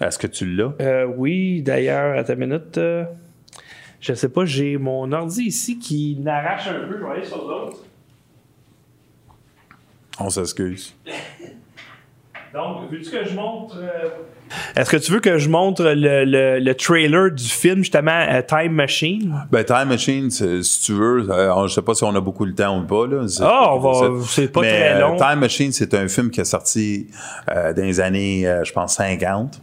[0.00, 0.72] Est-ce que tu l'as?
[0.80, 2.76] Euh, oui, d'ailleurs, à ta minute.
[2.78, 3.04] euh,
[4.00, 6.98] je sais pas, j'ai mon ordi ici qui n'arrache un peu.
[6.98, 7.78] Je vais aller sur l'autre.
[10.20, 10.94] On s'excuse.
[12.54, 13.78] Donc, veux-tu que je montre.
[13.78, 14.08] euh,
[14.76, 18.40] Est-ce que tu veux que je montre le, le- le trailer du film, justement, euh,
[18.42, 19.34] Time Machine?
[19.50, 22.54] Ben, Time Machine, si tu veux, euh, je sais pas si on a beaucoup le
[22.54, 23.06] temps ou pas.
[23.06, 23.26] Là.
[23.28, 25.16] C'est- Ah, on va- c'est pas Mais, très euh, long.
[25.16, 27.08] Time Machine, c'est un film qui est sorti
[27.50, 29.60] euh, dans les années, euh, je pense, 50.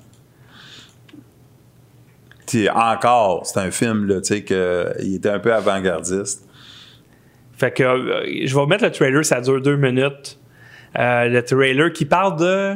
[2.47, 6.43] Puis encore, c'est un film, là, tu sais, que, il était un peu avant-gardiste.
[7.57, 10.37] Fait que euh, je vais mettre le trailer, ça dure deux minutes.
[10.99, 12.75] Euh, le trailer qui parle de,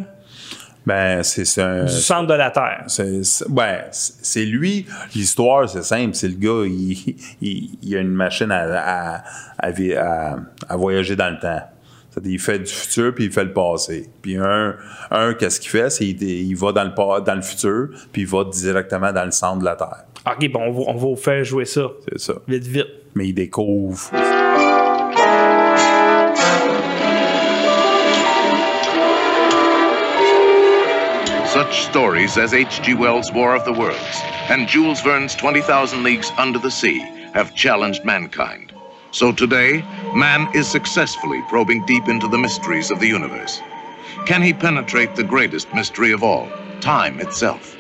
[0.90, 1.86] Ben, c'est un.
[1.86, 2.84] du centre de la Terre.
[2.88, 4.88] C'est, c'est- lui.
[5.14, 6.16] L'histoire, c'est simple.
[6.16, 9.24] C'est le gars, il, il, il a une machine à,
[9.60, 11.62] à, voyager dans le temps.
[12.10, 14.10] C'est-à-dire, il fait du futur puis il fait le passé.
[14.24, 14.76] Puis un,
[15.12, 15.92] un qu'est-ce qu'il fait?
[15.92, 19.32] C'est il, il va dans le, dans le futur puis il va directement dans le
[19.32, 20.06] centre de la Terre.
[20.26, 21.84] Ok, bon, on va, on va vous faire jouer ça.
[22.12, 22.34] C'est ça.
[22.48, 22.88] Vite, vite.
[23.14, 24.10] Mais il découvre.
[31.70, 32.96] Such stories as H.G.
[32.96, 36.98] Wells' War of the Worlds and Jules Verne's 20,000 Leagues Under the Sea
[37.36, 38.74] have challenged mankind.
[39.12, 39.84] So today,
[40.16, 43.62] man is successfully probing deep into the mysteries of the universe.
[44.26, 46.50] Can he penetrate the greatest mystery of all,
[46.82, 47.78] time itself?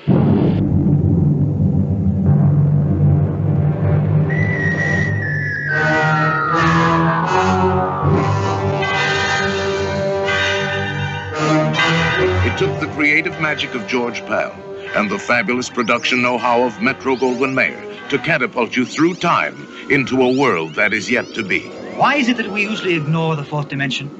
[13.09, 14.51] Creative magic of George Pal
[14.95, 20.21] and the fabulous production know-how of Metro Goldwyn Mayer to catapult you through time into
[20.21, 21.61] a world that is yet to be.
[21.97, 24.11] Why is it that we usually ignore the fourth dimension?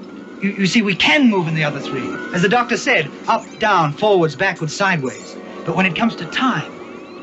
[0.42, 2.10] You, you see, we can move in the other three.
[2.34, 5.36] As the doctor said, up, down, forwards, backwards, sideways.
[5.68, 6.72] But when it comes to time,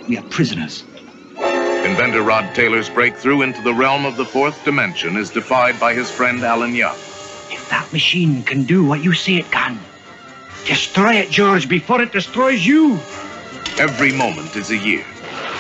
[0.06, 0.84] we are prisoners.
[1.40, 6.12] Inventor Rod Taylor's breakthrough into the realm of the fourth dimension is defied by his
[6.12, 6.94] friend Alan Young.
[7.50, 9.80] If that machine can do what you say it can,
[10.66, 12.98] destroy it, George, before it destroys you.
[13.78, 15.04] Every moment is a year,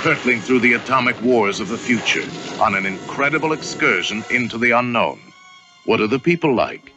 [0.02, 2.24] hurtling through the atomic wars of the future
[2.60, 5.20] on an incredible excursion into the unknown.
[5.84, 6.92] What are the people like?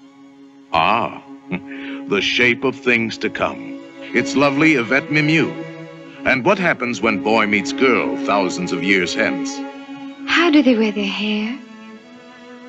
[0.74, 3.80] Ah, the shape of things to come.
[4.02, 5.52] It's lovely Yvette Mimieux.
[6.26, 9.56] And what happens when boy meets girl thousands of years hence?
[10.28, 11.58] How do they wear their hair?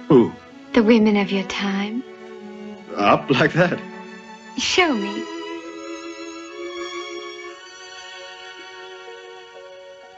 [0.08, 0.32] Who?
[0.74, 2.04] The women of your time?
[2.96, 3.80] Up like that?
[4.58, 5.24] Show me.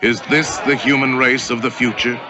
[0.02, 2.20] Is this the human race of the future?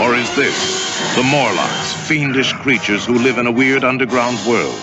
[0.00, 4.74] Or is this the Morlocks, fiendish creatures who live in a weird underground world?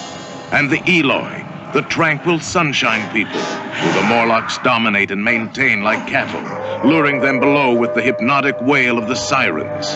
[0.52, 1.44] And the Eloi,
[1.74, 7.74] the tranquil sunshine people, who the Morlocks dominate and maintain like cattle, luring them below
[7.74, 9.88] with the hypnotic wail of the sirens,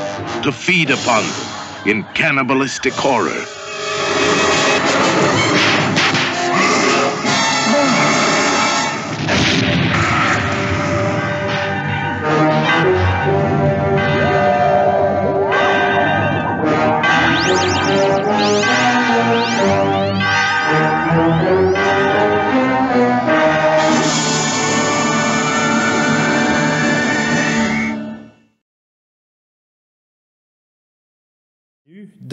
[0.44, 3.63] to feed upon them in cannibalistic horror.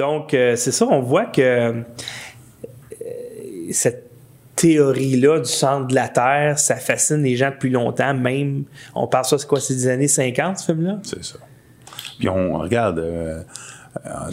[0.01, 1.82] Donc, euh, c'est ça, on voit que euh,
[3.70, 4.10] cette
[4.56, 8.64] théorie-là du centre de la Terre, ça fascine les gens depuis longtemps, même,
[8.94, 11.01] on parle ça, c'est quoi, c'est des années 50, ce film-là?
[11.02, 11.36] C'est ça.
[12.18, 13.43] Puis on regarde euh,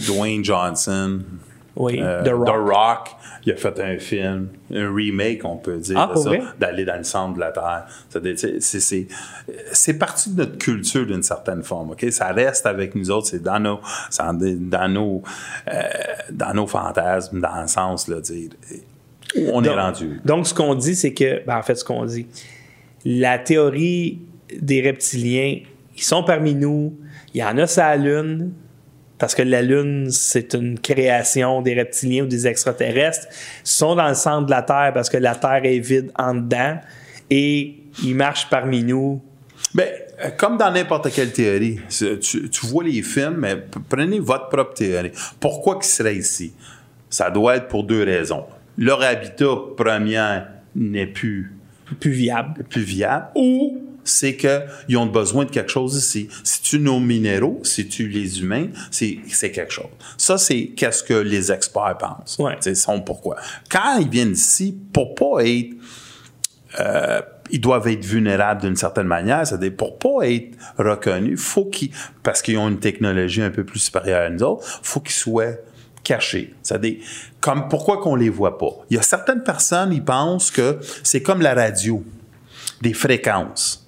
[0.07, 1.19] Dwayne Johnson,
[1.76, 3.10] Oui, The Rock.
[3.48, 6.14] Il a fait un film, un remake, on peut dire, Ah,
[6.60, 7.86] d'aller dans le centre de la Terre.
[8.60, 11.91] C'est- partie de notre culture d'une certaine forme.
[11.91, 12.07] ok?
[12.11, 13.80] Ça reste avec nous autres, c'est dans nos,
[14.19, 15.24] dans, nos,
[15.74, 15.82] euh,
[16.30, 18.49] dans nos fantasmes, dans le sens, là, dire,
[19.38, 20.19] où on est rendu.
[20.26, 22.28] Donc, ce qu'on dit, c'est que, ben, en fait, ce qu'on dit,
[23.06, 24.19] la théorie
[24.60, 25.60] des reptiliens,
[25.95, 26.98] ils sont parmi nous.
[27.34, 28.52] Il y en a sur la Lune,
[29.18, 33.27] parce que la Lune, c'est une création des reptiliens ou des extraterrestres.
[33.65, 36.35] Ils sont dans le centre de la Terre parce que la Terre est vide en
[36.35, 36.77] dedans
[37.30, 39.22] et ils marchent parmi nous.
[39.73, 39.88] Ben,
[40.38, 43.57] comme dans n'importe quelle théorie, tu, tu vois les films, mais
[43.89, 45.11] prenez votre propre théorie.
[45.39, 46.53] Pourquoi qu'ils seraient ici?
[47.10, 48.45] Ça doit être pour deux raisons.
[48.77, 49.45] Leur habitat
[49.76, 50.39] premier
[50.76, 51.53] n'est plus,
[51.99, 52.64] Plus viables.
[52.65, 56.29] plus viable ou c'est qu'ils ont besoin de quelque chose ici.
[56.43, 59.21] Si tu nos minéraux, si tu les humains, c'est
[59.51, 59.85] quelque chose.
[60.17, 62.38] Ça, c'est qu'est-ce que les experts pensent.
[62.39, 62.57] Ouais.
[62.59, 63.38] C'est son pourquoi.
[63.69, 65.73] Quand ils viennent ici, pour pas être
[66.79, 69.45] euh, ils doivent être vulnérables d'une certaine manière.
[69.47, 71.91] C'est-à-dire, pour pas être reconnus, faut qu'ils,
[72.23, 75.53] parce qu'ils ont une technologie un peu plus supérieure à nous autres, faut qu'ils soient
[76.03, 76.53] cachés.
[76.61, 76.97] C'est-à-dire,
[77.41, 78.85] comme, pourquoi qu'on les voit pas?
[78.89, 82.03] Il y a certaines personnes, ils pensent que c'est comme la radio,
[82.81, 83.86] des fréquences.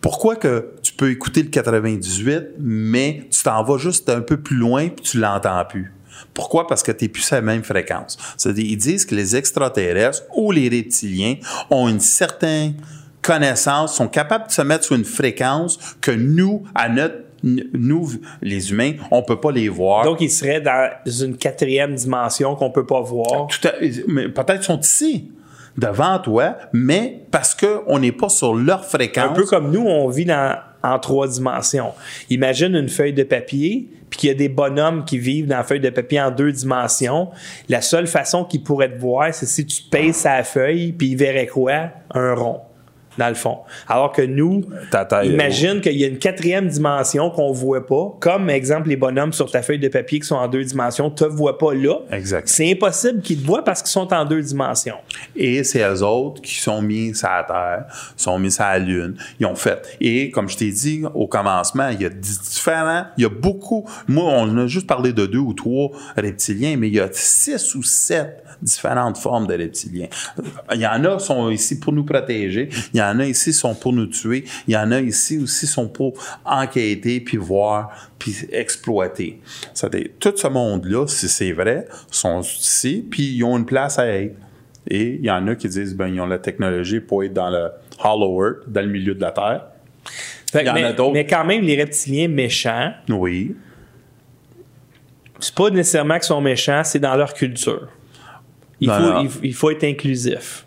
[0.00, 4.56] Pourquoi que tu peux écouter le 98, mais tu t'en vas juste un peu plus
[4.56, 5.92] loin puis tu l'entends plus?
[6.32, 6.66] Pourquoi?
[6.66, 8.16] Parce que tu n'es plus à la même fréquence.
[8.36, 11.36] C'est-à-dire, ils disent que les extraterrestres ou les reptiliens
[11.70, 12.74] ont une certaine
[13.22, 18.10] connaissance, sont capables de se mettre sur une fréquence que nous, à notre nous,
[18.40, 20.04] les humains, on peut pas les voir.
[20.04, 23.46] Donc, ils seraient dans une quatrième dimension qu'on peut pas voir.
[23.46, 23.74] Tout à-
[24.08, 25.30] mais peut-être sont ici,
[25.76, 29.30] devant toi, mais parce qu'on n'est pas sur leur fréquence.
[29.30, 31.92] Un peu comme nous, on vit dans, en trois dimensions.
[32.30, 35.64] Imagine une feuille de papier, puis qu'il y a des bonhommes qui vivent dans la
[35.64, 37.28] feuille de papier en deux dimensions.
[37.68, 41.16] La seule façon qu'ils pourraient te voir, c'est si tu pèses sa feuille, puis ils
[41.16, 41.90] verraient quoi?
[42.14, 42.60] Un rond,
[43.18, 43.58] dans le fond.
[43.88, 48.16] Alors que nous, Ta taille, imagine qu'il y a une quatrième dimension qu'on voit pas.
[48.20, 51.24] Comme, exemple, les bonhommes sur ta feuille de papier qui sont en deux dimensions, te
[51.24, 51.98] voient pas là.
[52.10, 52.48] Exact.
[52.48, 54.96] C'est impossible qu'ils te voient parce qu'ils sont en deux dimensions.
[55.34, 57.84] Et c'est eux autres qui sont mis sur la Terre,
[58.16, 59.16] sont mis sur la Lune.
[59.40, 59.82] Ils ont fait.
[60.00, 63.30] Et comme je t'ai dit au commencement, il y a di- différents, il y a
[63.30, 63.88] beaucoup.
[64.08, 67.74] Moi, on a juste parlé de deux ou trois reptiliens, mais il y a six
[67.74, 70.08] ou sept différentes formes de reptiliens.
[70.74, 72.68] Il y en a qui sont ici pour nous protéger.
[72.94, 74.44] Il y en a ici qui sont pour nous tuer.
[74.68, 76.14] Il y en a ici aussi qui sont pour
[76.44, 79.40] enquêter, puis voir, puis exploiter.
[79.74, 84.06] C'est-à-dire, tout ce monde-là, si c'est vrai, sont ici, puis ils ont une place à
[84.06, 84.36] être.
[84.88, 87.50] Et il y en a qui disent, ben, ils ont la technologie pour être dans
[87.50, 87.70] le
[88.02, 89.62] Hollow Earth, dans le milieu de la Terre.
[90.52, 91.12] Fait Il y en a mais, d'autres.
[91.12, 93.56] mais quand même, les reptiliens méchants, Oui.
[95.40, 97.88] c'est pas nécessairement qu'ils sont méchants, c'est dans leur culture.
[98.80, 99.22] Il, Non, faut, non.
[99.22, 100.66] il, il faut être inclusif.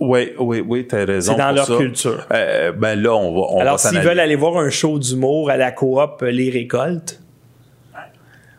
[0.00, 1.32] Oui, oui, oui, t'as raison.
[1.32, 1.76] C'est dans pour leur ça.
[1.76, 2.26] culture.
[2.32, 3.46] Euh, ben là, on va.
[3.50, 7.20] On Alors, s'ils veulent aller voir un show d'humour à la coop euh, Les Récoltes,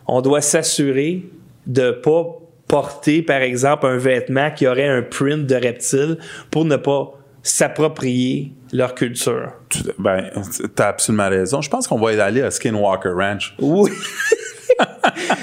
[0.06, 1.22] on doit s'assurer
[1.66, 2.26] de pas
[2.68, 6.18] porter, par exemple, un vêtement qui aurait un print de reptile
[6.50, 7.12] pour ne pas
[7.42, 9.52] s'approprier leur culture.
[9.70, 10.30] Tu- Ben,
[10.74, 11.60] t'as absolument raison.
[11.62, 13.54] Je pense qu'on va aller à Skinwalker Ranch.
[13.60, 13.90] Oui.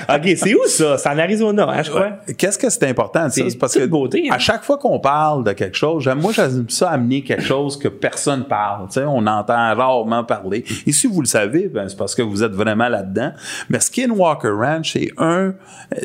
[0.15, 0.97] OK, c'est où ça?
[0.97, 2.11] C'est en Arizona, hein, je crois.
[2.37, 3.43] Qu'est-ce que c'est important ça?
[3.49, 4.35] C'est parce que beauté, hein.
[4.35, 7.87] à chaque fois qu'on parle de quelque chose, moi, j'aime ça amener quelque chose que
[7.87, 8.87] personne parle.
[9.07, 10.63] On entend rarement parler.
[10.85, 13.31] Et si vous le savez, ben, c'est parce que vous êtes vraiment là-dedans.
[13.69, 15.53] Mais Skinwalker Ranch, c'est un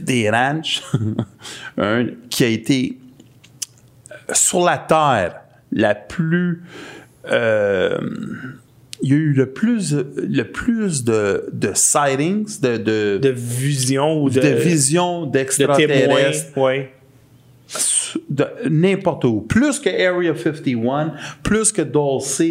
[0.00, 0.82] des ranchs
[1.78, 2.98] un, qui a été
[4.10, 6.64] euh, sur la Terre la plus...
[7.30, 7.98] euh,
[9.02, 14.22] il y a eu le plus, le plus de, de sightings, de, de, De vision
[14.22, 16.92] ou de, de visions d'extraterrestres Ouais.
[18.70, 19.40] n'importe où.
[19.40, 22.42] Plus que Area 51, plus que Dulce.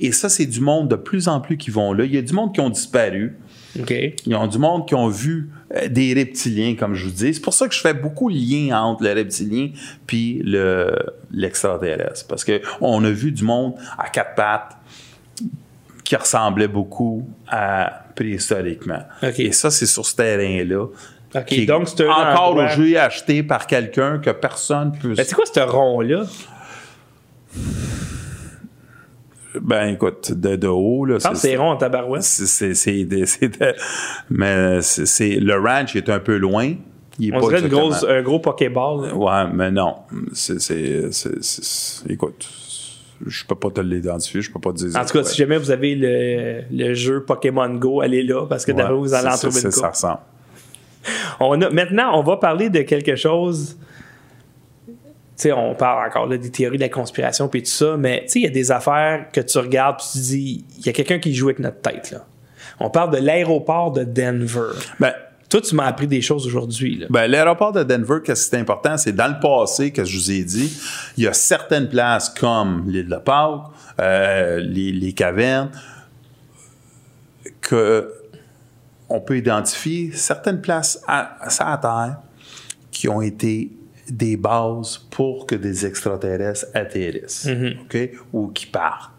[0.00, 2.04] Et ça, c'est du monde de plus en plus qui vont là.
[2.04, 3.36] Il y a du monde qui ont disparu.
[3.78, 3.90] OK.
[3.90, 7.34] Il y a du monde qui ont vu euh, des reptiliens, comme je vous dis.
[7.34, 9.70] C'est pour ça que je fais beaucoup de liens entre le reptilien
[10.06, 10.94] puis le,
[11.32, 12.26] l'extraterrestre.
[12.28, 14.76] Parce que on a vu du monde à quatre pattes
[16.04, 19.02] qui ressemblait beaucoup à préhistoriquement.
[19.38, 20.84] Et ça, c'est sur ce terrain-là.
[21.36, 25.14] OK, Qui est donc c'est un encore aujourd'hui acheté par quelqu'un que personne peut.
[25.14, 26.24] Ben, c'est quoi ce rond-là?
[29.60, 32.22] Ben écoute, de, de haut là, Je pense que c'est rond en tabarouette.
[32.22, 33.50] c'est c'est c'est c'est
[34.28, 36.74] mais c'est c'est- le ranch est un peu loin.
[37.20, 39.06] Il est On pas dirait une exactement- grosse, un gros Pokéball.
[39.06, 39.14] là.
[39.14, 39.94] Ouais, mais non.
[40.32, 42.48] C'est c'est c'est- c'est- écoute,
[43.26, 44.96] je peux pas te l'identifier, je peux pas te dire.
[44.96, 45.24] En tout cas, ouais.
[45.24, 49.00] si jamais vous avez le, le jeu Pokémon Go, allez là, parce que Ouais, d'abord,
[49.00, 50.18] vous allez en trouver une ça ressemble.
[51.40, 53.76] On a, maintenant, on va parler de quelque chose.
[54.86, 54.94] Tu
[55.36, 58.32] sais, on parle encore là, des théories de la conspiration puis tout ça, mais tu
[58.32, 60.92] sais, il y a des affaires que tu regardes tu te dis, il y a
[60.92, 62.12] quelqu'un qui joue avec notre tête.
[62.12, 62.24] Là.
[62.80, 64.72] On parle de l'aéroport de Denver.
[65.00, 65.12] Ben,
[65.54, 66.96] Toi, tu m'as appris des choses aujourd'hui.
[66.96, 67.06] là.
[67.10, 68.96] Ben, l'aéroport de Denver, qu'est-ce qui est important?
[68.96, 70.76] C'est dans le passé, que je vous ai dit,
[71.16, 73.60] il y a certaines places comme l'île de Pâques,
[74.00, 75.70] euh, les, les cavernes,
[77.60, 78.12] que
[79.08, 82.16] on peut identifier certaines places à, à Terre
[82.90, 83.70] qui ont été
[84.10, 87.48] des bases pour que des extraterrestres atterrissent,
[87.80, 88.10] OK?
[88.32, 89.13] Ou qui partent.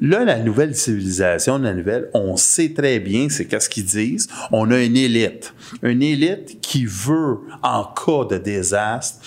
[0.00, 4.28] Là, la nouvelle civilisation, la nouvelle, on sait très bien, c'est qu'est-ce qu'ils disent.
[4.50, 5.52] On a une élite.
[5.82, 9.18] Une élite qui veut, en cas de désastre,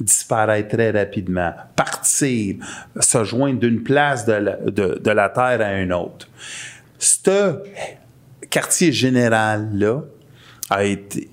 [0.00, 2.56] disparaître très rapidement, partir,
[2.98, 6.26] se joindre d'une place de la, de- de la Terre à une autre.
[6.98, 7.58] Ce
[8.50, 10.02] quartier général-là
[10.70, 11.28] a été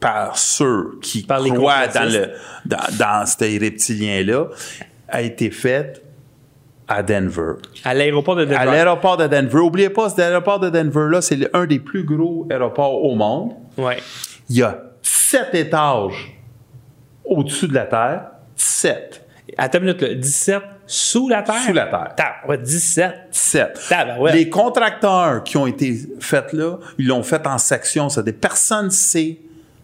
[0.00, 2.30] par ceux qui Par croient dans, le,
[2.66, 4.48] dans, dans ces reptiliens-là,
[5.08, 6.02] a été fait
[6.88, 7.54] à Denver.
[7.84, 8.56] À l'aéroport de Denver.
[8.56, 9.58] À l'aéroport de Denver.
[9.58, 13.52] Oubliez pas, cet aéroport de Denver-là, c'est un des plus gros aéroports au monde.
[13.78, 13.98] Ouais.
[14.50, 16.38] Il y a sept étages
[17.24, 18.22] au-dessus de la Terre.
[18.56, 19.24] Sept.
[19.56, 20.14] Attends une minute, là.
[20.14, 21.54] 17 sous la terre?
[21.66, 22.10] Sous la terre.
[22.16, 23.14] Tab- ouais, 17.
[23.30, 23.80] Sept.
[23.88, 24.34] Tabarouette.
[24.34, 28.08] Les contracteurs qui ont été faits là, ils l'ont fait en section.
[28.10, 29.38] Ça, des personnes sait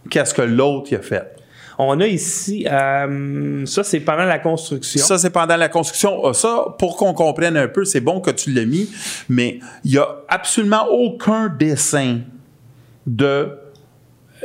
[0.09, 1.33] qu'est-ce que l'autre a fait.
[1.83, 5.03] On a ici, euh, ça c'est pendant la construction.
[5.03, 6.23] Ça, c'est pendant la construction.
[6.27, 8.87] Ah, Ça, pour qu'on comprenne un peu, c'est bon que tu l'as mis,
[9.29, 12.19] mais il n'y a absolument aucun dessin
[13.07, 13.49] de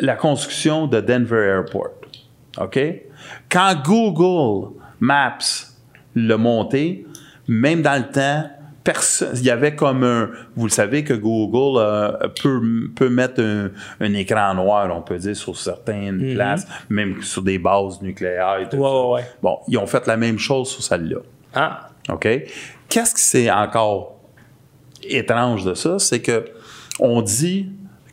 [0.01, 1.91] la construction de Denver Airport.
[2.59, 2.79] OK?
[3.51, 5.75] Quand Google Maps
[6.15, 7.07] l'a monté,
[7.49, 8.51] même dans le temps,
[8.87, 12.63] personne, il y avait comme un, vous le savez que Google euh, peut,
[12.95, 17.59] peut mettre un, un écran noir, on peut dire, sur certaines places, même sur des
[17.59, 18.83] bases nucléaires et tout Mhm.
[18.83, 19.07] Ouais, ça.
[19.09, 19.31] ouais.
[19.43, 21.19] Bon, ils ont fait la même chose sur celle-là.
[21.55, 22.29] Ah, OK?
[22.89, 24.21] Qu'est-ce qui c'est encore
[25.03, 25.99] étrange de ça?
[25.99, 26.45] C'est que
[27.01, 27.69] on dit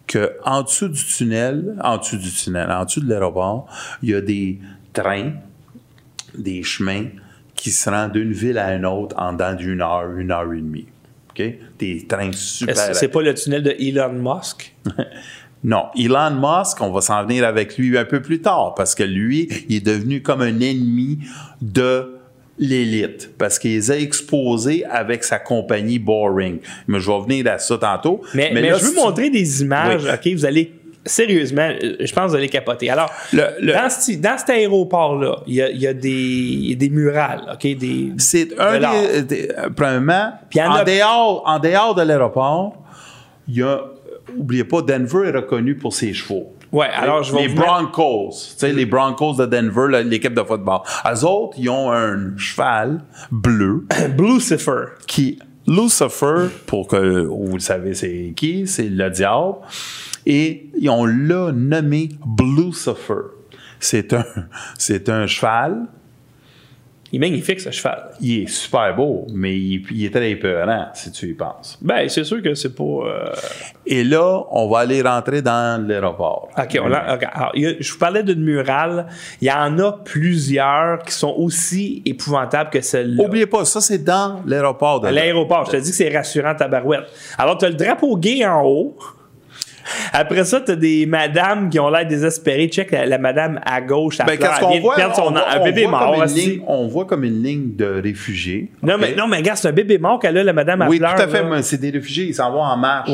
[0.07, 3.67] que en dessous du tunnel, en dessous du tunnel, en dessous de l'aéroport,
[4.01, 4.59] il y a des
[4.91, 5.33] trains,
[6.37, 7.05] des chemins
[7.63, 10.57] qui se rendent d'une ville à une autre en dedans d'une heure, une heure et
[10.57, 10.85] demie.
[11.29, 11.41] OK?
[11.79, 14.75] Des trains super est-ce que c'est pas le tunnel de Elon Musk?
[15.63, 19.03] non, Elon Musk, on va s'en venir avec lui un peu plus tard parce que
[19.03, 21.19] lui, il est devenu comme un ennemi
[21.61, 22.17] de
[22.59, 26.59] l'élite parce qu'il les a exposés avec sa compagnie Boring.
[26.89, 28.23] Mais je vais venir à ça tantôt.
[28.33, 30.09] Mais, mais, là, je veux si tu- montrer des images, Oui.
[30.13, 30.33] OK?
[30.37, 30.73] Vous allez,
[31.05, 32.89] sérieusement, euh, je pense que vous allez capoter.
[32.89, 36.89] Alors, Le- le- dans, ce- dans cet aéroport-là, il y a, il y a des,
[36.89, 37.61] murales, OK?
[37.77, 42.01] Des, C'est un des, des- euh, premièrement, Puis en en, a- dehors, en dehors de
[42.03, 42.77] l'aéroport,
[43.47, 43.81] il y a,
[44.37, 46.53] oubliez pas, Denver est reconnu pour ses chevaux.
[46.71, 50.79] Ouais, alors je vais les Broncos, tu sais, les Broncos de Denver, l'équipe de football.
[51.05, 53.01] Eux autres, ils ont un cheval
[53.31, 53.85] bleu
[54.17, 54.85] Lucifer.
[55.05, 59.53] qui Lucifer, pour que vous le savez c'est qui, c'est le diable,
[60.25, 62.09] et on l'a nommé
[62.39, 63.13] Lucifer.
[63.79, 64.25] C'est un,
[64.77, 65.85] c'est un cheval.
[67.11, 68.09] Il est magnifique, ce cheval.
[68.21, 71.77] Il est super beau, mais il, il est très épeurant, si tu y penses.
[71.79, 72.83] Ben, c'est sûr que c'est pas...
[72.83, 73.25] euh,
[73.85, 76.49] Et là, on va aller rentrer dans l'aéroport.
[76.57, 77.23] OK, on l'a- OK.
[77.31, 79.05] Alors, a- je vous parlais d'une murale.
[79.41, 83.23] Il y en a plusieurs qui sont aussi épouvantables que celle-là.
[83.23, 85.01] Oubliez pas, ça, c'est dans l'aéroport.
[85.01, 87.03] de- l'aéroport, je te dis que c'est rassurant ta barouette.
[87.37, 88.97] Alors, tu as le drapeau gay en haut.
[90.13, 92.67] Après ça, tu as des madames qui ont l'air désespérées.
[92.67, 94.95] Check la, la madame à gauche, elle Ben, qu'est-ce elle qu'on vient de voit?
[94.95, 97.43] perdre son On voit- un on bébé voit comme une ligne- on voit comme une
[97.43, 98.71] ligne de réfugiés.
[98.81, 100.99] Non, mais, non, mais regarde, c'est un bébé mort qu'elle a, la madame à Oui,
[100.99, 101.15] pleure.
[101.15, 101.43] tout à fait.
[101.43, 101.49] là.
[101.49, 102.25] mais C'est des réfugiés.
[102.25, 103.09] Ils s'en vont en marche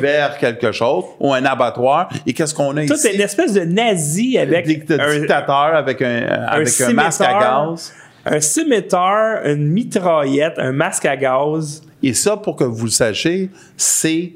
[0.00, 2.08] vers quelque chose ou un abattoir.
[2.26, 3.06] Et qu'est-ce qu'on a Tout ici?
[3.08, 7.92] est une espèce de nazi avec un, dictateur avec un, avec un masque à gaz.
[8.26, 11.82] un scimitar, une mitraillette, un masque à gaz.
[12.02, 14.32] Et ça, pour que vous le sachiez, c'est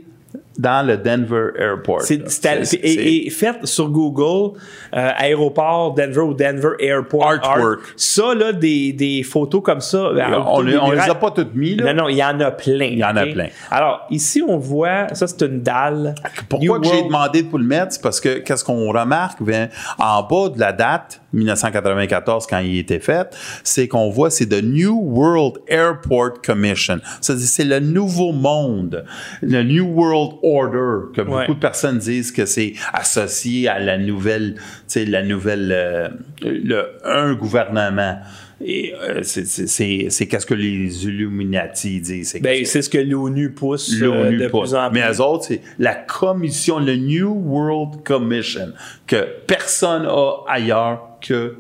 [0.59, 2.02] dans le Denver Airport.
[2.02, 4.59] C'est, c'est C'est- et, c'est- et fait sur Google,
[4.94, 7.24] euh, aéroport Denver ou Denver Airport.
[7.24, 7.80] Artwork.
[7.80, 7.86] Art.
[7.97, 10.10] Ça, là, des, des photos comme ça.
[10.14, 11.93] ben, on, les- on les a pas toutes mis, là.
[11.94, 12.86] Non, non, il y en a plein.
[12.86, 13.47] Il y en a plein.
[13.70, 16.14] Alors, ici, on voit, ça, c'est une dalle.
[16.48, 17.93] Pourquoi que j'ai demandé de vous le mettre?
[17.93, 19.68] C'est parce que qu'est-ce qu'on remarque ben,
[19.98, 23.28] en bas de la date, 1994, quand il était fait,
[23.62, 26.98] c'est qu'on voit, c'est The New World Airport Commission.
[27.20, 29.05] C'est-à-dire, c'est le nouveau monde,
[29.43, 31.41] le New World Order, que Ouais.
[31.43, 36.09] beaucoup de personnes disent que c'est associé à la nouvelle, tu sais, la nouvelle, euh,
[36.43, 38.16] le, un gouvernement.
[38.65, 42.31] Et euh, c'est- qu'est-ce que les Illuminati disent.
[42.31, 44.99] c'est Ben, ce que l'ONU pousse euh, de plus en plus.
[45.01, 48.73] Mais eux autres, c'est la commission, le New World Commission,
[49.07, 51.55] que personne a ailleurs que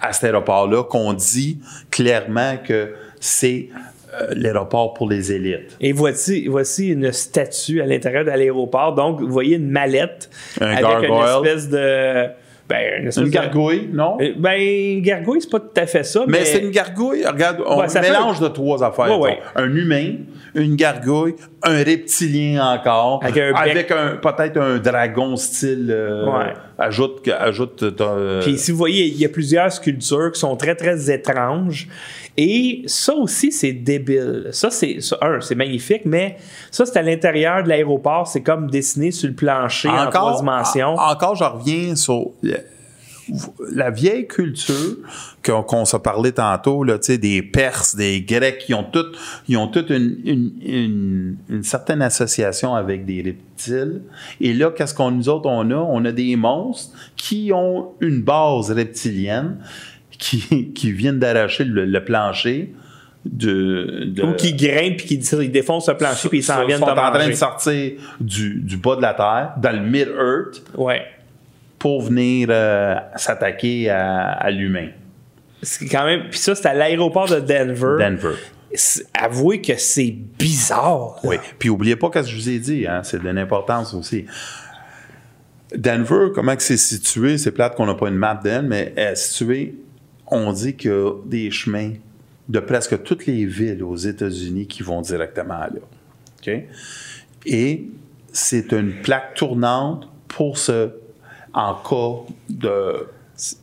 [0.00, 1.58] à cet aéroport-là, qu'on dit
[1.90, 3.68] clairement que c'est
[4.34, 5.76] l'aéroport pour les élites.
[5.80, 8.94] Et voici, voici une statue à l'intérieur de l'aéroport.
[8.94, 10.30] Donc, vous voyez une mallette
[10.60, 11.10] Un avec gargoyle.
[11.12, 12.26] une espèce de.
[12.68, 14.16] Ben, une espèce Une de- gargouille, non?
[14.20, 16.22] Euh, Ben, gargouille, c'est pas tout à fait ça.
[16.28, 19.18] Mais, Mais c'est une gargouille, regarde, on Ouais, ça fait mélange de trois affaires.
[19.18, 19.40] Ouais.
[19.56, 20.12] Un humain,
[20.54, 21.34] une gargouille,
[21.64, 23.70] un reptilien encore, Avec un bec.
[23.72, 25.88] avec un peut-être un dragon style.
[25.90, 26.52] euh, Ouais.
[26.78, 27.96] Ajoute, ajoute.
[27.96, 31.88] ton- Puis si vous voyez, il y a plusieurs sculptures qui sont très, très étranges.
[32.36, 34.48] Et ça aussi, c'est débile.
[34.52, 36.36] Ça, c'est, un, c'est magnifique, mais
[36.70, 38.26] ça, c'est à l'intérieur de l'aéroport.
[38.26, 40.94] C'est comme dessiné sur le plancher en trois dimensions.
[40.96, 42.30] en- encore, je reviens sur.
[43.72, 44.96] la vieille culture
[45.44, 49.16] qu'on qu'on s'est parlé tantôt, là, des Perses, des Grecs, ils ont toutes,
[49.48, 54.02] ils ont toute une, une, une, une certaine association avec des reptiles.
[54.40, 55.76] Et là, qu'est-ce qu'on nous autres on a?
[55.76, 59.58] On a des monstres qui ont une base reptilienne,
[60.20, 62.72] qui, qui viennent d'arracher le, le plancher.
[63.24, 66.78] De, de- Ou qui grimpent puis qui ils défoncent le plancher puis ils s'en viennent
[66.78, 71.02] sont en train de sortir du, du bas de la terre, dans le mid-earth, Ouais.
[71.78, 74.88] pour venir euh, s'attaquer à, à l'humain.
[75.62, 76.30] C'est quand même.
[76.30, 77.96] Puis ça, c'est à l'aéroport de Denver.
[77.98, 78.36] Denver.
[79.12, 81.16] Avouez que c'est bizarre.
[81.22, 81.28] là.
[81.28, 81.36] Oui.
[81.58, 84.24] Puis oubliez pas ce que je vous ai dit, hein, c'est de l'importance aussi.
[85.76, 87.36] Denver, comment que c'est situé?
[87.38, 89.74] C'est plate qu'on n'a pas une map d'elle, mais elle est située,
[90.30, 91.92] on dit qu'il y a des chemins
[92.48, 95.80] de presque toutes les villes aux États-Unis qui vont directement là.
[96.40, 96.50] OK?
[97.46, 97.84] Et
[98.32, 100.90] c'est une plaque tournante pour ce,
[101.52, 103.06] en cas de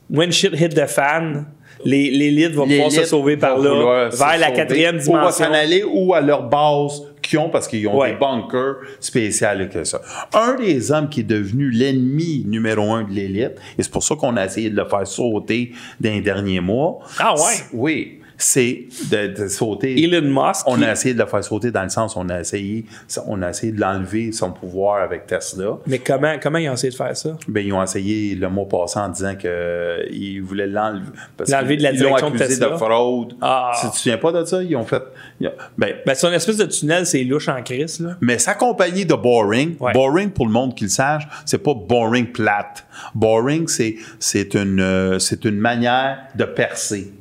[0.10, 1.46] When shit hit the fan,
[1.86, 5.46] les- l'élite va pouvoir se sauver par là, vers la quatrième Ou va dimension.
[5.46, 8.12] s'en aller ou à leur base qu'ils ont parce qu'ils ont Ouais.
[8.12, 10.02] des bunkers spéciaux que ça.
[10.34, 14.16] Un des hommes qui est devenu l'ennemi numéro un de l'élite, et c'est pour ça
[14.16, 17.00] qu'on a essayé de le faire sauter dans les derniers mois.
[17.20, 17.42] Ah ouais?
[17.74, 18.20] Oui.
[18.38, 20.02] C'est de, de sauter.
[20.04, 20.62] Elon Musk.
[20.68, 22.86] On a essayé de le faire sauter dans le sens, on a essayé,
[23.26, 25.78] on a essayé de l'enlever son pouvoir avec Tesla.
[25.88, 27.36] Mais comment, comment ils ont essayé de faire ça?
[27.48, 31.06] Ben, ils ont essayé le mois passé en disant qu'ils voulaient l'enlever.
[31.48, 32.70] L'enlever de la direction de accusé Tesla.
[32.70, 33.34] de fraude.
[33.42, 33.72] Ah.
[33.82, 34.62] Tu te souviens pas de ça?
[34.62, 35.02] Ils ont fait.
[35.40, 38.18] ils ont- ben, Ben, c'est une espèce de tunnel, c'est louche en crise, là.
[38.22, 39.94] mais sa compagnie de Boring, Ouais.
[39.94, 42.86] Boring, pour le monde qui le sache, c'est pas Boring plate.
[43.16, 47.12] Boring, c'est, une, euh, c'est une manière de percer.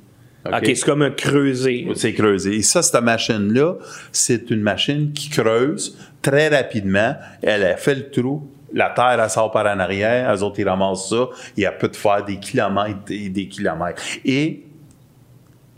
[0.53, 0.65] OK?
[0.65, 1.87] C'est comme un creusé.
[1.95, 2.57] C'est creusé.
[2.57, 3.75] Et ça, cette machine-là,
[4.13, 7.15] c'est une machine qui creuse très rapidement.
[7.43, 8.49] Elle a fait le trou.
[8.73, 10.35] La terre, elle sort par en arrière.
[10.35, 11.29] Eux autres, ils ramassent ça.
[11.57, 14.03] Et elle peut te faire des kilomètres et des kilomètres.
[14.25, 14.66] Et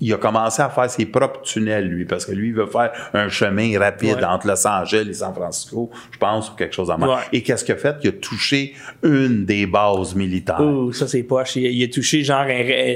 [0.00, 2.92] il a commencé à faire ses propres tunnels, lui, parce que lui, il veut faire
[3.14, 4.24] un chemin rapide Ouais.
[4.24, 7.08] entre Los Angeles et San Francisco, je pense, ou quelque chose en même.
[7.08, 7.16] Ouais.
[7.32, 7.96] Et qu'est-ce qu'il a fait?
[8.04, 10.60] Il a touché une des bases militaires.
[10.60, 11.56] Ouh, ça, c'est poche.
[11.56, 12.46] Il, il a touché, genre, un-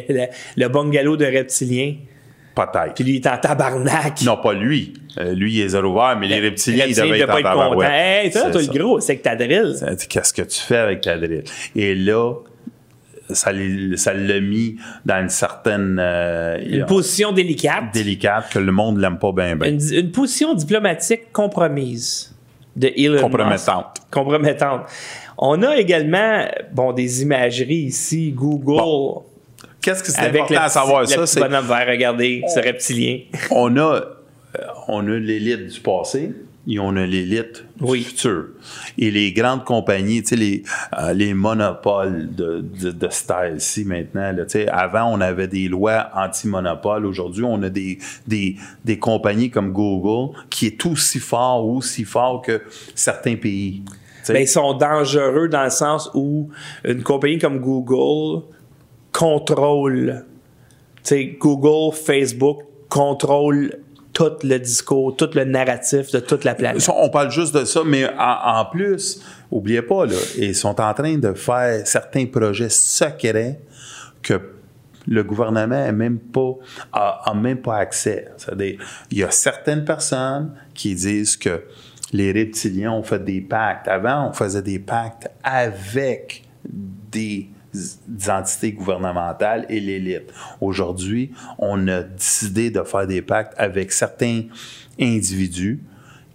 [0.08, 0.26] le,
[0.56, 1.94] le bungalow de reptiliens.
[2.54, 2.92] Peut-être.
[2.94, 4.20] Puis lui, il est en tabarnak.
[4.26, 4.92] Non, pas lui.
[5.18, 7.42] Euh, lui, il est zéro ouvert, mais les reptiliens, ils devaient il être en être
[7.50, 7.62] content.
[7.64, 7.90] tabarouette.
[7.90, 9.74] Hey, toi, toi, le gros, c'est que ta drill.
[10.08, 11.44] Qu'est-ce que tu fais avec ta drill?
[11.74, 12.34] Et là,
[13.30, 17.92] ça l'a mis dans une certaine euh, Une position délicate.
[17.92, 19.58] délicate que le monde l'aime pas bien.
[19.64, 22.34] Une, une position diplomatique compromise
[22.76, 23.22] de Elon Musk.
[23.22, 23.96] Compromettante.
[24.10, 24.80] Compromettante.
[25.38, 29.22] On a également, bon, des imageries ici, Google.
[29.80, 31.08] Qu'est-ce que c'est important à savoir?
[31.08, 33.18] Ça, c'est bonhomme vert, regardez, ce reptilien.
[33.50, 34.00] on a, euh,
[34.88, 36.32] on a l'élite du passé
[36.68, 38.00] et on a l'élite Oui.
[38.00, 38.44] du futur.
[38.96, 40.62] Et les grandes compagnies, tu sais, les,
[40.98, 45.66] euh, les monopoles de, de, de style-ci maintenant, là, tu sais, avant, on avait des
[45.68, 47.04] lois anti-monopole.
[47.04, 47.98] Aujourd'hui, on a des,
[48.28, 52.62] des, des compagnies comme Google qui est aussi fort ou aussi fort que
[52.94, 53.82] certains pays.
[53.84, 54.32] Tu sais.
[54.34, 56.48] Ben, ils sont dangereux dans le sens où
[56.84, 58.44] une compagnie comme Google
[59.10, 60.24] contrôle,
[60.96, 62.58] tu sais, Google, Facebook
[62.88, 63.78] contrôle
[64.12, 66.86] tout le discours, tout le narratif de toute la planète.
[66.94, 71.16] On parle juste de ça, mais en, plus, oubliez pas, là, ils sont en train
[71.16, 73.60] de faire certains projets secrets
[74.22, 74.40] que
[75.08, 76.54] le gouvernement a même pas,
[76.92, 78.28] a, même pas accès.
[79.10, 81.64] Il y a certaines personnes qui disent que
[82.12, 83.88] les reptiliens ont fait des pactes.
[83.88, 87.48] Avant, on faisait des pactes avec des
[88.28, 90.32] entités gouvernementales et l'élite.
[90.60, 94.42] Aujourd'hui, on a décidé de faire des pactes avec certains
[95.00, 95.80] individus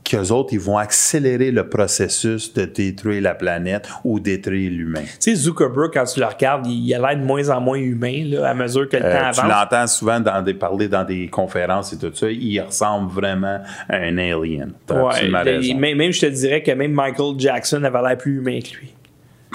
[0.03, 5.01] qu'eux autres, ils vont accélérer le processus de détruire la planète ou détruire l'humain.
[5.01, 8.23] Tu sais, Zuckerberg, quand tu le regardes, il, a l'air de moins en moins humain
[8.25, 9.53] là, à mesure que le Euh, temps tu avance.
[9.53, 13.59] l'entends souvent dans des, parler dans des conférences et tout ça, il ressemble vraiment
[13.89, 14.71] à un alien.
[14.89, 15.77] Ouais, raison.
[15.77, 18.93] même, même, je te dirais que même Michael Jackson avait l'air plus humain que lui.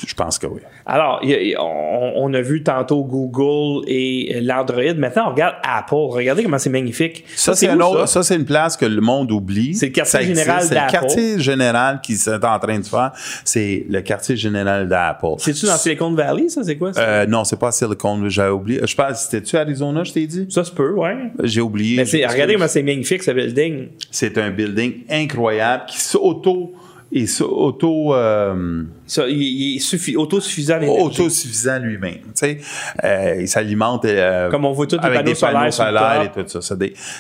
[0.06, 0.60] Je pense que oui.
[0.86, 4.94] Alors, a- on, on a vu tantôt Google et l'Android.
[4.97, 5.94] Maintenant, on regarde Apple.
[5.94, 7.24] Regardez comment c'est magnifique.
[7.36, 8.06] Ça, c'est un autre- ça?
[8.06, 9.74] ça, c'est une place que le monde oublie.
[9.74, 10.93] C'est le quartier général C'est le d'Apple.
[10.93, 13.12] quartier général qui est en train de faire.
[13.44, 15.27] C'est le quartier général d'Apple.
[15.39, 16.62] C'est-tu dans Silicon Valley, ça?
[16.64, 17.01] C'est quoi ça?
[17.02, 18.81] Euh, non, c'est pas Silicon, j'avais oublié.
[18.85, 20.47] Je pense, c'était-tu Arizona, je t'ai dit?
[20.48, 21.16] Ça se peut, ouais.
[21.43, 21.97] J'ai oublié.
[21.97, 23.89] Mais regardez comment c'est magnifique, ce building.
[24.10, 26.73] C'est un building incroyable qui s'auto,
[27.14, 32.14] euh, Ça, il, il est suffi- autosuffisant lui-même.
[32.14, 32.59] Tu sais,
[33.05, 36.60] euh, il s'alimente euh, Comme on voit les avec panneaux des panneaux solaires et tout
[36.60, 36.76] ça.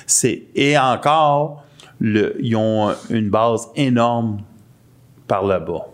[0.06, 1.64] C'est et encore,
[2.00, 4.40] le, ils ont une base énorme
[5.28, 5.86] par le bas.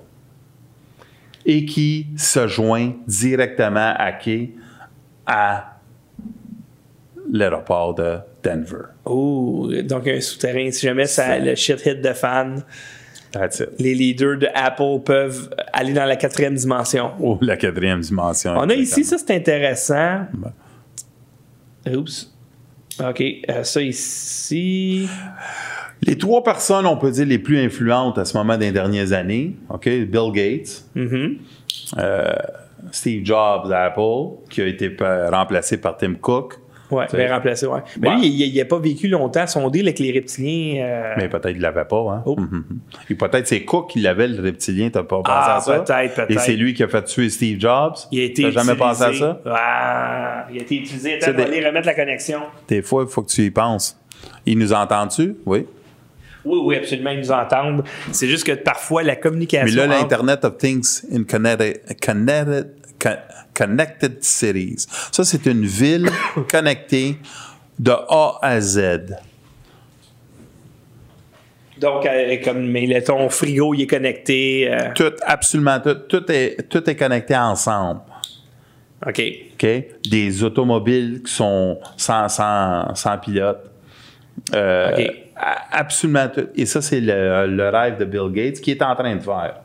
[1.45, 4.53] et qui se joint directement à qui?
[5.27, 5.75] À
[7.31, 8.85] l'aéroport de Denver.
[9.05, 12.63] Oh, donc un souterrain, si jamais ça, C'est- le shit hit de fan,
[13.33, 13.69] That's it.
[13.79, 17.11] les leaders de Apple peuvent aller dans la quatrième dimension.
[17.21, 18.53] Ou la quatrième dimension.
[18.57, 20.27] On a ici, ça c'est intéressant.
[20.33, 21.95] Ben.
[21.97, 22.33] Oups.
[23.07, 25.09] OK, euh, ça ici.
[26.03, 29.57] Les trois personnes, on peut dire, les plus influentes à ce moment des dernières années,
[29.69, 29.85] OK?
[29.89, 31.39] Bill Gates, Mhm.
[31.99, 32.33] euh,
[32.93, 36.55] Steve Jobs d'Apple, qui a été pa- remplacé par Tim Cook.
[36.91, 37.81] Ouais, bien remplacé, ouais.
[38.01, 38.17] Mais Ouais.
[38.17, 40.83] lui, il- n'a pas vécu longtemps son deal avec les reptiliens.
[40.85, 42.23] euh, Mais peut-être qu'il l'avait pas, hein?
[42.25, 42.37] Oh.
[42.39, 42.65] Mhm.
[43.11, 45.81] Et peut-être c'est Cook qui l'avait, le reptilien, t'as pas pensé Ah, à ça?
[45.81, 46.31] peut-être, peut-être.
[46.31, 47.95] Et c'est lui qui a fait tuer Steve Jobs?
[48.11, 49.41] il a été T'as jamais pensé à ça?
[49.47, 51.15] Ah, il a été utilisé.
[51.23, 52.41] Attends, des- aller remettre la connexion.
[52.69, 53.99] Des fois, il faut que tu y penses.
[54.47, 55.37] Il nous entend-tu?
[55.47, 55.67] Oui.
[56.45, 57.85] Oui, oui, absolument, ils nous entendent.
[58.13, 59.67] C'est juste que parfois, la communication.
[59.67, 62.71] Mais là, entre- l'Internet of Things in Connected, Connected, Con-
[63.55, 64.87] Connected Cities.
[65.13, 66.09] Ça, c'est une ville
[66.51, 67.17] connectée
[67.79, 69.17] de A à Z.
[71.79, 72.07] Donc,
[72.45, 74.69] comme mais le- ton frigo, il est connecté.
[74.73, 75.95] euh, Tout, absolument tout.
[76.09, 78.01] Tout est, tout est connecté ensemble.
[79.07, 79.23] OK.
[79.55, 79.67] OK?
[80.11, 83.71] Des automobiles qui sont sans, sans, sans pilote.
[84.55, 85.13] Euh, OK.
[85.71, 86.49] Absolument tout.
[86.57, 89.61] Et ça, c'est le, le rêve de Bill Gates qui est en train de faire.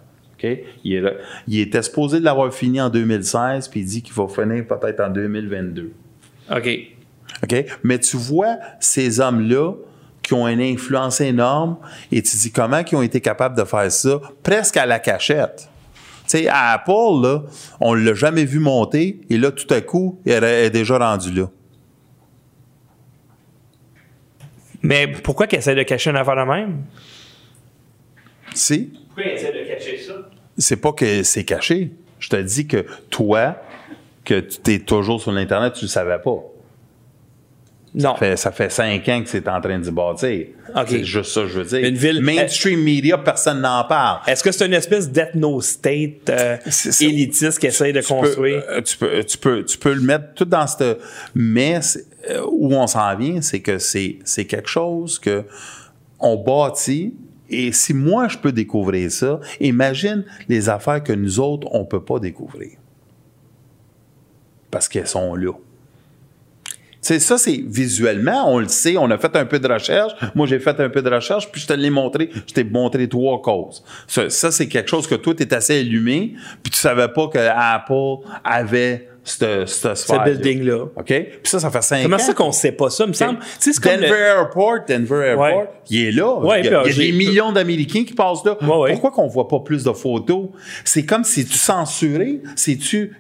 [0.84, 1.14] Il, est là-
[1.48, 5.00] il était supposé de l'avoir fini en 2016, puis il dit qu'il va finir peut-être
[5.00, 5.92] en 2022.
[6.52, 6.70] OK.
[7.44, 7.66] OK?
[7.84, 9.74] Mais tu vois ces hommes-là
[10.22, 11.78] qui ont une influence énorme
[12.12, 15.70] et tu dis comment ils ont été capables de faire ça presque à la cachette.
[16.26, 17.44] Tu sais, à Apple, là,
[17.82, 21.50] on l'a jamais vu monter et là, tout à coup, il est déjà rendu là.
[24.82, 26.84] Mais pourquoi qu'il essaie de cacher une affaire de même?
[28.54, 29.53] Si, Pourquoi il essaie de cacher ça?
[30.58, 31.92] C'est pas que c'est caché.
[32.20, 33.56] Je te dis que toi,
[34.24, 36.40] que tu es toujours sur l'Internet, tu le savais pas.
[37.96, 38.14] Non.
[38.14, 40.48] Ça fait, ça fait cinq ans que c'est en train de se bâtir.
[40.88, 41.88] C'est juste ça, que je veux dire.
[41.88, 44.22] Une ville- Mainstream media, personne n'en parle.
[44.26, 46.58] Est-ce que c'est une espèce d'ethno-state euh,
[47.02, 48.64] élitiste qui essaie de tu construire?
[48.70, 50.98] euh, tu, peux, tu, peux, tu peux le mettre tout dans cette.
[51.36, 51.80] Mais
[52.32, 55.44] euh, où on s'en vient, c'est que c'est c'est quelque chose que
[56.20, 57.14] on bâtit.
[57.50, 61.86] Et si moi, je peux découvrir ça, imagine les affaires que nous autres, on ne
[61.86, 62.78] peut pas découvrir.
[64.72, 65.52] Parce qu'elles sont là.
[67.04, 70.14] C'est ça, c'est visuellement, on le sait, on a fait un peu de recherche.
[70.36, 72.30] Moi, j'ai fait un peu de recherche, puis je te l'ai montré.
[72.48, 73.84] Je t'ai montré trois causes.
[74.08, 77.40] Ça, c'est quelque chose que toi, tu es assez allumé, puis tu savais pas que
[77.40, 80.86] Apple avait ce ce Ce building-là.
[80.96, 81.06] OK?
[81.06, 82.20] Puis ça, ça fait cinq Comment ans.
[82.20, 83.40] ça qu'on sait pas ça, me semble?
[83.40, 85.70] Tu sais, c'est comme Denver le- Airport, Denver Airport, Ouais.
[85.90, 86.34] il est là.
[86.40, 88.58] Ouais, il y a, puis, il y a j'ai- des millions d'Américains qui passent là.
[88.62, 88.92] Ouais.
[88.92, 90.50] Pourquoi qu'on voit pas plus de photos?
[90.84, 92.42] C'est comme si tu censuré?
[92.56, 93.16] C'est-tu...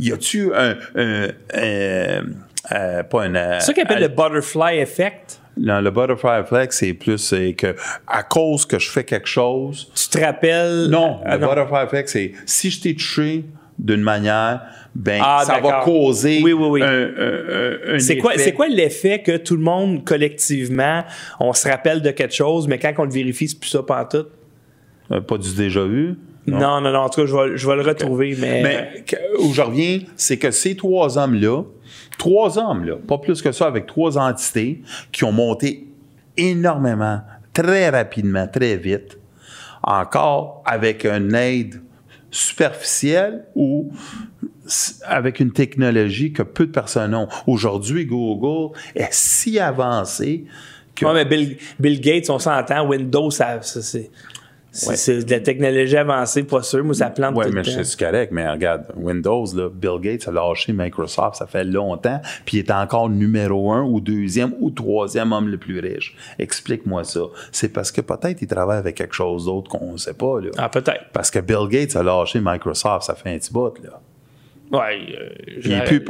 [0.00, 0.76] Y a-tu un...
[0.96, 2.24] un- un-
[2.72, 3.34] euh, pas un...
[3.36, 5.38] euh, C'est ça qu'ils appellent euh, le butterfly effect.
[5.56, 7.76] non, le butterfly effect, c'est plus c'est que
[8.08, 9.88] à cause que je fais quelque chose.
[9.94, 10.88] Tu te rappelles?
[10.88, 13.44] Non, Ah, le butterfly effect, c'est si je t'ai touché
[13.78, 14.62] d'une manière,
[14.98, 16.82] ben Ah, ça va causer Oui, oui, oui.
[16.82, 18.44] un, un- un- un C'est quoi, effet.
[18.44, 21.04] c'est quoi l'effet que tout le monde, collectivement,
[21.38, 24.30] on se rappelle de quelque chose, mais quand on le vérifie, c'est plus ça pantoute?
[25.12, 26.16] Euh, pas du déjà vu?
[26.46, 27.00] Non, non, non.
[27.00, 28.62] En tout cas, je vais, je vais le retrouver, mais.
[28.62, 31.62] Mais que- où je reviens, c'est que ces trois hommes-là,
[32.18, 34.80] trois hommes, là, pas plus que ça, avec trois entités
[35.12, 35.86] qui ont monté
[36.36, 37.20] énormément,
[37.52, 39.18] très rapidement, très vite,
[39.82, 41.80] encore avec une aide
[42.30, 43.90] superficielle ou
[45.04, 47.28] avec une technologie que peu de personnes ont.
[47.46, 50.44] Aujourd'hui, Google est si avancé
[50.94, 51.04] que...
[51.04, 54.10] Ouais, mais Bill, Bill Gates, on s'entend, Windows, ça, ça, c'est.
[54.76, 55.24] C'est Ouais.
[55.24, 56.84] de la technologie avancée, pas sûr.
[56.84, 60.30] Moi, ça plante Oui, tout mais c'est correct, mais regarde, Windows, là, Bill Gates a
[60.30, 65.32] lâché Microsoft, ça fait longtemps, puis il est encore numéro un ou deuxième ou troisième
[65.32, 66.14] homme le plus riche.
[66.38, 67.22] Explique-moi ça.
[67.52, 70.40] C'est parce que peut-être il travaille avec quelque chose d'autre qu'on ne sait pas.
[70.42, 70.50] Là.
[70.58, 71.06] Ah, peut-être.
[71.14, 73.72] Parce que Bill Gates a lâché Microsoft, ça fait un petit bout.
[73.82, 73.98] Là.
[74.72, 76.00] Ouais, euh, Il est j'aurais- plus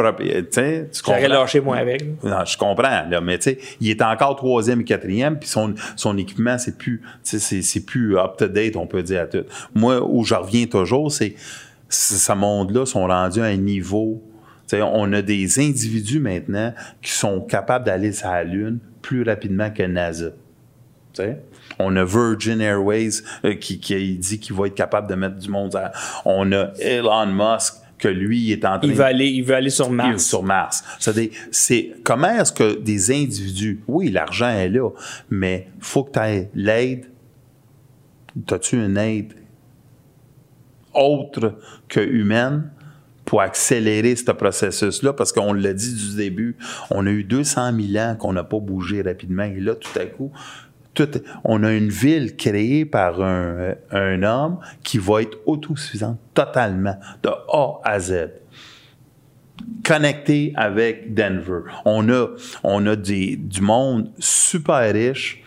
[0.90, 1.28] tu comprends?
[1.28, 2.00] lâché moi avec.
[2.22, 2.38] là.
[2.38, 5.74] Non, je comprends, là, mais tu sais, il est encore troisième et quatrième, puis son,
[5.94, 9.44] son équipement, c'est plus, c'est, plus up-to-date, on peut dire à tout.
[9.74, 11.34] Moi, où je reviens toujours, c'est,
[11.90, 14.22] ce monde-là sont rendus à un niveau,
[14.66, 16.72] tu sais, on a des individus maintenant
[17.02, 20.30] qui sont capables d'aller sur la Lune plus rapidement que NASA.
[21.12, 21.38] Tu sais?
[21.78, 25.50] On a Virgin Airways euh, qui, qui dit qu'il va être capable de mettre du
[25.50, 25.92] monde à...
[26.24, 29.70] On a Elon Musk que lui est en train Il veut aller, il veut aller
[29.70, 30.24] sur Mars.
[30.24, 30.84] sur Mars.
[30.98, 34.90] C'est-à-dire, c'est comment est-ce que des individus, oui, l'argent est là,
[35.30, 37.06] mais faut que tu aies l'aide.
[38.46, 39.32] T'as-tu une aide
[40.92, 41.58] autre
[41.88, 42.70] que humaine
[43.24, 46.56] pour accélérer ce processus-là, parce qu'on l'a dit du début,
[46.90, 50.06] on a eu 200 000 ans qu'on n'a pas bougé rapidement, et là, tout à
[50.06, 50.30] coup,
[51.44, 57.80] on a une ville créée par un, homme qui va être autosuffisante totalement, de A
[57.84, 58.28] à Z
[59.84, 61.60] connecté avec Denver.
[61.84, 65.42] On a, du monde super riche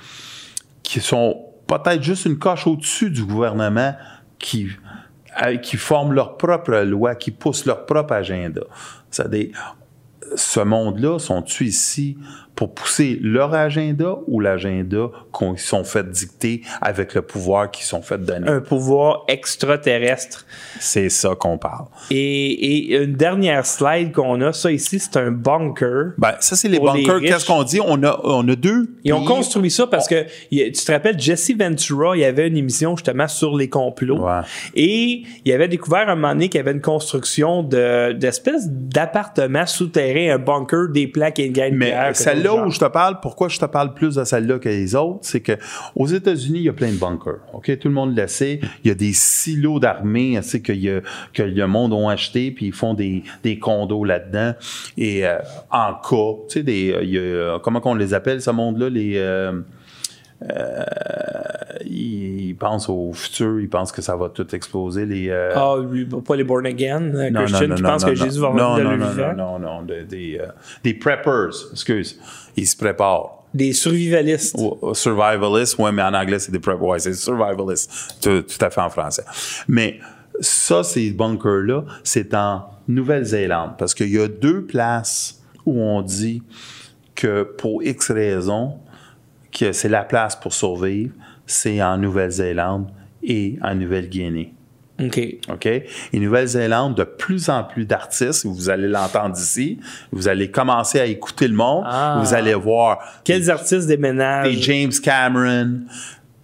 [0.81, 3.93] qui sont peut-être juste une coche au-dessus du gouvernement
[4.39, 4.69] qui,
[5.43, 8.61] euh, qui forment leur propre loi, qui poussent leur propre agenda.
[9.11, 9.51] Ça des,
[10.35, 12.17] ce monde-là, sont-ils ici
[12.59, 18.01] pour pousser leur agenda ou l'agenda qu'ils sont fait dicter avec le pouvoir qu'ils sont
[18.01, 18.49] fait donner?
[18.49, 20.45] Un pouvoir extraterrestre.
[20.77, 21.85] C'est ça qu'on parle.
[22.11, 26.15] Et, et une dernière slide qu'on a, ça ici, c'est un bunker.
[26.17, 27.21] Ben, ça, c'est les bunkers.
[27.21, 27.79] Qu'est-ce qu'on dit?
[27.79, 28.89] On a, on a deux.
[29.05, 32.57] Ils ont construit ça parce que tu te rappelles, Jesse Ventura, il y avait une
[32.57, 34.19] émission justement sur les complots.
[34.19, 34.41] Ouais.
[34.75, 39.65] Et il avait découvert un moment donné qu'il y avait une construction de, d'espèces d'appartements
[39.65, 43.47] souterrains, un bunker, des plaques et une gaine Mais celle-là où je te parle, pourquoi
[43.49, 45.53] je te parle plus de celle-là que les autres, c'est que
[45.95, 47.39] aux États-Unis, il y a plein de bunkers.
[47.53, 48.59] Ok, tout le monde le sait.
[48.83, 51.01] Il y a des silos d'armée, tu sais, que, y a-
[51.33, 54.53] que le monde ont acheté, puis ils font des, des condos là-dedans.
[54.97, 55.37] Et euh,
[55.71, 58.89] en cas, tu sais, des, euh, il y a- comment qu'on les appelle ce monde-là,
[58.89, 59.53] les euh,
[60.41, 60.83] euh,
[61.85, 65.05] ils pensent au futur, ils pensent que ça va tout exploser.
[65.05, 68.03] Les, euh, Ah, oui, pas les born again, euh, non, Christian, non, qui non, pensent
[68.05, 68.15] non, que.
[68.15, 69.33] Jésus va revenir de non, le non, vivant.
[69.35, 70.47] non, non, non, de- des, euh,
[70.83, 72.19] des preppers, excuse.
[72.55, 73.43] Ils se préparent.
[73.53, 74.55] Des survivalistes.
[74.59, 76.83] Ou- Survivalists, ouais, mais en anglais, c'est des preppers.
[76.87, 78.17] Ouais, c'est survivalists.
[78.21, 79.23] Tout, tout à fait en français.
[79.67, 79.99] Mais
[80.39, 83.71] ça, ces bunkers-là, c'est en Nouvelle-Zélande.
[83.77, 86.43] Parce qu'il y a deux places où on dit
[87.15, 88.75] que pour X raisons,
[89.51, 91.13] que c'est la place pour survivre,
[91.45, 92.87] c'est en Nouvelle-Zélande
[93.23, 94.53] et en Nouvelle-Guinée.
[95.01, 95.19] OK.
[95.49, 95.65] OK?
[95.65, 95.85] Et
[96.19, 99.79] Nouvelle-Zélande, de plus en plus d'artistes, vous allez l'entendre ici,
[100.11, 102.21] vous allez commencer à écouter le monde, Ah.
[102.21, 104.53] vous allez voir Quels artistes déménagent?
[104.53, 105.79] des James Cameron,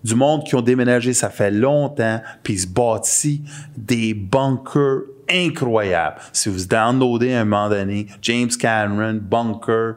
[0.03, 3.39] du monde qui ont déménagé, ça fait longtemps, puis ils se bâtissent
[3.75, 6.17] des bunkers incroyables.
[6.31, 9.95] Si vous downloadez à un moment donné, James Cameron, bunker,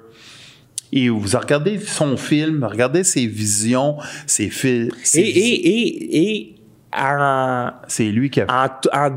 [0.93, 3.97] et vous regardez son film, regardez ses visions,
[4.27, 4.91] ses films.
[5.15, 6.55] Et, et, et, et
[6.97, 9.11] en, c'est lui qui a en, en,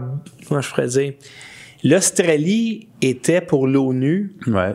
[0.47, 1.13] comment je pourrais dire,
[1.83, 4.73] l'Australie était pour l'ONU Ouais.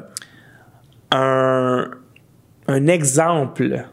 [1.13, 1.91] un,
[2.67, 3.85] un exemple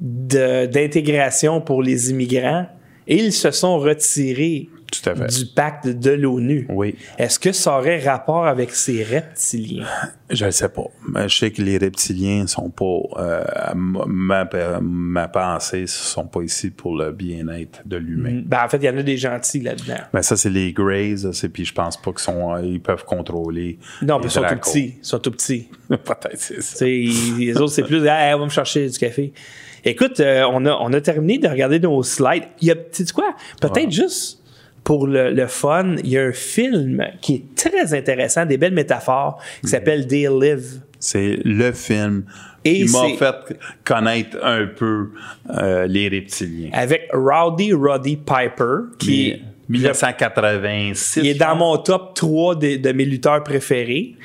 [0.00, 2.66] d'intégration pour les immigrants
[3.06, 5.26] et ils se sont retirés Tout à fait.
[5.26, 6.66] du pacte de l'ONU.
[6.70, 6.94] Oui.
[7.18, 9.84] Est-ce que ça aurait rapport avec ces reptiliens?
[10.30, 10.84] Je ne sais pas.
[11.26, 12.84] Je sais que les reptiliens sont pas.
[13.18, 13.44] euh,
[13.74, 14.48] ma,
[14.80, 18.42] ma, pensée, sont pas ici pour le bien-être de l'humain.
[18.44, 19.98] Ben, en fait, il y en a des gentils là-dedans.
[20.14, 23.04] Mais ça, c'est les Greys, c'est- puis je pense pas qu'ils sont, euh, ils peuvent
[23.04, 23.78] contrôler.
[24.02, 24.96] Non, ils sont tout petits.
[25.00, 25.68] Ils sont tout petits.
[25.88, 26.84] Peut-être, c'est ça.
[26.86, 29.32] Les autres, c'est plus, ah, on va me chercher du café.
[29.84, 32.44] Écoute, euh, on, a, on a terminé de regarder nos slides.
[32.60, 33.34] Il y a, tu sais quoi?
[33.60, 34.42] Peut-être juste
[34.84, 38.74] pour le, le fun, il y a un film qui est très intéressant, des belles
[38.74, 40.80] métaphores, qui s'appelle They Live.
[41.00, 42.24] C'est le film
[42.64, 45.10] Et qui m'a fait connaître un peu
[45.50, 46.70] euh, les reptiliens.
[46.72, 51.20] Avec Rowdy Roddy Piper, qui est, 1986.
[51.22, 54.16] il est dans mon top 3 de, de mes lutteurs préférés.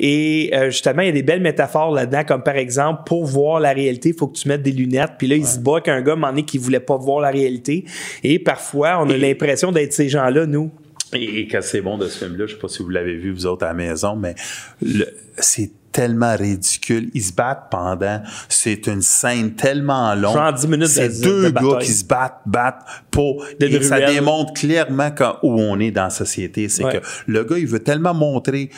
[0.00, 3.60] Et euh, justement, il y a des belles métaphores là-dedans, comme par exemple, pour voir
[3.60, 5.12] la réalité, il faut que tu mettes des lunettes.
[5.18, 7.84] Puis là, il se bat qu'un gars, moment donné, qui voulait pas voir la réalité.
[8.24, 10.70] Et parfois, on a Et- l'impression d'être ces gens-là, nous.
[11.12, 13.46] Et, que c'est bon de ce film-là, je sais pas si vous l'avez vu, vous
[13.46, 14.34] autres, à la maison, mais
[14.82, 15.06] le-
[15.38, 17.08] c'est tellement ridicule.
[17.14, 18.20] Ils se battent pendant.
[18.48, 20.34] C'est une scène tellement longue.
[20.34, 23.44] Genre 10 minutes C'est de deux gars qui se battent, battent pour.
[23.60, 26.68] De et ça démontre clairement quand, où on est dans la société.
[26.68, 26.94] C'est Ouais.
[26.94, 28.70] que le gars, il veut tellement montrer.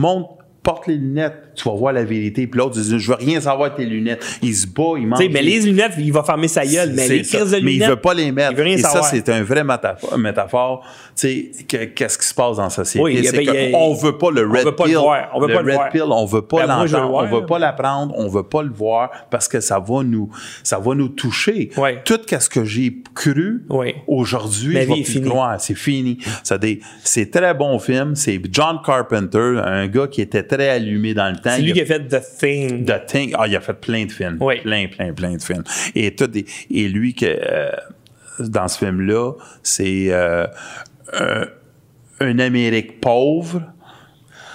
[0.00, 0.39] Montre.
[0.62, 2.46] Porte les lunettes, tu vas voir la vérité.
[2.46, 4.22] Puis l'autre dit, je veux rien savoir de tes lunettes.
[4.42, 5.18] Il se bat, il mange.
[5.32, 6.92] Mais les lunettes, il va fermer sa gueule.
[6.94, 7.82] Mais les crises de Mais lunettes.
[7.86, 8.52] il veut pas les mettre.
[8.52, 9.04] il veut rien Et savoir.
[9.04, 10.18] ça, c'est un vrai métaphore.
[10.18, 10.84] métaphore.
[11.16, 13.02] Tu sais, que- qu'est-ce qui se passe dans la société?
[13.02, 14.96] Oui, ben, a- qu'on veut pas le on red pill.
[14.98, 15.88] On veut pas le red voir.
[15.88, 19.10] pill, on veut pas Ben, l'entendre, on veut pas l'apprendre, on veut pas le voir
[19.30, 20.28] parce que ça va nous,
[20.62, 21.70] ça va nous toucher.
[21.78, 22.02] Ouais.
[22.04, 23.64] Tout ce que j'ai cru
[24.06, 25.30] aujourd'hui, je vais plus.
[25.58, 26.18] C'est fini.
[27.02, 28.14] C'est très bon film.
[28.14, 31.50] C'est John Carpenter, un gars qui était très allumé dans le temps.
[31.56, 32.84] C'est lui qui a fait The Thing.
[32.84, 33.34] The Thing.
[33.38, 34.38] Ah, il a fait plein de films.
[34.40, 34.60] Oui.
[34.60, 35.64] Plein, plein, plein de films.
[35.94, 37.70] Et, tout des- et lui, que, euh,
[38.40, 39.32] dans ce film-là,
[39.62, 40.46] c'est euh,
[42.20, 43.62] un, Amérique pauvre,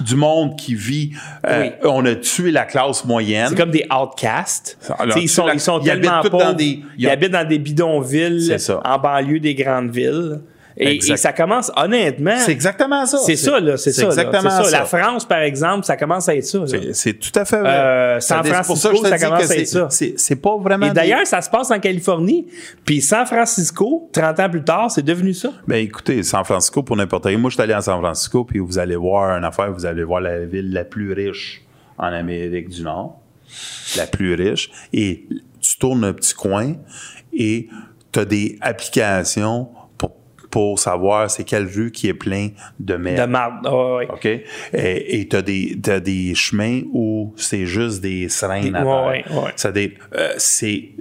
[0.02, 1.12] du monde qui vit.
[1.48, 1.72] euh, Oui.
[1.84, 3.48] On a tué la classe moyenne.
[3.50, 4.78] C'est comme des outcasts.
[5.00, 6.38] Alors, ils, sont, la- ils sont ils tellement pauvres.
[6.44, 10.42] dans des- Ils habitent dans des bidonvilles en banlieue des grandes villes.
[10.78, 12.36] Et, ça commence, honnêtement.
[12.38, 13.18] C'est exactement ça.
[13.20, 13.78] C'est ça, là.
[13.78, 14.06] C'est ça.
[14.08, 14.80] exactement C'est ça.
[14.80, 16.60] La France, par exemple, ça commence à être ça.
[16.92, 17.70] C'est- tout à fait vrai.
[17.70, 19.88] Euh, San Ça- pour ça Francisco, ça dis commence à être ça.
[19.90, 20.88] c'est- C'est pas vraiment.
[20.88, 22.48] Et d'ailleurs, ça se passe en Californie.
[22.84, 25.50] Puis San Francisco, 30 ans plus tard, c'est devenu ça.
[25.68, 27.38] Ben écoutez, San Francisco pour n'importe qui.
[27.38, 30.04] Moi, je suis allé à San Francisco, puis vous allez voir une affaire, vous allez
[30.04, 31.64] voir la ville la plus riche
[31.98, 33.22] en Amérique du Nord,
[33.96, 35.26] la plus riche, et
[35.62, 36.74] tu tournes un petit coin
[37.34, 37.70] et
[38.12, 39.70] tu as des applications
[40.56, 42.50] pour, savoir c'est quelle rue qui est plein
[42.80, 43.28] de merde.
[43.28, 43.66] De marde.
[43.66, 44.08] Ah, ouais.
[44.10, 44.26] OK?
[44.74, 48.72] Et tu as des, t'as des chemins où c'est juste des seringues.
[49.58, 50.92] Ça des- euh, c'est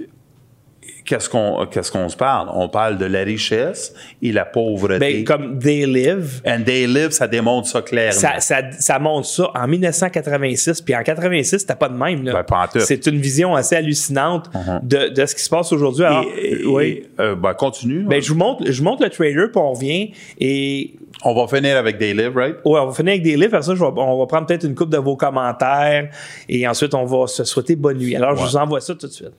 [1.05, 2.49] qu'est-ce qu'on qu'est-ce qu'on se parle?
[2.53, 4.99] On parle de la richesse et la pauvreté.
[4.99, 8.11] Ben, comme They Live, And they live, ça démontre ça clairement.
[8.19, 10.81] ça, ça, ça montre ça en 1986.
[10.81, 12.23] Puis en 86, c'était pas de même.
[12.23, 12.43] là.
[12.43, 12.79] Ben.
[12.81, 14.49] C'est une vision assez hallucinante
[14.83, 16.05] de, de ce qui se passe aujourd'hui.
[16.41, 17.03] Et- oui.
[17.19, 18.03] euh, ben, continue.
[18.03, 20.11] Ben, je vous montre, je vous montre le trailer, puis on revient.
[20.39, 22.55] Et On va finir avec They Live, right?
[22.65, 23.53] ouais, on va finir avec des livres.
[23.55, 26.09] Après ça, je vais- on va prendre peut-être une coupe de vos commentaires.
[26.49, 28.15] Et ensuite, on va se souhaiter bonne nuit.
[28.15, 29.31] Alors, je vous envoie ça tout de suite.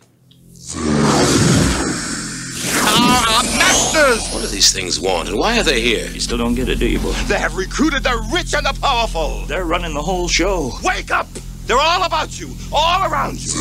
[3.97, 6.07] What do these things want, and why are they here?
[6.11, 7.13] You still don't get it, do you, boy?
[7.29, 9.47] They have recruited the rich and the powerful.
[9.47, 10.73] They're running the whole show.
[10.83, 11.27] Wake up!
[11.65, 13.53] They're all about you, all around you.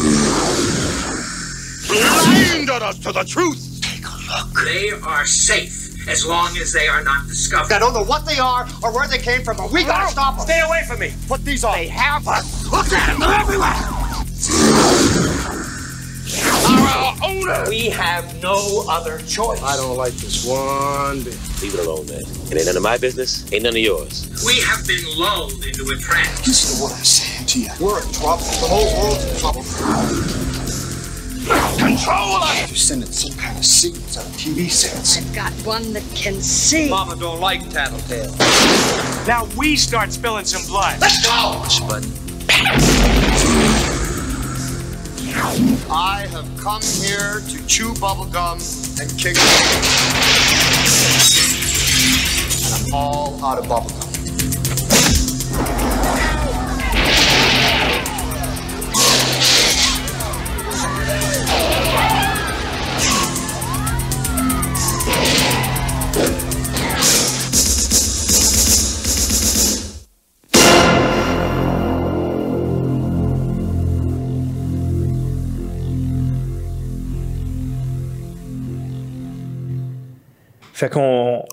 [1.87, 3.79] Blinded us to the truth.
[3.81, 4.65] Take a look.
[4.65, 7.71] They are safe as long as they are not discovered.
[7.71, 10.35] I don't know what they are or where they came from, but we gotta stop
[10.35, 10.45] them.
[10.45, 11.13] Stay away from me.
[11.27, 11.77] Put these on.
[11.77, 12.65] They have us.
[12.69, 13.21] Look at them.
[13.21, 14.05] They're everywhere.
[16.34, 17.69] Our owner.
[17.69, 19.61] We have no other choice.
[19.61, 21.38] I don't like this one bit.
[21.61, 22.22] Leave it alone, man.
[22.22, 23.52] It ain't none of my business.
[23.53, 24.27] Ain't none of yours.
[24.45, 26.47] We have been lulled into a trance.
[26.47, 27.69] Listen to what I'm saying to you.
[27.80, 28.43] We're in trouble.
[28.43, 29.64] The whole world's in trouble.
[31.77, 32.69] Control us!
[32.69, 35.18] You're sending some kind of signals out of TV sets.
[35.18, 36.89] I've got one that can see.
[36.89, 38.35] Mama don't like tattletale.
[39.27, 40.99] Now we start spilling some blood.
[40.99, 41.61] Let's go!
[45.37, 48.55] I have come here to chew bubblegum
[49.01, 49.35] and kick
[52.63, 54.05] And I'm all out of bubblegum.
[80.76, 81.45] Fait qu'on.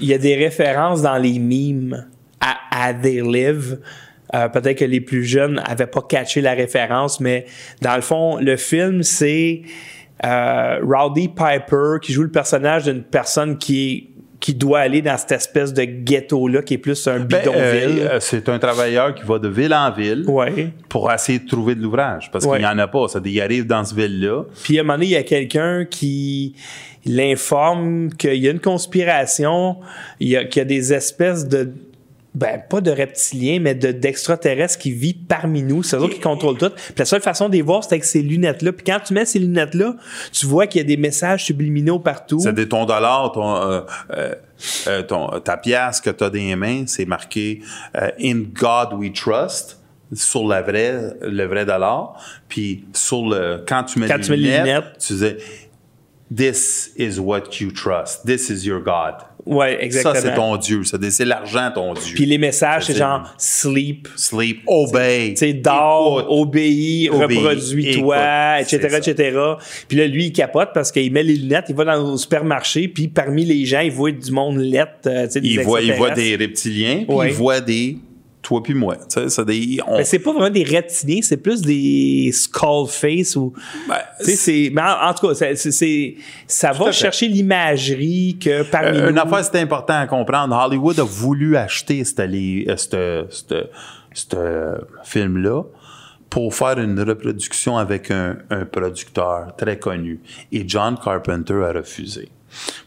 [0.00, 2.08] Il y a des références dans les mimes
[2.40, 2.56] à,
[2.88, 3.78] à They Live.
[4.34, 7.46] Euh, Peut-être que les plus jeunes n'avaient pas catché la référence, mais
[7.82, 9.62] dans le fond, le film, c'est
[10.24, 14.09] euh, Rowdy Piper qui joue le personnage d'une personne qui est
[14.40, 18.00] qui doit aller dans cette espèce de ghetto-là qui est plus un Ben, bidonville.
[18.00, 20.70] euh, euh, c'est un travailleur qui va de ville en ville Ouais.
[20.88, 22.30] pour essayer de trouver de l'ouvrage.
[22.32, 22.56] Parce Ouais.
[22.58, 23.06] qu'il n'y en a pas.
[23.08, 24.44] Ça, il arrive dans ce ville-là.
[24.64, 26.54] Puis à un moment donné, il y a quelqu'un qui
[27.04, 29.76] l'informe qu'il y a une conspiration,
[30.18, 31.72] qu'il y a des espèces de
[32.32, 35.82] ben, pas de reptiliens, mais de, d'extraterrestres qui vivent parmi nous.
[35.82, 36.70] C'est eux qui contrôlent tout.
[36.70, 38.72] Puis la seule façon de les voir, c'est avec ces lunettes-là.
[38.72, 39.96] Puis quand tu mets ces lunettes-là,
[40.32, 42.38] tu vois qu'il y a des messages subliminaux partout.
[42.38, 43.80] C'est des ton dollar, ton, euh,
[44.12, 44.34] euh,
[44.86, 47.62] euh, ton, ta pièce que tu as dans les mains, c'est marqué
[47.96, 49.80] euh, In God We Trust
[50.12, 52.14] sur la vraie, le vrai dollar.
[52.48, 54.98] Puis sur le, quand tu mets, Quand les, tu mets les lunettes, lunettes.
[54.98, 55.34] tu dis
[56.32, 58.24] This is what you trust.
[58.24, 59.29] This is your God.
[59.46, 60.14] Ouais, exactement.
[60.14, 60.84] Ça, c'est ton Dieu.
[60.84, 62.14] Ça, C'est l'argent, ton Dieu.
[62.14, 65.30] Puis les messages, c'est genre sleep, Sleep, obey.
[65.30, 69.38] tu sais, dors, obéis, reproduis-toi, etc., etc.
[69.88, 72.88] Puis là, lui, il capote parce qu'il met les lunettes, il va dans le supermarché,
[72.88, 76.36] puis parmi les gens, il voit du monde lettre, euh, Il voit, il voit des
[76.36, 77.28] reptiliens, puis Ouais.
[77.28, 77.96] il voit des
[78.50, 78.96] toi puis moi.
[79.08, 79.78] Sais, c'est des.
[79.86, 83.52] on- Mais c'est pas vraiment des reptiliens, c'est plus des skull face ou.
[83.88, 84.70] Ben, tu sais, c'est.
[84.72, 85.34] Mais en, en tout cas,
[86.46, 89.10] ça va chercher l'imagerie que parmi Euh, nous.
[89.10, 90.56] une affaire, c'est important à comprendre.
[90.56, 93.66] Hollywood a voulu acheter ce
[95.04, 95.62] film-là
[96.28, 100.20] pour faire une reproduction avec un, un producteur très connu.
[100.52, 102.28] Et John Carpenter a refusé.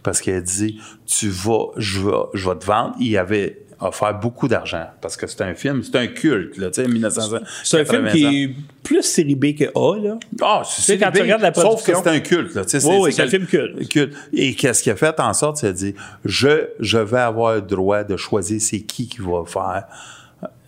[0.02, 2.96] Parce qu'il a dit, tu vas, je vais, je vais te vendre.
[3.00, 4.86] Il avait offert beaucoup d'argent.
[5.02, 7.38] Parce que c'est un film, c'est un culte, là, tu sais, 1900.
[7.64, 10.18] c'est un film qui est plus série B que A, là.
[10.42, 12.54] Ah, sais, quand tu regardes la Sauf que c'est un culte.
[12.56, 13.88] Là, tu sais, Oui, oui, c'est c'est un film culte.
[13.90, 14.16] culte.
[14.34, 15.96] Et qu'est-ce qu'il a fait en sorte, c'est dit,
[16.26, 19.86] je, je vais avoir le droit de choisir c'est qui qui va faire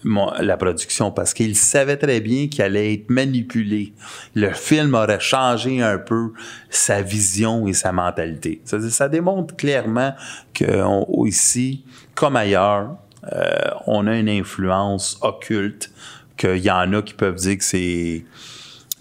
[0.03, 3.93] mon- la production parce qu'il savait très bien qu'il allait être manipulé.
[4.35, 6.31] Le film aurait changé un peu
[6.69, 8.61] sa vision et sa mentalité.
[8.65, 10.13] Ça, ça démontre clairement
[10.53, 11.83] que on- ici,
[12.13, 12.95] comme ailleurs,
[13.34, 13.56] euh,
[13.88, 15.91] on a une influence occulte,
[16.38, 18.26] qu'il y en a qui peuvent dire que c'est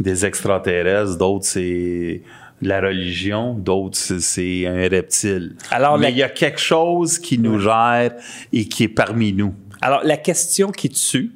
[0.00, 2.22] des extraterrestres, d'autres c'est
[2.62, 5.56] la religion, d'autres c'est- un reptile.
[5.70, 8.12] Alors, Mais la- il y a quelque chose qui nous gère
[8.52, 9.54] et qui est parmi nous.
[9.82, 11.32] Alors, la question qui tue,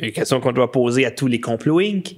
[0.00, 2.16] une question qu'on doit poser à tous les complots Inc.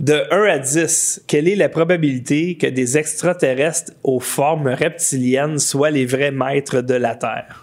[0.00, 5.90] De 1 à 10, quelle est la probabilité que des extraterrestres aux formes reptiliennes soient
[5.90, 7.61] les vrais maîtres de la Terre?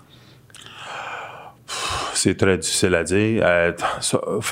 [2.13, 3.43] C'est très difficile à dire.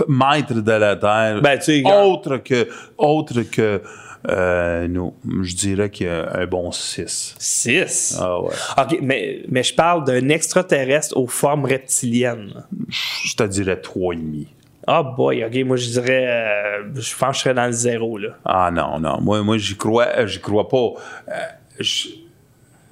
[0.07, 2.67] Maître de la terre, Ben, autre que,
[2.97, 3.81] autre que
[4.29, 7.35] euh, nous, je dirais qu'il y a un bon 6.
[7.37, 8.17] 6?
[8.19, 8.53] Ah ouais.
[8.77, 12.65] OK, mais, mais je parle d'un extraterrestre aux formes reptiliennes.
[12.89, 14.47] Je te dirais 3,5.
[14.89, 16.25] Ah boy, OK, moi je dirais...
[16.27, 18.29] euh, je pense que je serais dans le zéro, là.
[18.45, 19.19] Ah non, non.
[19.21, 20.93] Moi, moi j'y crois, euh, j'y crois pas.
[21.29, 21.33] Euh,
[21.79, 22.07] je,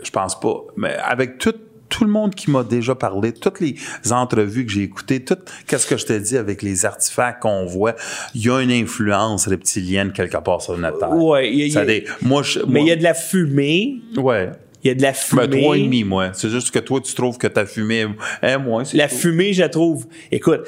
[0.04, 0.58] je pense pas.
[0.76, 1.56] Mais avec tout,
[1.98, 3.76] tout le monde qui m'a déjà parlé, toutes les
[4.12, 7.96] entrevues que j'ai écoutées, tout qu'est-ce que je te dis avec les artefacts qu'on voit,
[8.34, 11.12] il y a une influence reptilienne quelque part sur notre terre.
[11.12, 13.14] Ouais, il y a- y a- C'est-à-dire, moi, je, Mais il y a de la
[13.14, 14.50] fumée, Ouais.
[14.84, 15.48] il y a de la fumée.
[15.48, 16.30] Ben, trois et demi, moi.
[16.34, 18.06] C'est juste que toi, tu trouves que ta fumée
[18.42, 18.84] est moins.
[18.94, 19.16] La tout.
[19.16, 20.06] fumée, je la trouve.
[20.32, 20.62] Écoute,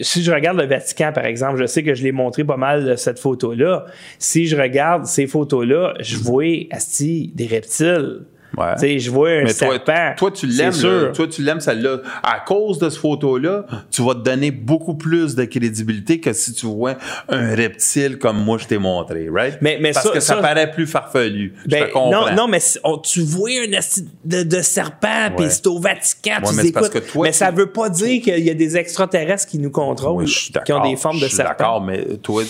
[0.00, 2.96] si je regarde le Vatican, par exemple, je sais que je l'ai montré pas mal
[2.96, 3.86] cette photo-là.
[4.18, 8.20] Si je regarde ces photos-là, je vois asti des reptiles.
[8.56, 8.74] Ouais.
[8.74, 10.14] Tu sais, je vois un Mais toi, serpent.
[10.16, 10.72] toi, tu l'aimes,
[11.14, 11.98] toi, tu l'aimes celle-là.
[12.22, 16.52] À cause de ce photo-là, tu vas te donner beaucoup plus de crédibilité que si
[16.52, 16.96] tu vois
[17.28, 19.58] un reptile comme moi je t'ai montré, right?
[19.60, 21.54] Mais- mais Parce ça- que ça, ça- paraît plus farfelu.
[21.64, 22.10] je Ben, te comprends.
[22.30, 23.78] non, non, mais on- tu vois un
[24.24, 27.22] de, de serpent, puis c'est au Vatican, Ouais, tu mais c'est parce écoute, que toi,
[27.24, 30.26] mais tu- ça veut pas dire qu'il y a des extraterrestres qui nous contrôlent, Oui,
[30.26, 31.50] je qui ont des formes je de suis serpent.
[31.56, 32.42] D'accord, mais toi,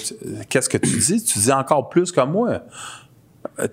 [0.48, 1.22] qu'est-ce que tu dis?
[1.22, 2.62] Tu dis encore plus que moi.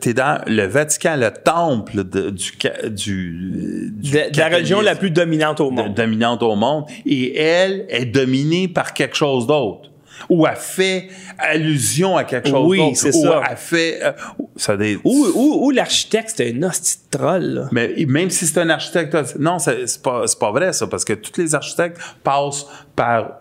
[0.01, 4.49] Tu es dans le Vatican, le temple de- du, ca- du, du De, de la
[4.49, 5.93] religion la plus dominante au de- monde.
[5.93, 9.89] dominante au monde, et elle est dominée par quelque chose d'autre.
[10.29, 12.97] Ou elle fait allusion à quelque chose Oui, d'autre.
[12.97, 13.41] c'est ou ça.
[13.49, 13.99] elle fait...
[14.03, 14.11] euh,
[14.55, 17.69] ça des, Ou, ou, ou l'architecte, c'était un hostie de troll, là.
[17.71, 21.05] mais même si c'est un architecte, non, c'est c'est pas, c'est pas vrai ça, parce
[21.05, 22.65] que tous les architectes passent
[22.95, 23.39] par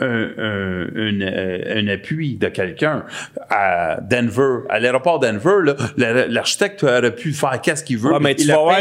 [0.00, 3.04] un, un- un- un appui de quelqu'un.
[3.50, 8.12] À Denver, à l'aéroport Denver, l'architecte aurait pu faire qu'est-ce qu'il veut.
[8.12, 8.78] Ouais, mais tu vas voir-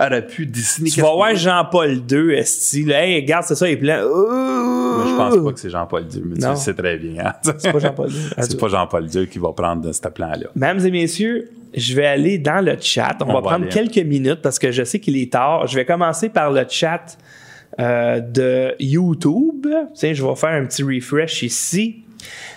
[0.00, 1.34] aurait pu dessiner Tu vas voir.
[1.34, 4.02] Jean-Paul II, esti, là, hey, regarde, c'est ça, il est plein.
[4.06, 6.50] Moi, je pense pas que c'est Jean-Paul Dieu, mais tu Non.
[6.50, 7.24] le sais très bien.
[7.26, 7.32] hein.
[7.58, 8.16] C'est pas Jean-Paul II.
[8.38, 10.46] c'est pas Jean-Paul Dieu qui va prendre ce plan-là.
[10.54, 13.16] Mesdames et messieurs, je vais aller dans le chat.
[13.20, 13.72] On, On va, va prendre aller.
[13.72, 15.66] quelques minutes parce que je sais qu'il est tard.
[15.66, 17.18] Je vais commencer par le chat
[17.78, 19.66] euh, de YouTube.
[19.94, 22.04] Tiens, je vais faire un petit refresh ici.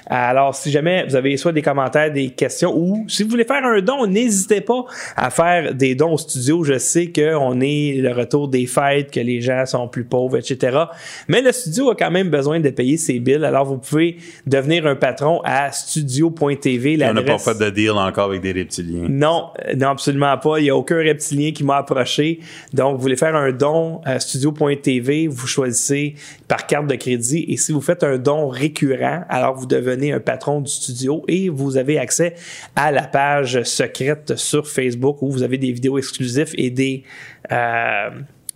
[0.10, 3.64] Alors, si jamais vous avez soit des commentaires, des questions, ou si vous voulez faire
[3.64, 6.64] un don, n'hésitez pas à faire des dons au studio.
[6.64, 10.86] Je sais qu'on est le retour des fêtes, que les gens sont plus pauvres, etc.
[11.27, 13.45] Mais le studio a quand même besoin de payer ses bills.
[13.45, 14.18] Alors, vous pouvez
[14.48, 16.98] devenir un patron à studio.tv.
[17.03, 19.07] On n'a pas fait de deal encore avec des reptiliens.
[19.07, 20.57] non, non, absolument pas.
[20.57, 22.40] Il n'y a aucun reptilien qui m'a approché.
[22.73, 26.15] Donc, vous voulez faire un don à studio.tv, vous choisissez
[26.48, 27.45] par carte de crédit.
[27.48, 31.49] Et si vous faites un don récurrent, alors vous devenez un patron du studio et
[31.49, 32.35] vous avez accès
[32.76, 37.03] à la page secrète sur Facebook où vous avez des vidéos exclusives et des...
[37.51, 38.09] Euh,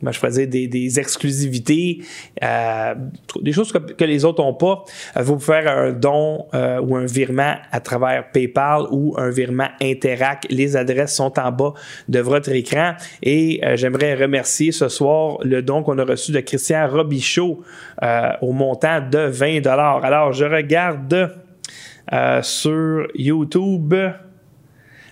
[0.03, 2.01] comment je dire, des, exclusivités,
[2.43, 2.95] euh,
[3.41, 4.83] des choses que, les autres n'ont pas.
[5.17, 9.29] Euh, Vous pouvez faire un don euh, ou un virement à travers PayPal ou un
[9.29, 10.45] virement Interac.
[10.49, 11.73] Les adresses sont en bas
[12.09, 12.93] de votre écran.
[13.21, 17.61] Et j'aimerais remercier ce soir le don qu'on a reçu de Christian Robichaud
[18.41, 21.35] au montant de 20 Alors, je regarde
[22.41, 23.93] sur YouTube.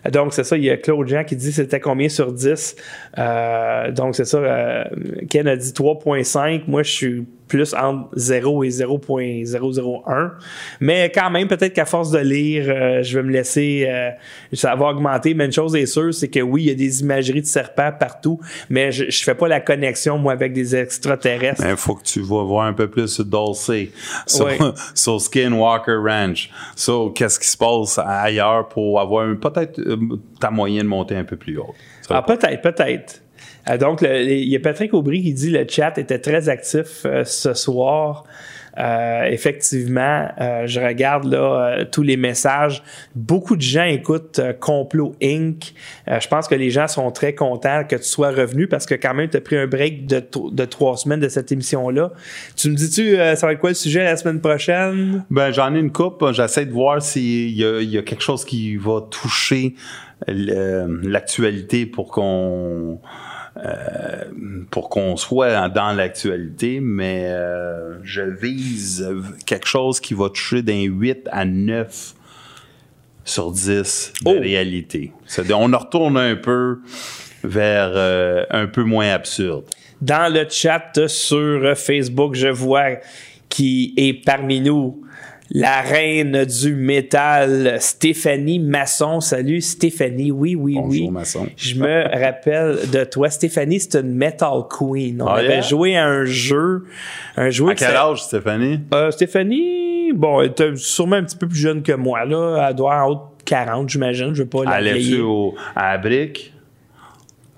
[0.10, 2.76] Donc, c'est ça, il y a Claude Jean qui dit c'était combien sur 10.
[3.18, 4.84] Euh, donc, c'est ça, euh,
[5.30, 6.64] Ken a dit 3.5.
[6.68, 10.32] Moi, je suis plus entre 0 et 0.001.
[10.80, 13.86] Mais quand même, peut-être qu'à force de lire, euh, je vais me laisser...
[13.90, 14.12] euh,
[14.54, 15.34] ça va augmenter.
[15.34, 17.92] Mais une chose est sûre, c'est que oui, il y a des imageries de serpents
[18.00, 21.62] partout, mais je, je fais pas la connexion, moi, avec des extraterrestres.
[21.68, 23.70] Il faut que tu vas voir un peu plus sur Dulce,
[24.26, 24.48] sur,
[24.96, 29.98] sur Skinwalker Ranch, sur qu'est-ce qui se passe ailleurs pour avoir peut-être euh,
[30.40, 31.76] ta moyenne monter un peu plus haut?
[32.10, 33.22] Ah, peut-être, peut-être.
[33.70, 37.24] Euh, donc, il y a Patrick Aubry qui dit le chat était très actif euh,
[37.24, 38.24] ce soir.
[38.80, 42.82] Euh, effectivement, euh, je regarde là tous les messages.
[43.16, 45.74] Beaucoup de gens écoutent Complot Inc.
[46.08, 49.14] Je pense que les gens sont très contents que tu sois revenu parce que quand
[49.14, 52.14] même, tu as pris un break de, trois semaines de cette émission-là.
[52.56, 55.26] Tu me dis-tu, ça va être quoi le sujet la semaine prochaine?
[55.30, 56.24] Ben, j'en ai une coupe.
[56.32, 59.76] J'essaie de voir s'il y, a- quelque chose qui va toucher
[60.28, 63.02] l'actualité pour qu'on
[63.58, 64.24] euh,
[64.70, 69.06] pour qu'on soit dans l'actualité, mais euh, je vise
[69.46, 72.16] quelque chose qui va toucher d'un 8 à 9
[73.26, 75.12] sur 10 de réalité.
[75.26, 76.80] C'est-à-dire, on en retourne un peu
[77.44, 79.66] vers euh, un peu moins absurde.
[80.02, 83.00] Dans le chat sur Facebook, je vois
[83.50, 85.02] qui est parmi nous
[85.54, 89.20] la reine du métal, Stéphanie Masson.
[89.20, 91.10] Salut Stéphanie, oui, oui, oui.
[91.10, 91.48] Masson.
[91.58, 93.30] Je me rappelle de toi.
[93.30, 95.22] Stéphanie, c'est une metal queen.
[95.22, 95.62] On Ah, avait yeah?
[95.62, 96.86] joué à un jeu.
[97.36, 98.80] Un jeu À quel âge, Stéphanie?
[98.94, 102.24] Euh, Stéphanie, bon, elle était sûrement un petit peu plus jeune que moi.
[102.26, 102.68] Là.
[102.70, 104.34] Elle doit en haut de 40, j'imagine.
[104.34, 105.28] Je veux pas la Allais-tu vieillir.
[105.30, 106.51] au- à la brique?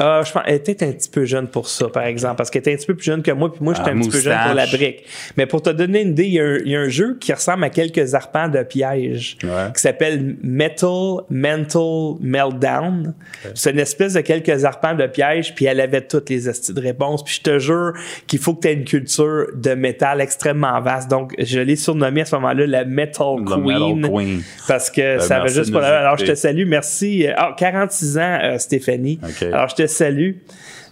[0.02, 2.62] Euh, je pense elle était un petit peu jeune pour ça, par exemple, parce qu'elle
[2.62, 4.20] était un petit peu plus jeune que moi, puis moi, j'étais Ah, un petit peu
[4.20, 5.04] jeune pour la brique.
[5.38, 7.18] Mais pour te donner une idée, il y, a un- il y a un jeu
[7.20, 10.90] qui ressemble à quelques arpents de piège qui s'appelle Metal
[11.30, 13.14] Mental Meltdown.
[13.54, 16.82] C'est une espèce de quelques arpents de piège, puis elle avait toutes les astuces de
[16.82, 17.24] réponse.
[17.24, 17.94] Puis je te jure
[18.28, 21.10] qu'il faut que tu aies une culture de métal extrêmement vaste.
[21.10, 23.64] Donc, je l'ai surnommé à ce moment-là la Metal Queen.
[23.64, 24.42] Metal Queen.
[24.68, 26.66] Parce que Ben, ça avait juste pas Alors, je te salue.
[26.68, 27.28] Merci.
[27.28, 29.20] Euh, Ah, 46 ans, euh, Stéphanie.
[29.24, 29.44] OK.
[29.44, 30.32] Alors, je te salue.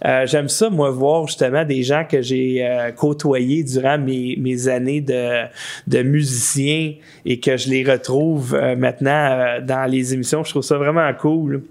[0.04, 4.66] Euh, J'aime ça, moi, voir justement des gens que j'ai euh, côtoyés durant mes, mes
[4.66, 5.44] années de,
[5.86, 6.94] de musicien
[7.24, 10.42] et que je les retrouve euh, maintenant euh, dans les émissions.
[10.42, 11.62] Je trouve ça vraiment cool.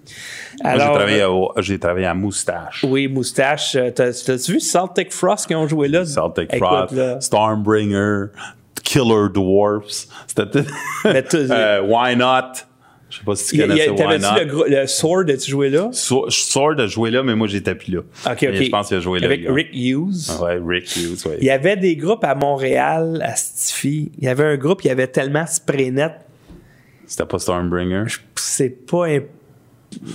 [0.63, 2.85] Moi, j'ai travaillé, travaillé à Moustache.
[2.87, 3.73] oui, Moustache.
[3.95, 6.05] t'as- T'as-tu vu Celtic Frost qui ont joué là?
[6.05, 6.93] Celtic Frost.
[7.19, 8.27] Stormbringer,
[8.81, 10.07] Killer Dwarfs.
[10.27, 10.61] C'était
[11.83, 12.63] Why Not?
[13.11, 15.25] Je sais pas si tu Y a- y connais a- ça, Why T'avais-tu le, Sword,
[15.29, 15.89] as-tu joué là?
[15.91, 17.99] So- sors de jouer là, mais moi, j'étais plus là.
[17.99, 18.63] OK, Mais OK.
[18.63, 19.25] Je pense qu'il a joué là.
[19.27, 19.41] Avec.
[19.47, 20.41] Rick Hughes.
[20.41, 21.37] Ouais, Rick Hughes, ouais.
[21.41, 24.11] Il y avait des groupes à Montréal, à Stifi.
[24.17, 26.13] Il y avait un groupe, il y avait tellement spray net.
[27.05, 28.03] C'était pas Stormbringer?
[28.35, 29.05] C'est pas.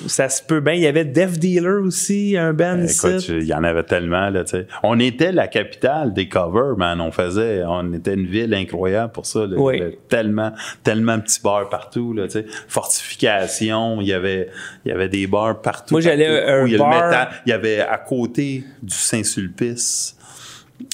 [0.06, 0.72] Ça se peut bien.
[0.72, 2.82] Il y avait Death Dealer aussi, un band.
[2.82, 4.66] Écoute, il y en avait tellement, là, tu sais.
[4.82, 7.00] On était la capitale des covers, man.
[7.00, 9.54] On faisait, on était une ville incroyable pour ça, là.
[9.58, 9.74] Oui.
[9.76, 12.46] Il y avait tellement, tellement de petits bars partout, là, tu sais.
[12.68, 14.48] Fortification, il y avait,
[14.84, 15.92] il y avait des bars partout.
[15.94, 17.28] Moi, j'allais un Où il y a le bar- métal.
[17.44, 20.16] Il y avait à côté du Saint-Sulpice,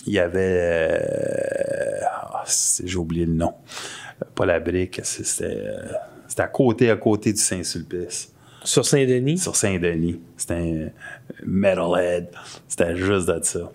[0.07, 2.45] il y avait, euh, ah,
[2.85, 3.55] j'ai oublié le nom.
[4.35, 5.93] Pas la brique, c'était, euh,
[6.27, 8.33] c'était à côté, à côté du Saint-Sulpice.
[8.65, 9.39] Sur Saint-Denis?
[9.39, 10.21] Sur Saint-Denis.
[10.37, 10.89] C'était un
[11.47, 12.29] metalhead.
[12.69, 13.71] C'était juste de ça.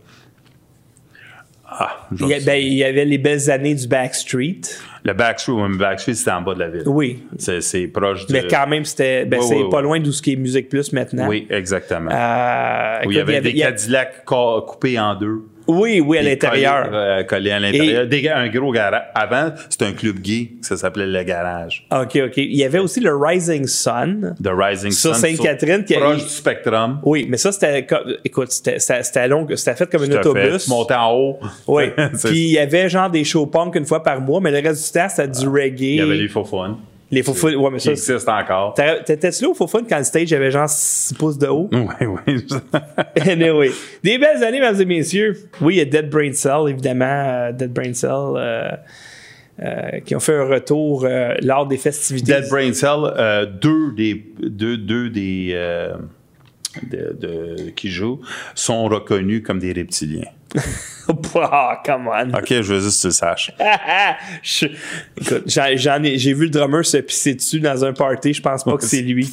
[1.70, 4.62] Ah, Il y, a- ben, il y avait les belles années du Backstreet.
[5.04, 6.84] Le Backstreet, mais Backstreet, c'était en bas de la ville.
[6.86, 7.24] Oui.
[7.38, 8.34] C'est, proche du.
[8.34, 9.26] Mais quand même, c'était.
[9.26, 9.84] Ben, Oui, c'est oui, pas oui.
[9.84, 11.28] loin d'où ce qui est Musique Plus maintenant.
[11.28, 12.10] Oui, exactement.
[12.10, 15.42] Euh, Où il y avait des il y a- Cadillacs co- coupés en deux.
[15.68, 17.26] Oui, oui, à l'intérieur.
[17.28, 18.38] Collés, euh, à l'intérieur.
[18.38, 19.04] Un gros garage.
[19.14, 21.86] Avant, c'était un club gay, ça s'appelait le garage.
[21.92, 22.38] OK, OK.
[22.38, 24.36] Il y avait aussi le Rising Sun.
[24.44, 25.36] The Rising Sur Sun.
[25.36, 27.00] Sainte-Catherine, Proche du Spectrum.
[27.04, 27.86] Oui, mais ça, c'était.
[27.86, 29.46] co- Écoute, c'était long.
[29.56, 30.20] C'était fait comme un fait.
[30.20, 30.64] autobus.
[30.66, 31.40] Tu montais en haut.
[31.68, 31.86] Oui.
[32.24, 34.86] Puis il y avait genre des show punk une fois par mois, mais le reste
[34.94, 35.82] du temps, c'était du reggae.
[35.82, 36.78] Il y avait les faux fun.
[37.10, 37.54] Les faux fun.
[37.54, 37.92] Ouais, mais ça.
[37.92, 38.74] existent encore.
[38.74, 41.70] T'étais-tu là au faux fun quand le stage avait genre 6 pouces de haut?
[41.72, 42.46] Oui, oui.
[43.30, 43.72] anyway.
[44.04, 45.38] Des belles années, mesdames et messieurs.
[45.62, 47.06] Oui, il y a Dead Brain Cell, évidemment.
[47.06, 48.10] euh, Dead Brain Cell.
[48.12, 48.70] euh,
[49.60, 51.08] euh, qui ont fait un retour
[51.42, 52.32] lors des festivités.
[52.34, 55.54] Dead Brain Cell, deux des deux, deux des
[56.92, 58.22] de, de- qui jouent
[58.54, 60.28] sont reconnus comme des reptiliens.
[61.36, 62.30] Ah, come on.
[62.38, 63.52] Ok, je veux juste que tu le saches.
[64.44, 64.66] Je-
[65.22, 68.34] Écoute, j'en- j'en ai- j'ai vu le drummer se pisser dessus dans un party.
[68.34, 69.30] Je pense pas que c'est lui.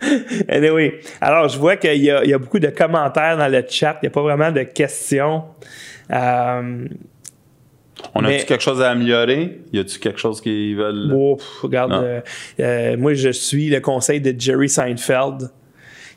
[0.48, 3.64] anyway, alors je vois qu'il y, a- il y a beaucoup de commentaires dans le
[3.68, 3.98] chat.
[4.02, 5.44] Il n'y a pas vraiment de questions.
[6.10, 6.86] Euh,
[8.14, 9.60] On a-tu quelque chose à améliorer?
[9.72, 11.14] Y a-tu quelque chose qu'ils veulent?
[11.36, 12.20] Pff, regarde, euh,
[12.60, 15.50] euh, moi je suis le conseil de Jerry Seinfeld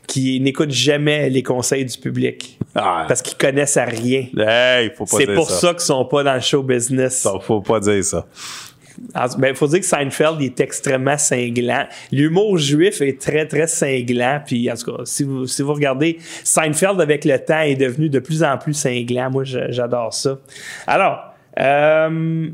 [0.06, 4.26] qui n'écoute jamais les conseils du public Ah, parce qu'ils connaissent à rien.
[4.36, 5.60] hey, C'est pour ça.
[5.68, 7.18] ça, qu'ils sont pas dans le show business.
[7.18, 8.26] Ça, faut pas dire ça.
[9.14, 11.86] Il ben, faut dire que Seinfeld il est extrêmement cinglant.
[12.12, 14.40] L'humour juif est très, très cinglant.
[14.44, 18.08] Puis, en tout cas, si vous, si vous regardez, Seinfeld, avec le temps, est devenu
[18.08, 19.30] de plus en plus cinglant.
[19.30, 20.38] Moi, j'adore ça.
[20.86, 21.18] Alors,
[21.58, 22.48] euh,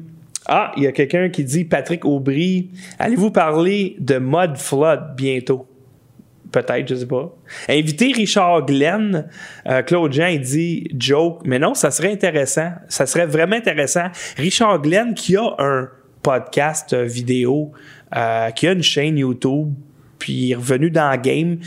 [0.47, 5.68] ah, il y a quelqu'un qui dit Patrick Aubry, allez-vous parler de Mud Flood bientôt?
[6.51, 7.35] Peut-être, je sais pas.
[7.69, 9.29] Inviter Richard Glenn,
[9.69, 12.71] euh, Claude Jean, il dit joke, mais non, ça serait intéressant.
[12.89, 14.07] Ça serait vraiment intéressant.
[14.37, 15.89] Richard Glenn qui a un
[16.23, 17.73] podcast vidéo,
[18.17, 19.75] euh, qui a une chaîne YouTube,
[20.19, 21.59] puis est revenu dans game.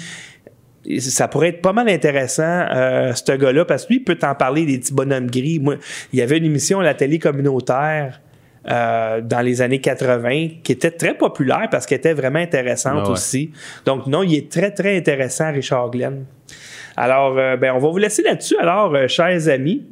[0.98, 4.34] Ça pourrait être pas mal intéressant, euh, ce gars-là, parce que lui, il peut t'en
[4.34, 5.62] parler des petits bonhommes gris.
[6.12, 8.20] Il y avait une émission à la télé communautaire
[8.70, 13.04] euh, dans les années 80 qui était très populaire parce qu'elle était vraiment intéressante Ah
[13.06, 13.10] ouais.
[13.10, 13.52] aussi.
[13.86, 16.26] Donc, non, il est très, très intéressant, Richard Glenn.
[16.98, 18.58] Alors, euh, ben, on va vous laisser là-dessus.
[18.60, 19.86] Alors, euh, chers amis,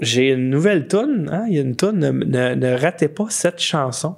[0.00, 1.28] j'ai une nouvelle tune.
[1.32, 1.44] Hein?
[1.48, 1.98] Il y a une tune.
[1.98, 4.16] Ne, ne- ne ratez pas cette chanson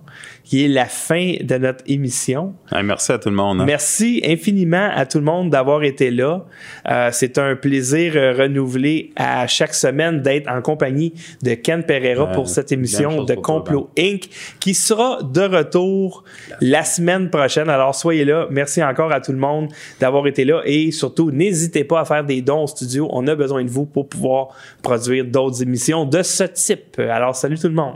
[0.53, 2.53] qui est la fin de notre émission.
[2.71, 3.63] Hey, merci à tout le monde.
[3.63, 3.65] hein.
[3.65, 6.45] Merci infiniment à tout le monde d'avoir été là.
[6.91, 12.33] Euh, c'est un plaisir euh, renouvelé à chaque semaine d'être en compagnie de Ken Pereira
[12.33, 14.29] pour cette émission de toi, Complot Inc.
[14.61, 16.23] qui sera de retour
[16.61, 17.71] la semaine prochaine.
[17.71, 18.47] Alors soyez là.
[18.51, 22.25] Merci encore à tout le monde d'avoir été là et surtout n'hésitez pas à faire
[22.25, 23.09] des dons au studio.
[23.11, 24.49] On a besoin de vous pour pouvoir
[24.83, 26.99] produire d'autres émissions de ce type.
[26.99, 27.95] Alors salut tout le monde.